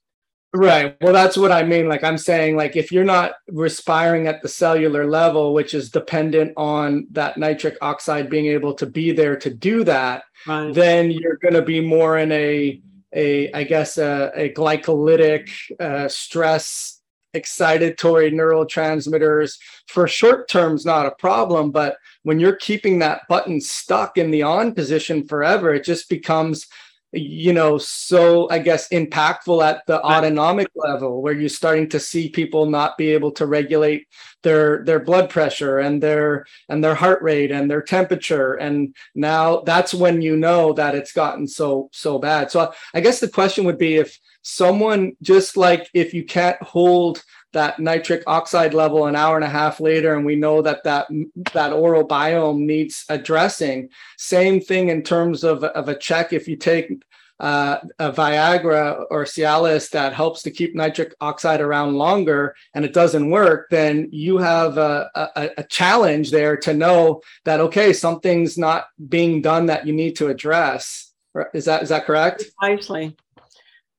Right. 0.56 0.96
Well, 1.02 1.14
that's 1.14 1.36
what 1.36 1.52
I 1.52 1.64
mean. 1.64 1.90
Like 1.90 2.04
I'm 2.04 2.18
saying, 2.18 2.56
like 2.56 2.76
if 2.76 2.92
you're 2.92 3.04
not 3.04 3.34
respiring 3.48 4.28
at 4.28 4.44
the 4.44 4.48
cellular 4.48 5.08
level, 5.08 5.54
which 5.54 5.74
is 5.74 5.90
dependent 5.90 6.54
on 6.58 7.08
that 7.12 7.38
nitric 7.38 7.76
oxide 7.82 8.30
being 8.30 8.46
able 8.46 8.76
to 8.76 8.86
be 8.86 9.12
there 9.12 9.36
to 9.38 9.50
do 9.52 9.84
that, 9.86 10.24
right. 10.46 10.72
then 10.72 11.10
you're 11.10 11.38
going 11.38 11.56
to 11.56 11.64
be 11.64 11.82
more 11.82 12.20
in 12.20 12.32
a 12.32 12.80
a 13.16 13.52
I 13.54 13.64
guess 13.64 13.98
a, 13.98 14.32
a 14.36 14.54
glycolytic 14.54 15.50
uh, 15.80 16.08
stress 16.08 17.00
excitatory 17.36 18.32
neurotransmitters 18.32 19.58
for 19.88 20.08
short 20.08 20.48
terms 20.48 20.86
not 20.86 21.08
a 21.08 21.12
problem 21.12 21.72
but 21.72 21.98
when 22.22 22.40
you're 22.40 22.56
keeping 22.58 23.00
that 23.00 23.22
button 23.28 23.60
stuck 23.60 24.20
in 24.20 24.30
the 24.30 24.44
on 24.44 24.72
position 24.72 25.26
forever 25.28 25.74
it 25.74 25.84
just 25.84 26.10
becomes 26.10 26.68
you 27.14 27.54
know 27.54 27.78
so 27.78 28.50
i 28.50 28.58
guess 28.58 28.90
impactful 28.90 29.64
at 29.64 29.86
the 29.86 30.02
autonomic 30.04 30.68
level 30.76 31.22
where 31.22 31.34
you're 31.34 31.48
starting 31.48 31.88
to 31.88 32.00
see 32.00 32.30
people 32.30 32.66
not 32.66 32.98
be 32.98 33.10
able 33.12 33.32
to 33.32 33.46
regulate 33.46 34.08
their 34.44 34.84
their 34.84 35.00
blood 35.00 35.30
pressure 35.30 35.80
and 35.80 36.04
their 36.04 36.46
and 36.70 36.84
their 36.84 36.94
heart 36.94 37.22
rate 37.22 37.52
and 37.52 37.72
their 37.72 37.82
temperature. 37.82 38.54
And 38.54 38.96
now 39.16 39.62
that's 39.62 39.94
when 39.94 40.22
you 40.22 40.36
know 40.36 40.74
that 40.74 40.96
it's 40.96 41.14
gotten 41.14 41.48
so 41.48 41.90
so 41.92 42.20
bad. 42.20 42.52
So 42.52 42.72
i 42.94 43.00
guess 43.00 43.20
the 43.20 43.28
question 43.28 43.66
would 43.66 43.78
be 43.78 43.96
if 43.96 44.20
someone 44.44 45.14
just 45.22 45.58
like 45.58 45.90
if 45.94 46.14
you 46.14 46.24
can't 46.26 46.62
hold 46.62 47.24
that 47.54 47.80
nitric 47.80 48.24
oxide 48.28 48.74
level 48.74 49.06
an 49.08 49.16
hour 49.16 49.36
and 49.36 49.46
a 49.46 49.50
half 49.50 49.80
later 49.80 50.16
and 50.16 50.26
we 50.26 50.36
know 50.36 50.62
that 50.62 50.84
that 50.84 51.08
that 51.54 51.72
oral 51.72 52.08
biome 52.08 52.60
needs 52.60 53.06
addressing 53.10 53.90
same 54.18 54.60
thing 54.60 54.90
in 54.90 55.02
terms 55.02 55.44
of, 55.44 55.64
of 55.64 55.88
a 55.88 55.98
check 55.98 56.34
if 56.34 56.48
you 56.48 56.56
take 56.56 56.92
uh, 57.40 57.80
a 58.00 58.12
Viagra 58.12 59.06
or 59.10 59.26
Cialis 59.26 59.90
that 59.90 60.14
helps 60.14 60.44
to 60.44 60.52
keep 60.52 60.76
nitric 60.76 61.14
oxide 61.20 61.62
around 61.62 61.96
longer 61.96 62.56
and 62.74 62.86
it 62.86 62.94
doesn't 62.94 63.30
work, 63.30 63.68
then 63.70 64.08
you 64.12 64.38
have 64.38 64.78
a, 64.78 65.10
a, 65.14 65.50
a, 65.58 65.64
challenge 65.64 66.32
there 66.32 66.56
to 66.56 66.74
know 66.74 67.22
that 67.44 67.60
okay, 67.60 67.92
something's 67.92 68.58
not 68.58 68.86
being 69.10 69.42
done 69.42 69.66
that 69.66 69.86
you 69.86 69.94
need 69.94 70.16
to 70.16 70.28
address. 70.28 71.12
Is 71.54 71.66
that 71.66 71.84
is 71.84 71.90
that 71.90 72.06
correct? 72.06 72.46
Precisely. 72.60 73.18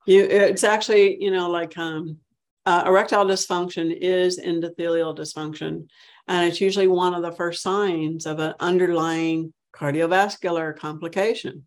You, 0.06 0.22
it's 0.22 0.64
actually 0.64 1.22
you 1.22 1.30
know 1.30 1.50
like 1.50 1.76
um, 1.76 2.18
uh, 2.66 2.84
erectile 2.86 3.26
dysfunction 3.26 3.96
is 4.00 4.40
endothelial 4.40 5.16
dysfunction, 5.16 5.86
and 6.28 6.48
it's 6.48 6.60
usually 6.60 6.86
one 6.86 7.14
of 7.14 7.22
the 7.22 7.32
first 7.32 7.62
signs 7.62 8.26
of 8.26 8.38
an 8.38 8.54
underlying 8.60 9.52
cardiovascular 9.74 10.76
complication. 10.76 11.66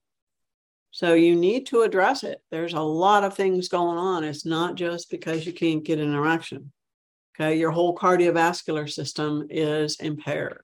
So 0.91 1.13
you 1.13 1.35
need 1.35 1.67
to 1.67 1.81
address 1.81 2.23
it. 2.23 2.41
There's 2.49 2.73
a 2.73 2.81
lot 2.81 3.23
of 3.23 3.35
things 3.35 3.67
going 3.67 3.97
on. 3.97 4.23
It's 4.23 4.45
not 4.45 4.75
just 4.75 5.11
because 5.11 5.45
you 5.45 5.53
can't 5.53 5.83
get 5.83 5.99
an 5.99 6.13
erection. 6.13 6.71
Okay, 7.35 7.59
your 7.59 7.69
whole 7.69 7.95
cardiovascular 7.95 8.89
system 8.89 9.45
is 9.49 9.99
impaired. 9.99 10.63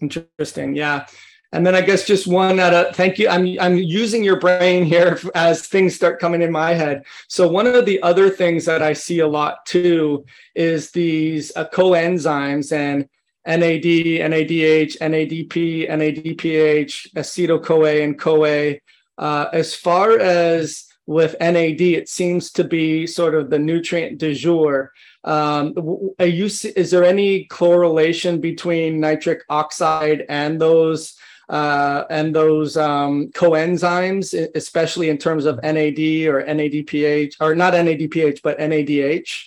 Interesting. 0.00 0.74
Yeah. 0.74 1.06
And 1.52 1.66
then 1.66 1.74
I 1.74 1.80
guess 1.80 2.06
just 2.06 2.28
one 2.28 2.60
at 2.60 2.72
a 2.72 2.92
thank 2.92 3.18
you. 3.18 3.28
I'm 3.28 3.58
I'm 3.60 3.76
using 3.76 4.22
your 4.22 4.38
brain 4.38 4.84
here 4.84 5.18
as 5.34 5.66
things 5.66 5.96
start 5.96 6.20
coming 6.20 6.42
in 6.42 6.52
my 6.52 6.74
head. 6.74 7.04
So 7.28 7.48
one 7.48 7.66
of 7.66 7.86
the 7.86 8.00
other 8.02 8.30
things 8.30 8.64
that 8.66 8.82
I 8.82 8.92
see 8.92 9.18
a 9.18 9.26
lot 9.26 9.66
too 9.66 10.24
is 10.54 10.92
these 10.92 11.50
uh, 11.56 11.66
coenzymes 11.68 12.72
and 12.72 13.08
NAD, 13.46 13.82
NADH, 13.82 14.98
NADP, 14.98 15.90
NADPH, 15.90 17.12
acetyl 17.14 17.64
CoA, 17.64 18.02
and 18.02 18.18
CoA. 18.18 18.76
Uh, 19.18 19.46
as 19.52 19.74
far 19.74 20.18
as 20.18 20.86
with 21.06 21.34
NAD, 21.40 21.80
it 21.80 22.08
seems 22.08 22.52
to 22.52 22.62
be 22.62 23.06
sort 23.06 23.34
of 23.34 23.50
the 23.50 23.58
nutrient 23.58 24.18
du 24.18 24.34
jour. 24.34 24.92
Um, 25.24 25.74
you, 26.20 26.44
is 26.44 26.90
there 26.90 27.04
any 27.04 27.46
correlation 27.46 28.40
between 28.40 29.00
nitric 29.00 29.42
oxide 29.48 30.24
and 30.28 30.60
those 30.60 31.16
uh, 31.50 32.04
and 32.10 32.34
those 32.34 32.76
um, 32.76 33.28
coenzymes, 33.32 34.32
especially 34.54 35.10
in 35.10 35.18
terms 35.18 35.46
of 35.46 35.56
NAD 35.62 35.98
or 36.28 36.44
NADPH, 36.44 37.34
or 37.40 37.56
not 37.56 37.74
NADPH, 37.74 38.40
but 38.40 38.58
NADH? 38.58 39.46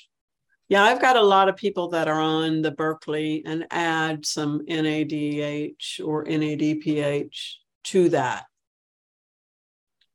Yeah, 0.68 0.84
I've 0.84 1.02
got 1.02 1.16
a 1.16 1.22
lot 1.22 1.48
of 1.48 1.56
people 1.56 1.90
that 1.90 2.10
are 2.10 2.20
on 2.20 2.62
the 2.62 2.72
Berkeley 2.72 3.44
and 3.46 3.66
add 3.72 4.26
some 4.26 4.66
NADH 4.66 6.06
or 6.06 6.26
NADPH 6.26 7.54
to 7.86 8.10
that. 8.10 8.46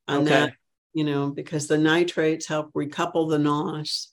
And 0.07 0.27
okay. 0.27 0.31
that, 0.31 0.53
you 0.93 1.05
know, 1.05 1.31
because 1.31 1.69
the 1.69 1.79
nitrates 1.79 2.47
help 2.47 2.73
recouple 2.75 3.31
the 3.31 3.39
NOS. 3.39 4.13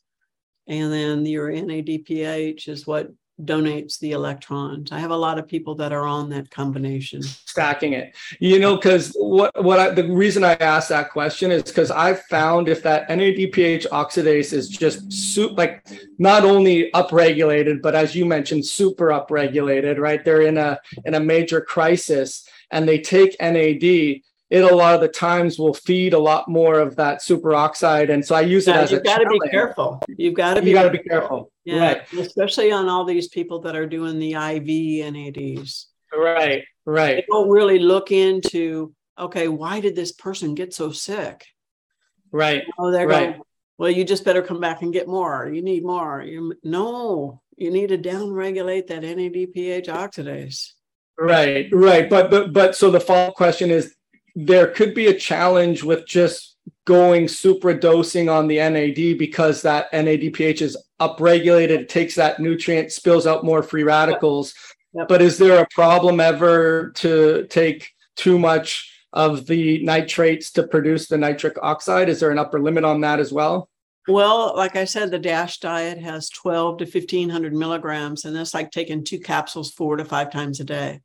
And 0.68 0.94
then 0.94 1.26
your 1.26 1.52
NADPH 1.52 2.70
is 2.70 2.88
what 2.88 3.10
donates 3.44 4.00
the 4.00 4.12
electrons. 4.12 4.92
I 4.92 5.00
have 5.00 5.12
a 5.12 5.18
lot 5.18 5.38
of 5.38 5.48
people 5.48 5.76
that 5.76 5.92
are 5.92 6.06
on 6.06 6.30
that 6.30 6.50
combination. 6.50 7.22
Stacking 7.22 7.94
it. 7.94 8.16
You 8.40 8.60
know, 8.60 8.76
because 8.76 9.14
what 9.20 9.64
what 9.64 9.80
I, 9.80 9.90
the 9.90 10.10
reason 10.10 10.44
I 10.44 10.54
asked 10.54 10.90
that 10.90 11.12
question 11.12 11.52
is 11.52 11.64
because 11.64 11.92
I've 11.92 12.22
found 12.24 12.70
if 12.70 12.82
that 12.84 13.10
NADPH 13.10 13.88
oxidase 13.90 14.54
is 14.54 14.70
just 14.70 15.12
su- 15.12 15.50
like 15.50 15.86
not 16.18 16.46
only 16.46 16.92
upregulated, 16.92 17.82
but 17.82 17.96
as 17.96 18.16
you 18.16 18.26
mentioned, 18.26 18.66
super 18.66 19.08
upregulated, 19.08 20.00
right? 20.00 20.24
They're 20.24 20.44
in 20.44 20.58
a 20.58 20.80
in 21.04 21.16
a 21.16 21.20
major 21.20 21.62
crisis 21.62 22.48
and 22.72 22.88
they 22.88 23.00
take 23.00 23.36
NAD 23.40 24.22
it 24.50 24.64
a 24.64 24.76
lot 24.76 24.96
of 24.96 25.02
the 25.02 25.08
times 25.08 25.58
will 25.58 25.74
feed 25.74 26.14
a 26.14 26.20
lot 26.20 26.48
more 26.48 26.80
of 26.80 26.96
that 26.98 27.22
superoxide. 27.22 28.12
And 28.12 28.24
so 28.24 28.36
I 28.36 28.42
use 28.42 28.68
it 28.68 28.76
as 28.76 28.92
you've 28.92 29.04
got 29.04 29.18
to 29.18 29.28
be 29.28 29.40
careful. 29.50 30.02
You've 30.08 30.36
got 30.36 30.54
to 30.56 30.62
be, 30.62 30.70
you 30.70 30.76
got 30.76 30.84
to 30.84 30.92
be 30.92 31.00
careful. 31.00 31.52
Yeah. 31.64 31.80
Right. 31.80 32.14
Especially 32.14 32.72
on 32.72 32.88
all 32.88 33.06
these 33.06 33.28
people 33.28 33.62
that 33.62 33.76
are 33.76 33.88
doing 33.88 34.20
the 34.20 34.34
IV 34.34 35.14
NADs. 35.14 35.88
Right. 36.16 36.64
Right. 36.86 37.16
They 37.16 37.26
don't 37.28 37.50
really 37.50 37.80
look 37.80 38.12
into, 38.12 38.94
okay, 39.18 39.48
why 39.48 39.80
did 39.80 39.96
this 39.96 40.12
person 40.12 40.54
get 40.54 40.74
so 40.74 40.92
sick? 40.92 41.46
Right. 42.32 42.64
Oh, 42.78 42.92
they're 42.92 43.08
right. 43.08 43.32
going, 43.32 43.42
well, 43.78 43.90
you 43.90 44.04
just 44.04 44.24
better 44.24 44.42
come 44.42 44.60
back 44.60 44.82
and 44.82 44.94
get 44.94 45.08
more. 45.08 45.50
You 45.52 45.62
need 45.62 45.84
more. 45.84 46.22
You 46.22 46.54
no, 46.64 47.42
you 47.58 47.72
need 47.72 47.90
to 47.90 47.98
downregulate 47.98 48.88
that 48.88 49.04
NADPH 49.04 49.88
oxidase. 49.88 50.72
Right, 51.18 51.68
right. 51.72 52.10
But 52.10 52.30
but 52.30 52.54
but 52.54 52.76
so 52.76 52.92
the 52.92 53.00
follow 53.00 53.32
question 53.32 53.72
is 53.72 53.96
there 54.36 54.68
could 54.68 54.94
be 54.94 55.08
a 55.08 55.18
challenge 55.18 55.84
with 55.84 56.06
just 56.06 56.58
going 56.86 57.28
super 57.28 57.74
dosing 57.74 58.30
on 58.30 58.48
the 58.48 58.58
NAD 58.58 59.18
because 59.18 59.62
that 59.62 59.92
NADPH 59.92 60.62
is 60.62 60.78
upregulated. 61.00 61.70
It 61.70 61.90
takes 61.90 62.16
that 62.16 62.40
nutrient, 62.40 62.92
spills 62.92 63.26
out 63.26 63.44
more 63.44 63.64
free 63.64 63.84
radicals. 63.84 64.54
Yep. 64.94 65.08
But 65.08 65.22
is 65.22 65.38
there 65.38 65.62
a 65.62 65.68
problem 65.72 66.20
ever 66.20 66.92
to 66.96 67.48
take 67.50 67.92
too 68.16 68.40
much 68.40 68.92
of 69.14 69.48
the 69.48 69.84
nitrates 69.84 70.52
to 70.52 70.68
produce 70.68 71.08
the 71.08 71.18
nitric 71.18 71.58
oxide? 71.62 72.10
Is 72.10 72.20
there 72.20 72.32
an 72.32 72.40
upper 72.40 72.62
limit 72.62 72.84
on 72.84 73.02
that 73.02 73.20
as 73.20 73.32
well? 73.32 73.70
Well, 74.08 74.54
like 74.56 74.76
I 74.76 74.86
said, 74.86 75.10
the 75.10 75.18
DASH 75.18 75.60
diet 75.60 75.98
has 75.98 76.30
12 76.30 76.78
to 76.80 76.84
1500 76.86 77.54
milligrams, 77.54 78.26
and 78.26 78.36
that's 78.36 78.54
like 78.54 78.70
taking 78.70 79.04
two 79.04 79.20
capsules 79.20 79.72
four 79.72 79.98
to 79.98 80.06
five 80.06 80.32
times 80.32 80.60
a 80.60 80.64
day. 80.64 81.02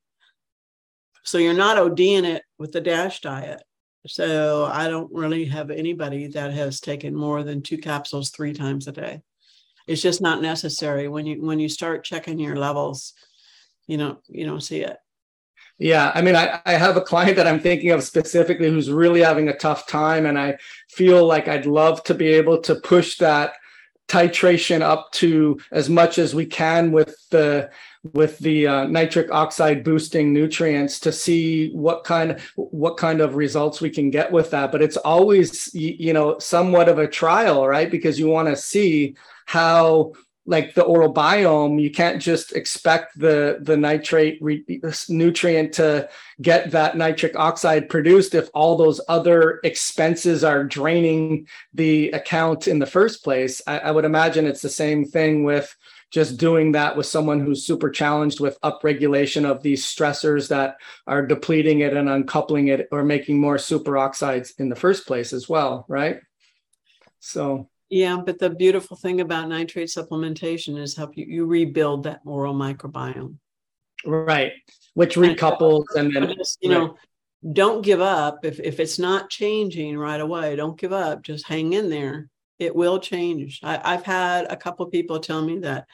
So 1.31 1.39
you're 1.39 1.55
not 1.55 1.77
ODing 1.77 2.25
it 2.25 2.43
with 2.59 2.73
the 2.73 2.81
DASH 2.81 3.21
diet. 3.21 3.63
So 4.05 4.65
I 4.65 4.89
don't 4.89 5.13
really 5.13 5.45
have 5.45 5.71
anybody 5.71 6.27
that 6.27 6.53
has 6.53 6.81
taken 6.81 7.15
more 7.15 7.45
than 7.45 7.63
two 7.63 7.79
capsules 7.79 8.31
three 8.31 8.53
times 8.53 8.89
a 8.89 8.93
day. 8.93 9.23
It's 9.87 10.03
just 10.03 10.21
not 10.21 10.43
necessary 10.43 11.07
when 11.07 11.27
you 11.27 11.41
when 11.41 11.61
you 11.61 11.69
start 11.69 12.03
checking 12.03 12.41
your 12.41 12.57
levels, 12.57 13.15
you 13.87 13.97
know, 13.97 14.19
you 14.27 14.45
don't 14.45 14.61
see 14.61 14.81
it. 14.81 14.97
Yeah, 15.79 16.11
I 16.17 16.21
mean, 16.21 16.35
I, 16.35 16.61
I 16.67 16.73
have 16.73 16.97
a 16.97 17.01
client 17.01 17.37
that 17.37 17.47
I'm 17.47 17.61
thinking 17.61 17.93
of 17.93 18.03
specifically 18.03 18.69
who's 18.69 18.91
really 18.91 19.21
having 19.21 19.51
a 19.51 19.57
tough 19.57 19.87
time, 19.87 20.27
and 20.27 20.37
I 20.37 20.59
feel 20.89 21.25
like 21.25 21.47
I'd 21.47 21.65
love 21.65 22.03
to 22.05 22.15
be 22.15 22.27
able 22.27 22.61
to 22.63 22.75
push 22.75 23.19
that 23.19 23.53
titration 24.11 24.83
up 24.83 25.13
to 25.13 25.57
as 25.71 25.89
much 25.89 26.19
as 26.19 26.35
we 26.35 26.45
can 26.45 26.91
with 26.91 27.15
the 27.31 27.71
with 28.13 28.37
the 28.39 28.67
uh, 28.67 28.85
nitric 28.87 29.31
oxide 29.31 29.85
boosting 29.85 30.33
nutrients 30.33 30.99
to 30.99 31.13
see 31.13 31.71
what 31.71 32.03
kind 32.03 32.41
what 32.57 32.97
kind 32.97 33.21
of 33.21 33.37
results 33.37 33.81
we 33.81 33.89
can 33.89 34.11
get 34.11 34.33
with 34.33 34.51
that. 34.51 34.73
But 34.73 34.83
it's 34.83 34.97
always 34.97 35.73
you 35.75 36.13
know 36.13 36.41
somewhat 36.41 36.89
of 36.89 36.99
a 36.99 37.07
trial 37.07 37.69
right? 37.69 37.89
Because 37.89 38.19
you 38.19 38.27
want 38.27 38.49
to 38.49 38.57
see 38.57 39.15
how 39.47 40.15
like 40.51 40.75
the 40.75 40.83
oral 40.83 41.15
biome 41.15 41.81
you 41.81 41.91
can't 41.91 42.21
just 42.21 42.53
expect 42.53 43.19
the 43.19 43.59
the 43.63 43.77
nitrate 43.77 44.39
re- 44.43 44.83
nutrient 45.09 45.73
to 45.73 46.09
get 46.43 46.71
that 46.73 46.97
nitric 46.97 47.37
oxide 47.37 47.89
produced 47.89 48.35
if 48.35 48.51
all 48.53 48.77
those 48.77 49.01
other 49.09 49.61
expenses 49.65 50.43
are 50.45 50.65
draining 50.65 51.47
the 51.73 52.11
account 52.11 52.69
in 52.69 52.81
the 52.81 52.87
first 52.87 53.23
place 53.25 53.63
I, 53.67 53.79
I 53.79 53.91
would 53.93 54.05
imagine 54.05 54.47
it's 54.47 54.63
the 54.63 54.69
same 54.69 55.05
thing 55.05 55.45
with 55.45 55.75
just 56.11 56.39
doing 56.39 56.73
that 56.73 56.97
with 56.97 57.07
someone 57.07 57.39
who's 57.39 57.65
super 57.65 57.89
challenged 57.89 58.41
with 58.41 58.61
upregulation 58.63 59.49
of 59.49 59.63
these 59.63 59.87
stressors 59.87 60.49
that 60.49 60.77
are 61.07 61.25
depleting 61.25 61.81
it 61.81 61.97
and 61.97 62.09
uncoupling 62.09 62.67
it 62.67 62.89
or 62.91 63.05
making 63.05 63.39
more 63.39 63.57
superoxides 63.57 64.59
in 64.59 64.69
the 64.69 64.75
first 64.75 65.07
place 65.07 65.33
as 65.33 65.49
well, 65.49 65.85
right? 65.89 66.19
So 67.21 67.70
yeah, 67.91 68.19
but 68.25 68.39
the 68.39 68.51
beautiful 68.51 68.97
thing 68.97 69.21
about 69.21 69.49
nitrate 69.49 69.89
supplementation 69.89 70.79
is 70.79 70.97
help 70.97 71.17
you 71.17 71.27
you 71.29 71.47
rebuild 71.47 72.05
that 72.05 72.21
oral 72.25 72.55
microbiome. 72.55 73.37
Right. 74.07 74.53
Which 74.95 75.17
recouples 75.17 75.85
and 75.95 76.15
then 76.15 76.35
just, 76.35 76.59
you 76.63 76.71
right. 76.71 76.79
know, 76.79 76.97
don't 77.53 77.83
give 77.83 78.01
up 78.01 78.45
if 78.45 78.59
if 78.61 78.81
it's 78.81 78.99
not 78.99 79.29
changing 79.29 79.99
right 79.99 80.21
away. 80.21 80.57
Don't 80.57 80.81
give 80.81 80.93
up. 80.93 81.23
Just 81.23 81.47
hang 81.47 81.75
in 81.75 81.91
there 81.91 82.31
it 82.61 82.77
will 82.77 83.01
change. 83.01 83.59
I, 83.63 83.93
have 83.93 84.05
had 84.05 84.47
a 84.53 84.57
couple 84.57 84.87
people 84.87 85.19
tell 85.19 85.43
me 85.43 85.61
that 85.61 85.87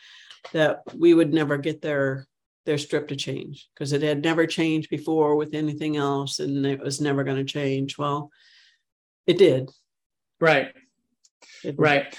that 0.53 0.83
we 0.95 1.15
would 1.15 1.33
never 1.33 1.57
get 1.57 1.81
there 1.81 2.27
their 2.67 2.79
strip 2.79 3.09
to 3.09 3.17
change 3.17 3.69
because 3.73 3.93
it 3.93 4.03
had 4.03 4.23
never 4.23 4.47
changed 4.47 4.91
before 4.91 5.37
with 5.37 5.55
anything 5.55 5.97
else 5.97 6.41
and 6.41 6.67
it 6.67 6.81
was 6.81 7.01
never 7.01 7.25
going 7.25 7.37
to 7.37 7.45
change. 7.45 7.97
Well, 7.97 8.31
it 9.27 9.39
did. 9.39 9.71
Right. 10.41 10.73
It 11.65 11.75
right. 11.79 12.15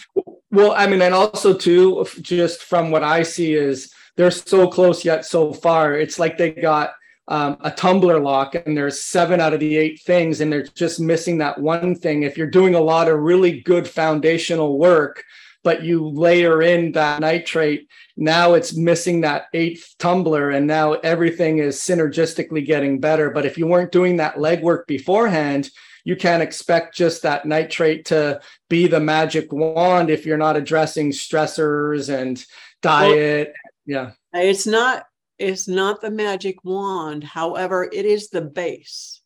Well, 0.51 0.73
I 0.73 0.87
mean, 0.87 1.01
and 1.01 1.13
also 1.13 1.53
too, 1.53 2.05
just 2.21 2.63
from 2.63 2.91
what 2.91 3.03
I 3.03 3.23
see 3.23 3.53
is 3.53 3.91
they're 4.15 4.31
so 4.31 4.67
close 4.67 5.05
yet 5.05 5.25
so 5.25 5.53
far. 5.53 5.95
It's 5.95 6.19
like 6.19 6.37
they 6.37 6.51
got 6.51 6.93
um, 7.27 7.57
a 7.61 7.71
tumbler 7.71 8.19
lock 8.19 8.55
and 8.55 8.75
there's 8.75 9.03
seven 9.03 9.39
out 9.41 9.53
of 9.53 9.59
the 9.59 9.77
eight 9.77 10.01
things 10.01 10.41
and 10.41 10.51
they're 10.51 10.63
just 10.63 10.99
missing 10.99 11.37
that 11.39 11.59
one 11.59 11.95
thing. 11.95 12.23
If 12.23 12.37
you're 12.37 12.49
doing 12.49 12.75
a 12.75 12.81
lot 12.81 13.09
of 13.09 13.19
really 13.19 13.61
good 13.61 13.87
foundational 13.87 14.77
work, 14.77 15.23
but 15.63 15.83
you 15.83 16.07
layer 16.07 16.61
in 16.61 16.93
that 16.93 17.19
nitrate, 17.19 17.89
now 18.15 18.53
it's 18.53 18.75
missing 18.75 19.21
that 19.21 19.47
eighth 19.53 19.95
tumbler 19.99 20.51
and 20.51 20.65
now 20.65 20.93
everything 20.93 21.57
is 21.57 21.77
synergistically 21.77 22.65
getting 22.65 22.99
better. 22.99 23.29
But 23.29 23.45
if 23.45 23.57
you 23.57 23.67
weren't 23.67 23.91
doing 23.91 24.17
that 24.17 24.37
legwork 24.37 24.87
beforehand, 24.87 25.69
you 26.07 26.15
can't 26.15 26.41
expect 26.41 26.95
just 26.95 27.23
that 27.23 27.45
nitrate 27.45 28.05
to 28.05 28.39
be 28.69 28.87
the 28.87 28.99
magic 28.99 29.51
wand 29.51 30.09
if 30.09 30.25
you're 30.25 30.37
not 30.37 30.55
addressing 30.55 31.11
stressors 31.11 32.07
and 32.07 32.45
diet. 32.81 33.51
Well, 33.85 34.13
yeah. 34.33 34.41
It's 34.41 34.65
not 34.65 35.03
it's 35.37 35.67
not 35.67 35.99
the 35.99 36.09
magic 36.09 36.63
wand. 36.63 37.25
However, 37.25 37.89
it 37.91 38.05
is 38.05 38.29
the 38.29 38.39
base. 38.39 39.21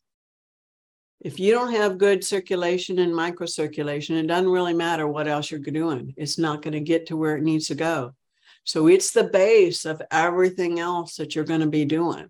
If 1.20 1.38
you 1.38 1.52
don't 1.52 1.70
have 1.70 1.98
good 1.98 2.24
circulation 2.24 2.98
and 2.98 3.12
microcirculation, 3.12 4.18
it 4.18 4.26
doesn't 4.26 4.50
really 4.50 4.74
matter 4.74 5.06
what 5.06 5.28
else 5.28 5.52
you're 5.52 5.60
doing. 5.60 6.14
It's 6.16 6.36
not 6.36 6.62
going 6.62 6.72
to 6.72 6.80
get 6.80 7.06
to 7.06 7.16
where 7.16 7.36
it 7.36 7.44
needs 7.44 7.68
to 7.68 7.76
go. 7.76 8.12
So 8.64 8.88
it's 8.88 9.12
the 9.12 9.24
base 9.24 9.84
of 9.84 10.02
everything 10.10 10.80
else 10.80 11.14
that 11.14 11.36
you're 11.36 11.44
going 11.44 11.60
to 11.60 11.68
be 11.68 11.84
doing. 11.84 12.26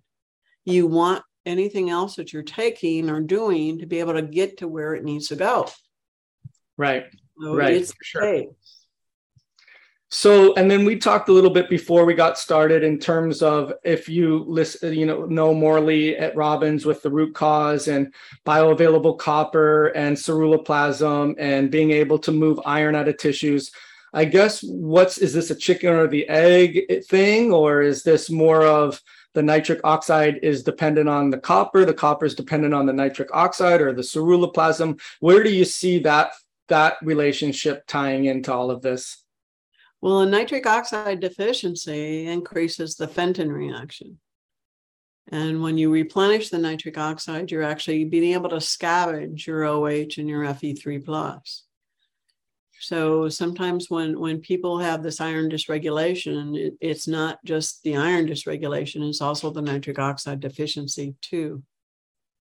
You 0.67 0.89
want 0.89 1.25
anything 1.45 1.91
else 1.91 2.17
that 2.17 2.33
you're 2.33 2.43
taking 2.43 3.11
or 3.11 3.21
doing 3.21 3.79
to 3.79 3.87
be 3.87 4.01
able 4.01 4.15
to 4.15 4.23
get 4.23 4.59
to 4.59 4.69
where 4.69 4.95
it 4.95 5.05
needs 5.05 5.29
to 5.29 5.37
go. 5.37 5.69
Right. 6.77 7.07
So 7.41 7.57
right. 7.57 7.75
It's 7.75 7.93
sure. 8.03 8.45
So, 10.15 10.53
and 10.57 10.71
then 10.71 10.85
we 10.85 10.99
talked 10.99 11.31
a 11.31 11.33
little 11.33 11.51
bit 11.51 11.71
before 11.71 12.05
we 12.05 12.13
got 12.13 12.39
started 12.39 12.85
in 12.85 12.99
terms 12.99 13.41
of 13.41 13.73
if 13.83 14.11
you 14.11 14.45
listen, 14.47 14.93
you 14.93 15.07
know, 15.07 15.25
know 15.25 15.55
Morley 15.55 16.19
at 16.19 16.37
Robbins 16.37 16.85
with 16.85 17.01
the 17.01 17.11
root 17.11 17.35
cause 17.35 17.89
and 17.89 18.13
bioavailable 18.45 19.19
copper 19.19 19.87
and 19.87 20.15
ceruloplasmin 20.15 21.37
and 21.39 21.71
being 21.71 21.93
able 21.93 22.19
to 22.19 22.31
move 22.31 22.61
iron 22.67 22.95
out 22.95 23.09
of 23.09 23.17
tissues. 23.17 23.71
I 24.13 24.27
guess 24.27 24.63
what's 24.63 25.17
is 25.17 25.33
this 25.33 25.51
a 25.51 25.55
chicken 25.55 25.95
or 25.95 26.07
the 26.07 26.29
egg 26.29 27.05
thing, 27.09 27.51
or 27.51 27.81
is 27.81 28.03
this 28.03 28.29
more 28.29 28.67
of 28.67 29.01
the 29.35 29.43
nitric 29.43 29.81
oxide 29.85 30.41
is 30.43 30.63
dependent 30.63 31.09
on 31.09 31.31
the 31.31 31.39
copper, 31.39 31.85
the 31.85 31.95
copper 31.95 32.27
is 32.27 32.35
dependent 32.35 32.75
on 32.75 32.87
the 32.87 32.93
nitric 32.93 33.29
oxide 33.33 33.81
or 33.81 33.93
the 33.93 34.03
ceruloplasmin. 34.03 35.01
Where 35.21 35.43
do 35.43 35.51
you 35.51 35.65
see 35.65 35.99
that 36.01 36.33
that 36.69 36.97
relationship 37.03 37.85
tying 37.87 38.27
into 38.27 38.53
all 38.53 38.71
of 38.71 38.83
this? 38.83 39.25
Well, 40.01 40.21
a 40.21 40.27
nitric 40.27 40.67
oxide 40.67 41.21
deficiency 41.21 42.27
increases 42.27 42.97
the 42.97 43.07
Fenton 43.07 43.53
reaction. 43.53 44.19
And 45.29 45.63
when 45.63 45.79
you 45.79 45.91
replenish 45.91 46.51
the 46.51 46.59
nitric 46.59 46.99
oxide, 46.99 47.51
you're 47.51 47.63
actually 47.63 48.05
being 48.05 48.33
able 48.33 48.51
to 48.51 48.57
scavenge 48.57 49.47
your 49.47 49.65
OH 49.65 50.19
and 50.19 50.29
your 50.29 50.43
Fe3 50.45 51.05
plus. 51.05 51.65
So 52.83 53.29
sometimes 53.29 53.89
when 53.89 54.19
when 54.19 54.41
people 54.41 54.79
have 54.81 55.03
this 55.03 55.21
iron 55.21 55.49
dysregulation, 55.49 56.59
it, 56.59 56.75
it's 56.81 57.07
not 57.07 57.39
just 57.45 57.83
the 57.85 57.97
iron 57.97 58.27
dysregulation; 58.27 59.09
it's 59.09 59.21
also 59.21 59.51
the 59.51 59.63
nitric 59.63 60.01
oxide 60.01 60.41
deficiency 60.41 61.15
too. 61.23 61.63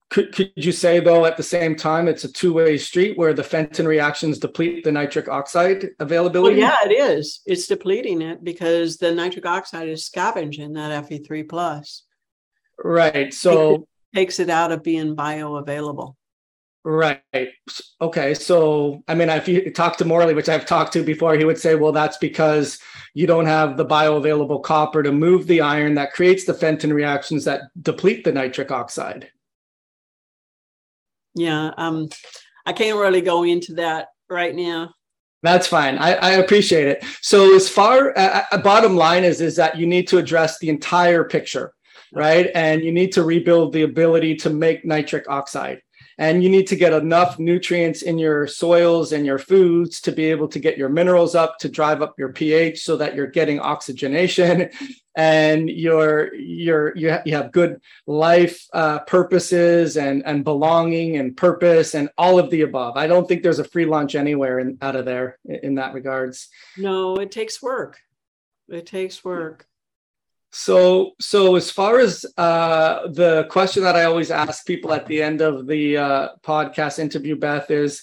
Could, 0.09 0.33
could 0.33 0.51
you 0.55 0.71
say 0.71 0.99
though 0.99 1.25
at 1.25 1.37
the 1.37 1.43
same 1.43 1.75
time 1.75 2.07
it's 2.07 2.23
a 2.23 2.31
two-way 2.31 2.77
street 2.77 3.17
where 3.17 3.33
the 3.33 3.43
Fenton 3.43 3.87
reactions 3.87 4.37
deplete 4.37 4.83
the 4.83 4.91
nitric 4.91 5.27
oxide 5.27 5.89
availability? 5.99 6.61
Well, 6.61 6.69
yeah, 6.69 6.89
it 6.89 6.93
is. 6.93 7.41
It's 7.45 7.67
depleting 7.67 8.21
it 8.21 8.43
because 8.43 8.97
the 8.97 9.13
nitric 9.13 9.45
oxide 9.45 9.89
is 9.89 10.05
scavenging 10.05 10.73
that 10.73 11.09
Fe3 11.09 11.49
plus. 11.49 12.03
Right. 12.81 13.33
So 13.33 13.73
it 13.73 13.81
takes 14.15 14.39
it 14.39 14.49
out 14.49 14.71
of 14.71 14.83
being 14.83 15.15
bioavailable. 15.15 16.15
Right. 16.89 17.21
Okay. 17.99 18.33
So, 18.33 19.03
I 19.09 19.13
mean, 19.13 19.27
if 19.27 19.45
you 19.45 19.71
talk 19.71 19.97
to 19.97 20.05
Morley, 20.05 20.33
which 20.33 20.47
I've 20.47 20.65
talked 20.65 20.93
to 20.93 21.03
before, 21.03 21.35
he 21.35 21.43
would 21.43 21.57
say, 21.57 21.75
well, 21.75 21.91
that's 21.91 22.17
because 22.17 22.79
you 23.13 23.27
don't 23.27 23.45
have 23.45 23.75
the 23.75 23.85
bioavailable 23.85 24.63
copper 24.63 25.03
to 25.03 25.11
move 25.11 25.47
the 25.47 25.59
iron 25.59 25.95
that 25.95 26.13
creates 26.13 26.45
the 26.45 26.53
Fenton 26.53 26.93
reactions 26.93 27.43
that 27.43 27.63
deplete 27.81 28.23
the 28.23 28.31
nitric 28.31 28.71
oxide. 28.71 29.29
Yeah. 31.35 31.71
Um, 31.75 32.07
I 32.65 32.71
can't 32.71 32.97
really 32.97 33.19
go 33.19 33.43
into 33.43 33.73
that 33.73 34.07
right 34.29 34.55
now. 34.55 34.93
That's 35.43 35.67
fine. 35.67 35.97
I, 35.97 36.13
I 36.13 36.31
appreciate 36.35 36.87
it. 36.87 37.03
So, 37.21 37.53
as 37.53 37.67
far 37.67 38.17
uh, 38.17 38.43
bottom 38.63 38.95
line 38.95 39.25
is, 39.25 39.41
is 39.41 39.57
that 39.57 39.77
you 39.77 39.87
need 39.87 40.07
to 40.07 40.19
address 40.19 40.57
the 40.59 40.69
entire 40.69 41.25
picture, 41.25 41.73
right? 42.13 42.49
And 42.55 42.81
you 42.81 42.93
need 42.93 43.11
to 43.11 43.23
rebuild 43.23 43.73
the 43.73 43.81
ability 43.81 44.37
to 44.37 44.49
make 44.49 44.85
nitric 44.85 45.25
oxide 45.27 45.81
and 46.17 46.43
you 46.43 46.49
need 46.49 46.67
to 46.67 46.75
get 46.75 46.93
enough 46.93 47.37
nutrients 47.37 48.01
in 48.01 48.17
your 48.17 48.47
soils 48.47 49.11
and 49.11 49.25
your 49.25 49.37
foods 49.37 50.01
to 50.01 50.11
be 50.11 50.25
able 50.25 50.47
to 50.47 50.59
get 50.59 50.77
your 50.77 50.89
minerals 50.89 51.35
up 51.35 51.59
to 51.59 51.69
drive 51.69 52.01
up 52.01 52.17
your 52.17 52.33
pH 52.33 52.83
so 52.83 52.97
that 52.97 53.15
you're 53.15 53.27
getting 53.27 53.59
oxygenation 53.59 54.69
and 55.15 55.69
you're 55.69 56.33
you're 56.35 56.95
you, 56.95 57.11
ha- 57.11 57.21
you 57.25 57.35
have 57.35 57.51
good 57.51 57.81
life 58.05 58.65
uh, 58.73 58.99
purposes 58.99 59.97
and 59.97 60.23
and 60.25 60.43
belonging 60.43 61.17
and 61.17 61.35
purpose 61.35 61.95
and 61.95 62.09
all 62.17 62.39
of 62.39 62.49
the 62.49 62.61
above. 62.61 62.97
I 62.97 63.07
don't 63.07 63.27
think 63.27 63.43
there's 63.43 63.59
a 63.59 63.63
free 63.63 63.85
lunch 63.85 64.15
anywhere 64.15 64.59
in, 64.59 64.77
out 64.81 64.95
of 64.95 65.05
there 65.05 65.37
in, 65.45 65.59
in 65.63 65.75
that 65.75 65.93
regards. 65.93 66.49
No, 66.77 67.15
it 67.17 67.31
takes 67.31 67.61
work. 67.61 67.97
It 68.69 68.85
takes 68.85 69.23
work. 69.23 69.65
So, 70.59 71.11
so 71.19 71.55
as 71.55 71.69
far 71.69 71.99
as 71.99 72.25
uh, 72.35 73.09
the 73.09 73.45
question 73.51 73.83
that 73.83 73.95
I 73.95 74.05
always 74.05 74.31
ask 74.31 74.65
people 74.65 74.91
at 74.91 75.05
the 75.05 75.21
end 75.21 75.39
of 75.39 75.67
the 75.67 75.97
uh, 75.97 76.29
podcast 76.41 76.97
interview, 76.97 77.35
Beth, 77.35 77.69
is 77.69 78.01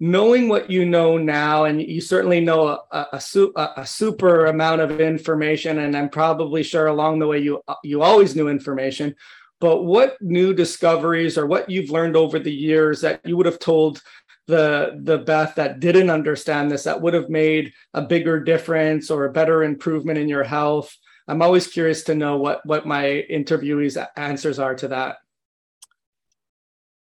knowing 0.00 0.48
what 0.48 0.68
you 0.68 0.84
know 0.84 1.16
now, 1.16 1.62
and 1.62 1.80
you 1.80 2.00
certainly 2.00 2.40
know 2.40 2.66
a, 2.66 2.80
a, 2.90 3.22
a, 3.56 3.68
a, 3.76 3.86
super 3.86 4.46
amount 4.46 4.80
of 4.80 5.00
information, 5.00 5.78
and 5.78 5.96
I'm 5.96 6.08
probably 6.08 6.64
sure 6.64 6.88
along 6.88 7.20
the 7.20 7.28
way 7.28 7.38
you 7.38 7.62
you 7.84 8.02
always 8.02 8.34
knew 8.34 8.48
information. 8.48 9.14
But 9.60 9.84
what 9.84 10.20
new 10.20 10.52
discoveries 10.52 11.38
or 11.38 11.46
what 11.46 11.70
you've 11.70 11.90
learned 11.90 12.16
over 12.16 12.40
the 12.40 12.52
years 12.52 13.00
that 13.02 13.20
you 13.24 13.36
would 13.36 13.46
have 13.46 13.60
told 13.60 14.02
the 14.48 15.00
the 15.04 15.18
Beth 15.18 15.54
that 15.54 15.78
didn't 15.78 16.10
understand 16.10 16.68
this 16.68 16.82
that 16.82 17.00
would 17.00 17.14
have 17.14 17.30
made 17.30 17.72
a 17.94 18.02
bigger 18.02 18.40
difference 18.40 19.08
or 19.08 19.24
a 19.24 19.32
better 19.32 19.62
improvement 19.62 20.18
in 20.18 20.28
your 20.28 20.42
health? 20.42 20.92
I'm 21.28 21.42
always 21.42 21.66
curious 21.66 22.02
to 22.04 22.14
know 22.14 22.36
what 22.36 22.64
what 22.66 22.86
my 22.86 23.24
interviewees' 23.30 24.04
answers 24.16 24.58
are 24.58 24.74
to 24.76 24.88
that. 24.88 25.18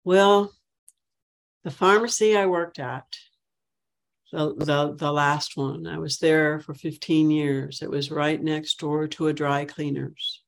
Well, 0.05 0.53
the 1.65 1.71
pharmacy 1.71 2.37
I 2.37 2.47
worked 2.47 2.79
at, 2.79 3.07
the, 4.31 4.55
the, 4.55 4.95
the 4.97 5.13
last 5.13 5.57
one, 5.57 5.87
I 5.87 5.99
was 5.99 6.19
there 6.19 6.61
for 6.61 6.75
15 6.75 7.31
years. 7.31 7.81
It 7.83 7.91
was 7.91 8.11
right 8.11 8.43
next 8.43 8.79
door 8.79 9.09
to 9.09 9.29
a 9.29 9.33
dry 9.33 9.65
cleaners. 9.65 10.43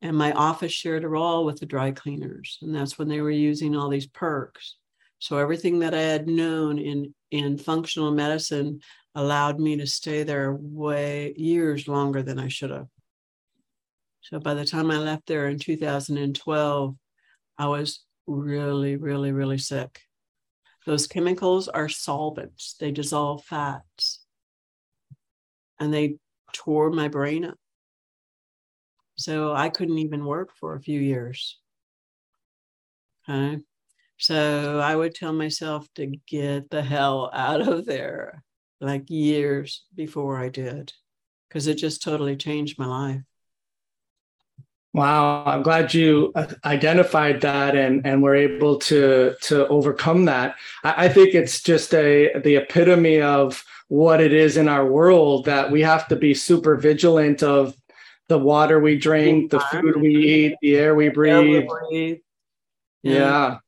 And 0.00 0.16
my 0.16 0.32
office 0.32 0.72
shared 0.72 1.04
a 1.04 1.08
wall 1.08 1.44
with 1.44 1.60
the 1.60 1.66
dry 1.66 1.92
cleaners. 1.92 2.58
And 2.60 2.74
that's 2.74 2.98
when 2.98 3.08
they 3.08 3.20
were 3.20 3.30
using 3.30 3.76
all 3.76 3.88
these 3.88 4.08
percs. 4.08 4.72
So 5.20 5.38
everything 5.38 5.78
that 5.80 5.94
I 5.94 6.00
had 6.00 6.26
known 6.26 6.78
in, 6.78 7.14
in 7.30 7.56
functional 7.56 8.10
medicine, 8.10 8.80
allowed 9.14 9.60
me 9.60 9.76
to 9.76 9.86
stay 9.86 10.22
there 10.22 10.54
way 10.54 11.34
years 11.36 11.86
longer 11.86 12.22
than 12.22 12.38
I 12.38 12.48
should 12.48 12.70
have. 12.70 12.88
So 14.22 14.38
by 14.38 14.54
the 14.54 14.64
time 14.64 14.90
I 14.90 14.98
left 14.98 15.26
there 15.26 15.48
in 15.48 15.58
2012, 15.58 16.96
I 17.58 17.66
was 17.66 18.04
really, 18.26 18.96
really, 18.96 19.32
really 19.32 19.58
sick. 19.58 20.00
Those 20.86 21.06
chemicals 21.06 21.68
are 21.68 21.88
solvents, 21.88 22.74
they 22.78 22.90
dissolve 22.90 23.44
fats, 23.44 24.24
and 25.78 25.92
they 25.92 26.16
tore 26.52 26.90
my 26.90 27.08
brain 27.08 27.44
up. 27.44 27.58
So 29.16 29.52
I 29.52 29.68
couldn't 29.68 29.98
even 29.98 30.24
work 30.24 30.50
for 30.58 30.74
a 30.74 30.80
few 30.80 31.00
years. 31.00 31.58
Okay. 33.28 33.60
So 34.18 34.80
I 34.80 34.94
would 34.94 35.14
tell 35.14 35.32
myself 35.32 35.86
to 35.96 36.06
get 36.06 36.70
the 36.70 36.82
hell 36.82 37.30
out 37.32 37.60
of 37.60 37.86
there 37.86 38.42
like 38.82 39.08
years 39.08 39.84
before 39.94 40.38
I 40.38 40.48
did 40.48 40.92
because 41.48 41.66
it 41.66 41.74
just 41.74 42.02
totally 42.02 42.36
changed 42.36 42.78
my 42.78 42.86
life. 42.86 43.20
Wow, 44.94 45.44
I'm 45.46 45.62
glad 45.62 45.94
you 45.94 46.32
uh, 46.34 46.46
identified 46.66 47.40
that 47.40 47.74
and 47.74 48.06
and 48.06 48.22
were 48.22 48.34
able 48.34 48.78
to 48.80 49.34
to 49.42 49.66
overcome 49.68 50.26
that. 50.26 50.56
I, 50.84 51.06
I 51.06 51.08
think 51.08 51.34
it's 51.34 51.62
just 51.62 51.94
a 51.94 52.38
the 52.44 52.56
epitome 52.56 53.22
of 53.22 53.64
what 53.88 54.20
it 54.20 54.34
is 54.34 54.56
in 54.56 54.68
our 54.68 54.84
world 54.84 55.46
that 55.46 55.70
we 55.70 55.80
have 55.82 56.08
to 56.08 56.16
be 56.16 56.34
super 56.34 56.76
vigilant 56.76 57.42
of 57.42 57.74
the 58.28 58.38
water 58.38 58.80
we 58.80 58.98
drink, 58.98 59.50
the 59.50 59.60
food 59.60 59.96
we 59.96 60.14
eat, 60.14 60.56
the 60.62 60.76
air 60.76 60.94
we 60.94 61.08
breathe. 61.08 61.34
Air 61.34 61.42
we 61.42 61.66
breathe. 61.66 62.18
Yeah. 63.02 63.14
yeah. 63.14 63.58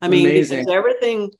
I 0.00 0.08
mean, 0.08 0.26
Amazing. 0.26 0.60
because 0.60 0.74
everything, 0.74 1.30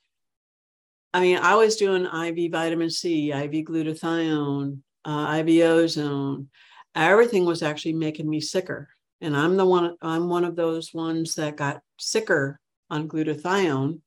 I 1.14 1.20
mean, 1.20 1.38
I 1.38 1.56
was 1.56 1.76
doing 1.76 2.06
IV 2.06 2.52
vitamin 2.52 2.90
C, 2.90 3.32
IV 3.32 3.66
glutathione, 3.66 4.78
uh, 5.04 5.42
IV 5.44 5.62
ozone. 5.64 6.48
Everything 6.94 7.44
was 7.44 7.62
actually 7.62 7.94
making 7.94 8.28
me 8.28 8.40
sicker. 8.40 8.88
And 9.20 9.36
I'm 9.36 9.56
the 9.56 9.66
one, 9.66 9.96
I'm 10.00 10.28
one 10.28 10.44
of 10.44 10.56
those 10.56 10.92
ones 10.94 11.34
that 11.34 11.56
got 11.56 11.82
sicker 11.98 12.58
on 12.90 13.08
glutathione 13.08 14.00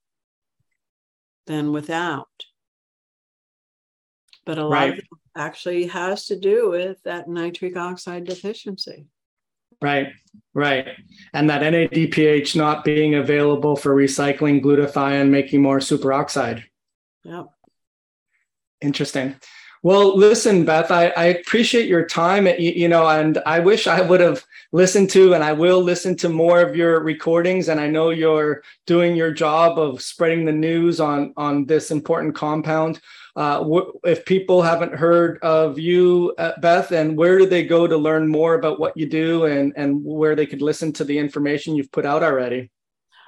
than 1.48 1.72
without. 1.72 2.28
But 4.46 4.58
a 4.58 4.64
lot 4.64 4.72
right. 4.72 4.94
of 4.94 5.00
it 5.00 5.06
actually 5.36 5.88
has 5.88 6.26
to 6.28 6.40
do 6.40 6.70
with 6.70 7.02
that 7.04 7.28
nitric 7.28 7.78
oxide 7.78 8.26
deficiency. 8.26 9.08
Right, 9.82 10.08
right. 10.54 10.88
And 11.34 11.50
that 11.50 11.62
NADPH 11.62 12.56
not 12.56 12.84
being 12.84 13.16
available 13.16 13.76
for 13.76 13.96
recycling 13.96 14.64
glutathione, 14.64 15.30
making 15.30 15.62
more 15.62 15.80
superoxide. 15.80 16.64
Yep. 17.26 17.48
Interesting. 18.82 19.36
Well, 19.82 20.18
listen, 20.18 20.66
Beth, 20.66 20.90
I, 20.90 21.10
I 21.10 21.26
appreciate 21.26 21.88
your 21.88 22.06
time, 22.06 22.48
you, 22.48 22.72
you 22.72 22.88
know, 22.88 23.08
and 23.08 23.38
I 23.46 23.60
wish 23.60 23.86
I 23.86 24.02
would 24.02 24.20
have 24.20 24.44
listened 24.72 25.12
to, 25.12 25.34
and 25.34 25.44
I 25.44 25.54
will 25.54 25.82
listen 25.82 26.16
to 26.18 26.30
more 26.30 26.62
of 26.62 26.76
your 26.76 27.02
recordings. 27.02 27.70
And 27.70 27.80
I 27.80 27.88
know 27.88 28.10
you're 28.10 28.64
doing 28.88 29.16
your 29.16 29.32
job 29.32 29.78
of 29.78 30.02
spreading 30.02 30.46
the 30.46 30.52
news 30.52 31.00
on 31.00 31.34
on 31.38 31.66
this 31.66 31.92
important 31.92 32.34
compound. 32.34 33.00
Uh, 33.36 33.64
if 34.04 34.26
people 34.26 34.62
haven't 34.62 34.96
heard 34.96 35.38
of 35.44 35.78
you, 35.78 36.34
uh, 36.40 36.54
Beth, 36.62 36.92
and 36.92 37.16
where 37.16 37.38
do 37.38 37.46
they 37.46 37.64
go 37.64 37.86
to 37.86 37.98
learn 37.98 38.28
more 38.28 38.56
about 38.56 38.80
what 38.80 38.98
you 38.98 39.06
do, 39.06 39.46
and 39.46 39.72
and 39.76 40.04
where 40.04 40.36
they 40.36 40.48
could 40.48 40.64
listen 40.64 40.94
to 40.94 41.04
the 41.04 41.20
information 41.20 41.76
you've 41.76 41.92
put 41.92 42.06
out 42.06 42.24
already? 42.24 42.72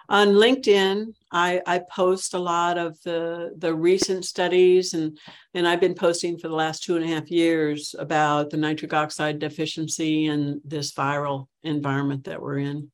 On 0.09 0.29
LinkedIn, 0.29 1.13
I, 1.31 1.61
I 1.65 1.79
post 1.79 2.33
a 2.33 2.39
lot 2.39 2.77
of 2.77 3.01
the 3.01 3.53
the 3.57 3.73
recent 3.73 4.23
studies, 4.23 4.93
and 4.93 5.17
and 5.53 5.67
I've 5.67 5.81
been 5.81 5.95
posting 5.95 6.37
for 6.37 6.47
the 6.47 6.55
last 6.55 6.83
two 6.83 6.95
and 6.95 7.03
a 7.03 7.07
half 7.07 7.29
years 7.29 7.93
about 7.99 8.49
the 8.49 8.57
nitric 8.57 8.93
oxide 8.93 9.39
deficiency 9.39 10.27
and 10.27 10.61
this 10.63 10.93
viral 10.93 11.47
environment 11.63 12.23
that 12.25 12.41
we're 12.41 12.59
in. 12.59 12.89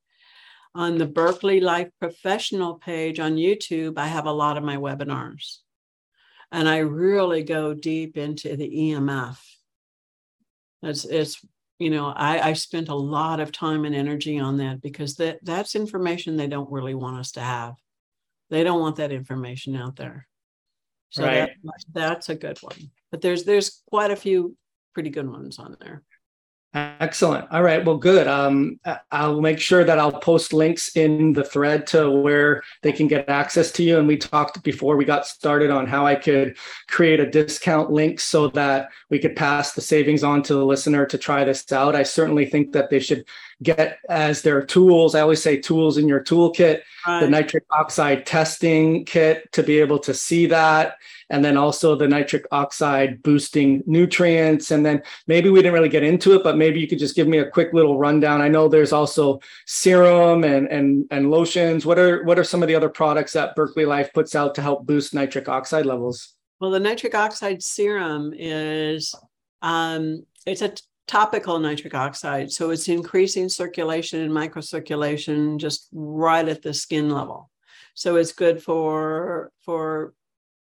On 0.74 0.98
the 0.98 1.06
Berkeley 1.06 1.60
Life 1.60 1.90
Professional 2.00 2.76
page 2.76 3.20
on 3.20 3.36
YouTube, 3.36 4.00
I 4.00 4.08
have 4.08 4.26
a 4.26 4.32
lot 4.32 4.58
of 4.58 4.64
my 4.64 4.78
webinars, 4.78 5.60
and 6.52 6.68
I 6.68 6.80
really 6.80 7.44
go 7.44 7.76
deep 7.76 8.18
into 8.18 8.56
the 8.56 8.68
EMF. 8.68 9.38
It's 10.82 11.06
it's 11.06 11.46
you 11.80 11.90
know 11.90 12.08
I, 12.08 12.50
I 12.50 12.54
spent 12.54 12.90
a 12.90 12.96
lot 12.96 13.40
of 13.40 13.52
time 13.52 13.86
and 13.86 13.96
energy 13.96 14.40
on 14.40 14.58
that 14.58 14.82
because 14.82 15.16
that 15.16 15.40
that's 15.44 15.76
information 15.76 16.36
they 16.36 16.48
don't 16.48 16.72
really 16.72 16.96
want 16.96 17.20
us 17.20 17.32
to 17.34 17.42
have. 17.42 17.76
They 18.50 18.64
don't 18.64 18.82
want 18.82 18.98
that 18.98 19.12
information 19.12 19.76
out 19.76 19.96
there. 19.96 20.28
So 21.10 21.24
right. 21.24 21.50
that, 21.64 21.84
that's 21.92 22.30
a 22.30 22.36
good 22.36 22.58
one. 22.62 22.92
But 23.12 23.22
there's 23.22 23.44
there's 23.44 23.82
quite 23.90 24.12
a 24.12 24.16
few 24.16 24.56
pretty 24.94 25.10
good 25.10 25.30
ones 25.30 25.60
on 25.60 25.76
there 25.80 26.04
Excellent. 26.76 27.46
All 27.52 27.62
right. 27.62 27.86
Well, 27.86 27.98
good. 27.98 28.28
Um, 28.28 28.80
I'll 29.12 29.42
make 29.42 29.60
sure 29.60 29.84
that 29.84 30.00
I'll 30.00 30.12
post 30.12 30.54
links 30.54 30.96
in 30.96 31.34
the 31.34 31.44
thread 31.44 31.86
to 31.88 32.10
where 32.10 32.64
they 32.82 32.92
can 32.92 33.08
get 33.08 33.30
access 33.30 33.72
to 33.74 33.84
you. 33.84 34.00
And 34.00 34.08
we 34.08 34.18
talked 34.18 34.64
before 34.64 34.98
we 34.98 35.06
got 35.06 35.28
started 35.28 35.70
on 35.70 35.86
how 35.86 36.08
I 36.08 36.16
could 36.16 36.58
create 36.88 37.20
a 37.20 37.30
discount 37.30 37.92
link 37.92 38.20
so 38.20 38.48
that 38.50 38.90
we 39.12 39.20
could 39.20 39.36
pass 39.36 39.74
the 39.74 39.82
savings 39.82 40.24
on 40.24 40.42
to 40.44 40.56
the 40.56 40.66
listener 40.66 41.06
to 41.06 41.18
try 41.18 41.44
this 41.44 41.72
out. 41.72 41.96
I 41.96 42.02
certainly 42.02 42.48
think 42.48 42.72
that 42.72 42.90
they 42.90 43.00
should 43.00 43.24
get 43.64 44.00
as 44.10 44.42
their 44.42 44.64
tools. 44.64 45.16
I 45.16 45.22
always 45.22 45.42
say 45.42 45.58
tools 45.58 45.98
in 45.98 46.08
your 46.08 46.24
toolkit, 46.24 46.82
right. 47.08 47.20
the 47.22 47.30
nitric 47.30 47.66
oxide 47.72 48.26
testing 48.26 49.06
kit 49.06 49.52
to 49.54 49.64
be 49.64 49.80
able 49.80 50.00
to 50.00 50.14
see 50.14 50.46
that 50.48 50.98
and 51.34 51.44
then 51.44 51.58
also 51.58 51.96
the 51.96 52.08
nitric 52.08 52.46
oxide 52.52 53.24
boosting 53.24 53.82
nutrients. 53.88 54.70
And 54.70 54.86
then 54.86 55.02
maybe 55.26 55.50
we 55.50 55.60
didn't 55.60 55.74
really 55.74 55.90
get 55.90 56.04
into 56.04 56.34
it, 56.34 56.44
but 56.44 56.58
maybe 56.58 56.80
you 56.80 56.88
could 56.88 57.00
just 57.00 57.16
give 57.16 57.28
me 57.28 57.40
a 57.40 57.50
quick 57.50 57.74
little 57.74 57.98
rundown. 57.98 58.40
I 58.40 58.50
know 58.50 58.68
there's 58.68 58.94
also 58.94 59.40
serum 59.66 60.44
and 60.44 60.68
and 60.68 61.08
and 61.10 61.32
lotions. 61.32 61.88
What 61.88 61.98
are 61.98 62.24
what 62.24 62.38
are 62.38 62.44
some 62.44 62.62
of 62.62 62.68
the 62.68 62.76
other 62.76 62.90
products 62.90 63.34
that 63.34 63.56
Berkeley 63.56 63.86
Life 63.86 64.14
puts 64.14 64.36
out 64.36 64.54
to 64.56 64.62
help 64.62 64.86
boost 64.86 65.16
nitric 65.16 65.50
oxide 65.50 65.88
levels? 65.88 66.36
Well, 66.60 66.70
the 66.70 66.80
nitric 66.80 67.16
oxide 67.16 67.64
serum 67.64 68.34
is 68.38 69.16
um, 69.64 70.26
it's 70.46 70.62
a 70.62 70.74
topical 71.08 71.60
nitric 71.60 71.94
oxide. 71.94 72.52
So 72.52 72.70
it's 72.70 72.88
increasing 72.88 73.50
circulation 73.50 74.22
and 74.22 74.32
microcirculation 74.32 75.58
just 75.58 75.90
right 75.92 76.48
at 76.48 76.62
the 76.62 76.74
skin 76.74 77.10
level. 77.10 77.50
So 77.94 78.16
it's 78.16 78.32
good 78.32 78.62
for 78.62 79.52
for 79.60 80.14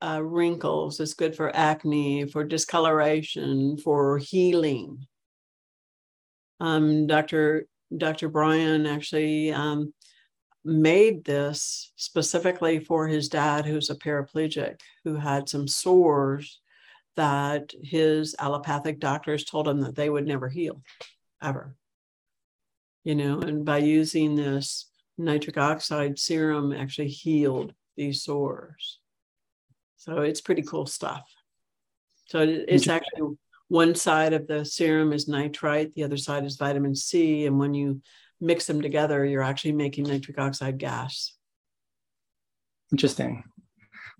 uh, 0.02 0.20
wrinkles. 0.22 1.00
It's 1.00 1.14
good 1.14 1.36
for 1.36 1.54
acne, 1.54 2.26
for 2.26 2.44
discoloration, 2.44 3.76
for 3.76 4.18
healing. 4.18 5.06
Um, 6.60 7.06
Dr. 7.06 7.66
Dr. 7.96 8.28
Bryan 8.28 8.86
actually 8.86 9.52
um, 9.52 9.92
made 10.64 11.24
this 11.24 11.92
specifically 11.96 12.80
for 12.80 13.06
his 13.06 13.28
dad, 13.28 13.64
who's 13.64 13.90
a 13.90 13.94
paraplegic, 13.94 14.80
who 15.04 15.16
had 15.16 15.48
some 15.48 15.68
sores 15.68 16.60
that 17.16 17.72
his 17.82 18.34
allopathic 18.38 18.98
doctors 19.00 19.44
told 19.44 19.68
him 19.68 19.80
that 19.80 19.94
they 19.94 20.08
would 20.08 20.26
never 20.26 20.48
heal, 20.48 20.82
ever. 21.42 21.74
You 23.04 23.14
know, 23.14 23.40
and 23.40 23.64
by 23.64 23.78
using 23.78 24.34
this 24.34 24.88
nitric 25.18 25.58
oxide 25.58 26.18
serum, 26.18 26.72
actually 26.72 27.08
healed 27.08 27.74
these 27.96 28.22
sores. 28.22 28.98
So 29.96 30.18
it's 30.22 30.40
pretty 30.40 30.62
cool 30.62 30.86
stuff. 30.86 31.22
So 32.26 32.40
it's 32.40 32.88
actually 32.88 33.36
one 33.68 33.94
side 33.94 34.32
of 34.32 34.46
the 34.46 34.64
serum 34.64 35.12
is 35.12 35.28
nitrite, 35.28 35.94
the 35.94 36.04
other 36.04 36.16
side 36.16 36.44
is 36.44 36.56
vitamin 36.56 36.94
C. 36.94 37.46
And 37.46 37.58
when 37.58 37.74
you 37.74 38.00
mix 38.40 38.66
them 38.66 38.82
together, 38.82 39.24
you're 39.24 39.42
actually 39.42 39.72
making 39.72 40.04
nitric 40.04 40.38
oxide 40.38 40.78
gas. 40.78 41.34
Interesting. 42.90 43.44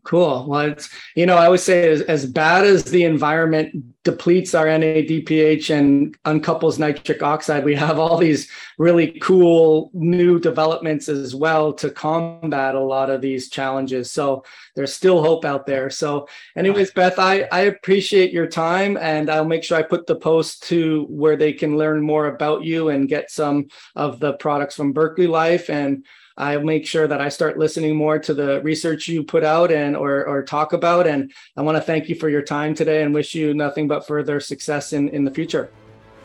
Cool. 0.05 0.47
Well, 0.49 0.63
it's, 0.63 0.89
you 1.15 1.27
know, 1.27 1.37
I 1.37 1.49
would 1.49 1.61
say 1.61 1.89
as, 1.89 2.01
as 2.03 2.27
bad 2.27 2.65
as 2.65 2.83
the 2.83 3.05
environment 3.05 4.03
depletes 4.03 4.53
our 4.53 4.67
NADPH 4.67 5.71
and 5.71 6.21
uncouples 6.25 6.77
nitric 6.77 7.23
oxide, 7.23 7.65
we 7.65 7.77
have 7.77 8.01
all 8.01 8.19
these 8.19 8.51
really 8.79 9.13
cool 9.21 9.93
new 9.95 10.41
developments 10.41 11.09
as 11.09 11.37
well 11.37 11.73
to 11.75 11.89
combat 11.89 12.75
a 12.75 12.81
lot 12.81 13.11
of 13.11 13.21
these 13.21 13.49
challenges. 13.49 14.11
So 14.11 14.45
there's 14.75 14.93
still 14.93 15.23
hope 15.23 15.45
out 15.45 15.67
there. 15.67 15.89
So, 15.89 16.27
anyways, 16.57 16.91
Beth, 16.91 17.21
I, 17.21 17.47
I 17.53 17.61
appreciate 17.61 18.33
your 18.33 18.49
time 18.49 18.97
and 18.97 19.31
I'll 19.31 19.45
make 19.45 19.63
sure 19.63 19.79
I 19.79 19.83
put 19.83 20.09
the 20.09 20.17
post 20.17 20.65
to 20.65 21.07
where 21.11 21.37
they 21.37 21.53
can 21.53 21.79
learn 21.79 22.03
more 22.03 22.27
about 22.27 22.65
you 22.65 22.89
and 22.89 23.09
get 23.09 23.31
some 23.31 23.69
of 23.95 24.19
the 24.19 24.33
products 24.33 24.75
from 24.75 24.93
Berkeley 24.93 25.29
Life. 25.29 25.71
And 25.71 26.05
I 26.37 26.57
make 26.59 26.87
sure 26.87 27.07
that 27.07 27.21
I 27.21 27.29
start 27.29 27.59
listening 27.59 27.97
more 27.97 28.19
to 28.19 28.35
the 28.35 28.61
research 28.63 29.09
you 29.09 29.23
put 29.23 29.45
out 29.45 29.73
and 29.73 29.97
or 29.97 30.27
or 30.27 30.43
talk 30.43 30.73
about. 30.73 31.07
And 31.07 31.33
I 31.57 31.63
want 31.63 31.77
to 31.77 31.83
thank 31.83 32.09
you 32.09 32.15
for 32.15 32.29
your 32.29 32.43
time 32.43 32.75
today 32.75 33.03
and 33.03 33.15
wish 33.15 33.35
you 33.35 33.55
nothing 33.55 33.89
but 33.89 34.07
further 34.07 34.41
success 34.41 34.93
in 34.93 35.09
in 35.11 35.25
the 35.25 35.31
future. 35.31 35.71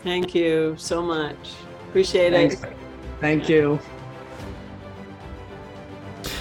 Thank 0.03 0.35
you 0.35 0.75
so 0.77 1.01
much. 1.01 1.53
Appreciate 1.89 2.31
Thanks. 2.31 2.63
it. 2.63 2.73
Thank 3.19 3.49
you. 3.49 3.79